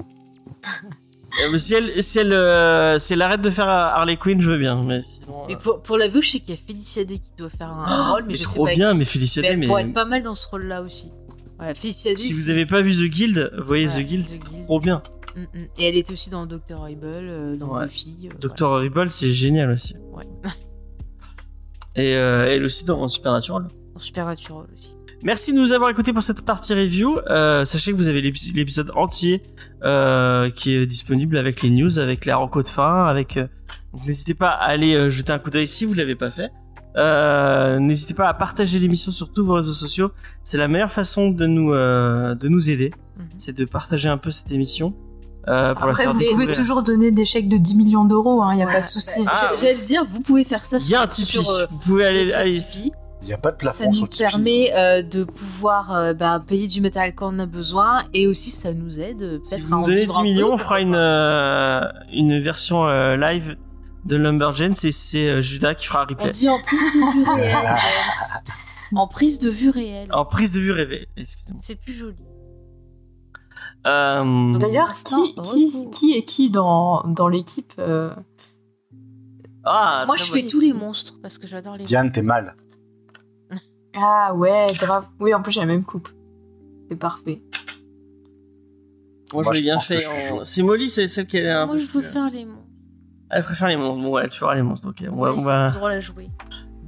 Euh, 1.44 1.58
Si 1.58 1.74
elle, 1.74 2.04
si 2.04 2.20
elle, 2.20 2.34
euh, 2.34 3.00
si 3.00 3.14
elle 3.14 3.22
arrête 3.22 3.42
de 3.42 3.50
faire 3.50 3.68
Harley 3.68 4.18
Quinn, 4.18 4.42
je 4.42 4.52
veux 4.52 4.58
bien. 4.58 4.84
Mais 4.84 5.02
sinon. 5.02 5.46
Mais 5.48 5.56
euh, 5.56 5.58
pour, 5.58 5.82
pour 5.82 5.98
la 5.98 6.08
vue, 6.08 6.22
je 6.22 6.32
sais 6.32 6.40
qu'il 6.40 6.50
y 6.52 6.54
a 6.54 6.58
Félicia 6.58 7.04
Day 7.06 7.18
qui 7.20 7.30
doit 7.38 7.50
faire 7.50 7.72
un, 7.72 7.86
un 7.86 8.12
rôle, 8.12 8.22
mais, 8.24 8.34
mais 8.34 8.38
je 8.40 8.44
sais 8.44 8.56
trop 8.56 8.66
pas. 8.66 8.76
bien, 8.76 8.92
qui. 8.92 8.98
mais 9.00 9.06
Félicia 9.06 9.42
Mais 9.42 9.48
Day, 9.50 9.54
elle 9.54 9.60
mais. 9.60 9.68
pourrait 9.68 9.82
être 9.84 9.94
pas 9.94 10.06
mal 10.06 10.24
dans 10.24 10.34
ce 10.36 10.48
rôle-là 10.48 10.82
aussi. 10.82 11.12
Voilà, 11.58 11.74
Félicia 11.74 12.12
Day. 12.12 12.18
Si 12.18 12.34
vous 12.34 12.50
avez 12.50 12.66
pas 12.66 12.82
vu 12.82 12.94
The 12.94 13.10
Guild, 13.12 13.52
voyez 13.66 13.88
Ouais, 13.88 14.02
The 14.04 14.06
Guild, 14.06 14.28
c'est 14.28 14.40
trop 14.40 14.80
bien. 14.80 15.02
Mm, 15.36 15.42
mm. 15.42 15.68
Et 15.78 15.88
elle 15.90 15.96
était 15.96 16.12
aussi 16.14 16.30
dans 16.30 16.46
Doctor 16.46 16.82
Horrible, 16.82 17.58
dans 17.58 17.78
Ouais. 17.78 17.86
Buffy. 17.86 18.30
Dr. 18.40 18.54
voilà. 18.60 18.76
Horrible, 18.78 19.12
c'est 19.12 19.30
génial 19.30 19.72
aussi. 19.72 19.96
Ouais. 20.12 20.26
Et 21.96 22.16
euh, 22.16 22.48
elle 22.50 22.64
aussi 22.66 22.86
dans 22.86 23.08
Supernatural. 23.08 23.68
Dans 23.94 24.00
Supernatural 24.00 24.68
aussi. 24.76 24.96
Merci 25.22 25.52
de 25.54 25.58
nous 25.60 25.74
avoir 25.74 25.90
écoutés 25.90 26.14
pour 26.14 26.24
cette 26.24 26.44
partie 26.46 26.74
review. 26.74 27.20
Euh, 27.30 27.66
sachez 27.66 27.92
que 27.92 27.98
vous 27.98 28.08
avez 28.08 28.22
l'épis- 28.22 28.54
l'épisode 28.56 28.92
entier 28.96 29.44
euh, 29.84 30.50
qui 30.50 30.74
est 30.76 30.86
disponible 30.86 31.38
avec 31.38 31.62
les 31.62 31.70
news, 31.70 32.00
avec 32.00 32.26
les 32.26 32.34
recos 32.34 32.64
de 32.64 32.70
fin, 32.70 33.06
avec. 33.06 33.36
euh, 33.38 33.48
n'hésitez 34.06 34.34
pas 34.34 34.50
à 34.50 34.66
aller 34.70 34.94
euh, 34.96 35.10
jeter 35.10 35.34
un 35.34 35.40
coup 35.40 35.50
d'œil 35.50 35.68
si 35.68 35.84
vous 35.86 35.94
l'avez 35.94 36.16
pas 36.16 36.32
fait. 36.32 36.50
Euh, 36.98 37.80
n'hésitez 37.80 38.14
pas 38.14 38.28
à 38.30 38.34
partager 38.34 38.80
l'émission 38.80 39.12
sur 39.12 39.32
tous 39.32 39.46
vos 39.46 39.54
réseaux 39.56 39.74
sociaux. 39.74 40.12
C'est 40.44 40.58
la 40.58 40.68
meilleure 40.68 40.92
façon 40.92 41.30
de 41.32 41.46
nous 41.46 41.74
euh, 41.74 42.34
de 42.36 42.48
nous 42.48 42.70
aider. 42.70 42.92
Mhm. 43.18 43.26
C'est 43.38 43.56
de 43.56 43.66
partager 43.66 44.08
un 44.10 44.18
peu 44.18 44.32
cette 44.32 44.52
émission. 44.52 44.96
Euh, 45.48 45.74
Après, 45.78 46.06
vous 46.08 46.20
pouvez 46.32 46.52
toujours 46.52 46.82
donner 46.84 47.12
des 47.12 47.26
chèques 47.26 47.48
de 47.50 47.58
10 47.58 47.76
millions 47.76 48.06
d'euros, 48.06 48.42
il 48.52 48.56
n'y 48.58 48.64
a 48.64 48.66
Ouais, 48.68 48.74
pas 48.74 48.82
de 48.82 48.88
souci. 48.88 49.22
Ah. 49.28 49.50
J'allais 49.62 49.76
le 49.76 49.86
dire, 49.86 50.04
vous 50.06 50.22
pouvez 50.22 50.44
faire 50.44 50.64
ça 50.64 50.78
Il 50.80 50.90
y 50.90 50.96
a 50.96 51.02
un 51.02 51.04
sur, 51.04 51.26
Tipeee. 51.26 51.32
sur, 51.44 51.50
euh, 51.50 51.66
vous 51.72 51.78
pouvez 51.78 52.06
aller, 52.06 52.32
aller 52.34 52.52
Tipeee. 52.52 52.92
Il 53.22 53.28
n'y 53.28 53.34
a 53.34 53.38
pas 53.38 53.52
de 53.52 53.62
Ça 53.62 53.72
plafond 53.72 53.88
nous 53.92 53.94
sur 53.98 54.10
Tipeee. 54.10 54.26
permet 54.32 54.72
euh, 54.74 55.02
de 55.02 55.24
pouvoir 55.26 55.94
euh, 55.94 56.14
bah, 56.14 56.40
payer 56.46 56.68
du 56.68 56.80
matériel 56.82 57.14
quand 57.14 57.34
on 57.36 57.40
a 57.40 57.46
besoin 57.46 58.04
et 58.14 58.28
aussi 58.28 58.50
ça 58.50 58.74
nous 58.74 59.00
aide 59.02 59.22
euh, 59.24 59.40
Si 59.44 59.56
peut-être 59.56 59.68
vous 59.68 59.74
à 59.74 59.78
nous 59.78 59.84
en 59.84 59.88
donnez 59.88 60.00
vivre 60.02 60.14
10 60.14 60.20
un 60.20 60.24
millions, 60.24 60.48
peu, 60.48 60.54
on 60.54 60.58
fera 60.58 60.80
une, 60.80 60.96
euh, 60.96 61.82
une 62.14 62.40
version 62.42 62.88
euh, 62.88 63.18
live 63.18 63.58
de 64.06 64.16
Lumberjane. 64.16 64.74
C'est- 64.76 64.92
C'est 64.92 65.28
euh, 65.30 65.42
Judas 65.42 65.76
qui 65.76 65.88
fera 65.88 66.02
un 66.04 66.06
On 66.06 66.08
replay. 66.10 66.30
dit 66.30 66.48
en 66.50 66.60
prise 66.62 66.80
de 66.94 67.00
vue 67.12 67.30
réelle. 67.36 67.66
En 68.96 69.08
prise 69.08 69.40
de 69.40 69.50
vue 69.50 69.70
réelle. 69.70 70.08
En 70.14 70.26
prise 70.26 70.54
de 70.54 70.60
vue 70.62 70.72
rêvée. 70.72 71.08
Excusez-moi. 71.18 71.60
C'est 71.62 71.76
plus 71.80 71.94
joli. 71.94 72.16
Euh, 73.88 74.58
D'ailleurs, 74.58 74.92
qui, 74.92 75.36
qui, 75.44 75.90
qui 75.92 76.14
est 76.18 76.24
qui 76.24 76.50
dans, 76.50 77.04
dans 77.04 77.28
l'équipe 77.28 77.74
euh, 77.80 78.10
ah, 79.64 80.04
Moi 80.06 80.16
je 80.18 80.24
fais 80.24 80.46
tous 80.46 80.60
les 80.60 80.74
monstres 80.74 81.16
parce 81.22 81.38
que 81.38 81.48
j'adore 81.48 81.78
les 81.78 81.84
Diane, 81.84 82.12
t'es 82.12 82.22
mal. 82.22 82.56
Ah 84.02 84.34
ouais, 84.34 84.72
grave. 84.76 85.08
Oui, 85.20 85.34
en 85.34 85.42
plus, 85.42 85.52
j'ai 85.52 85.60
la 85.62 85.66
même 85.66 85.84
coupe. 85.84 86.10
C'est 86.90 86.96
parfait. 86.98 87.42
Moi, 89.34 89.44
Moi, 89.44 89.54
je 89.54 89.58
l'ai 89.60 89.64
bien 89.64 89.80
fait. 89.80 89.98
en-. 90.32 90.44
C'est 90.44 90.64
Molly, 90.64 90.90
c'est 90.90 91.08
celle 91.08 91.28
qui 91.28 91.38
est 91.38 91.50
un 91.50 91.66
Moi 91.66 91.76
peu 91.76 91.82
je 91.82 91.88
veux 91.92 92.02
plus- 92.02 92.10
faire 92.10 92.30
les 92.32 92.46
monstres. 92.46 92.64
Elle 93.30 93.44
préfère 93.44 93.68
les 93.68 93.76
monstres. 93.78 94.02
Bon, 94.02 94.10
ouais, 94.12 94.28
tu 94.30 94.40
feras 94.40 94.56
les 94.56 94.64
monstres. 94.64 94.90
Ok, 94.90 95.04
on 95.12 95.16
va, 95.18 95.32
Ouais, 95.32 95.40
on 95.40 95.44
va, 95.44 95.70
drôle 95.70 95.92
à 95.92 96.00
jouer. 96.00 96.30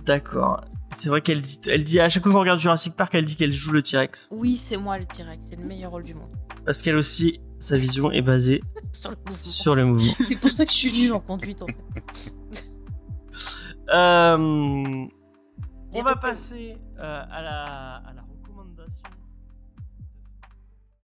D'accord. 0.05 0.61
C'est 0.93 1.09
vrai 1.09 1.21
qu'elle 1.21 1.41
dit, 1.41 1.59
elle 1.67 1.83
dit 1.83 1.99
à 1.99 2.09
chaque 2.09 2.23
fois 2.23 2.31
qu'on 2.33 2.39
regarde 2.39 2.59
Jurassic 2.59 2.95
Park, 2.95 3.13
elle 3.15 3.25
dit 3.25 3.35
qu'elle 3.35 3.53
joue 3.53 3.71
le 3.71 3.81
T-Rex. 3.83 4.29
Oui, 4.31 4.57
c'est 4.57 4.75
moi 4.77 4.97
le 4.97 5.05
T-Rex, 5.05 5.45
c'est 5.51 5.55
le 5.59 5.65
meilleur 5.65 5.91
rôle 5.91 6.03
du 6.03 6.13
monde. 6.15 6.29
Parce 6.65 6.81
qu'elle 6.81 6.97
aussi, 6.97 7.39
sa 7.59 7.77
vision 7.77 8.11
est 8.11 8.21
basée 8.23 8.61
Sur 8.91 9.11
le 9.11 9.17
mouvement. 9.17 9.43
sur 9.43 9.75
le 9.75 9.85
mouvement. 9.85 10.13
C'est 10.19 10.35
pour 10.35 10.51
ça 10.51 10.65
que 10.65 10.71
je 10.71 10.75
suis 10.77 10.91
nulle 11.03 11.13
en 11.13 11.19
conduite 11.19 11.61
en 11.61 11.67
fait. 11.67 12.33
Euh, 13.93 14.37
on 15.93 16.03
va 16.03 16.15
passer 16.15 16.77
euh, 16.77 16.90
à 17.01 17.41
la, 17.41 17.95
à 17.95 18.13
la 18.13 18.20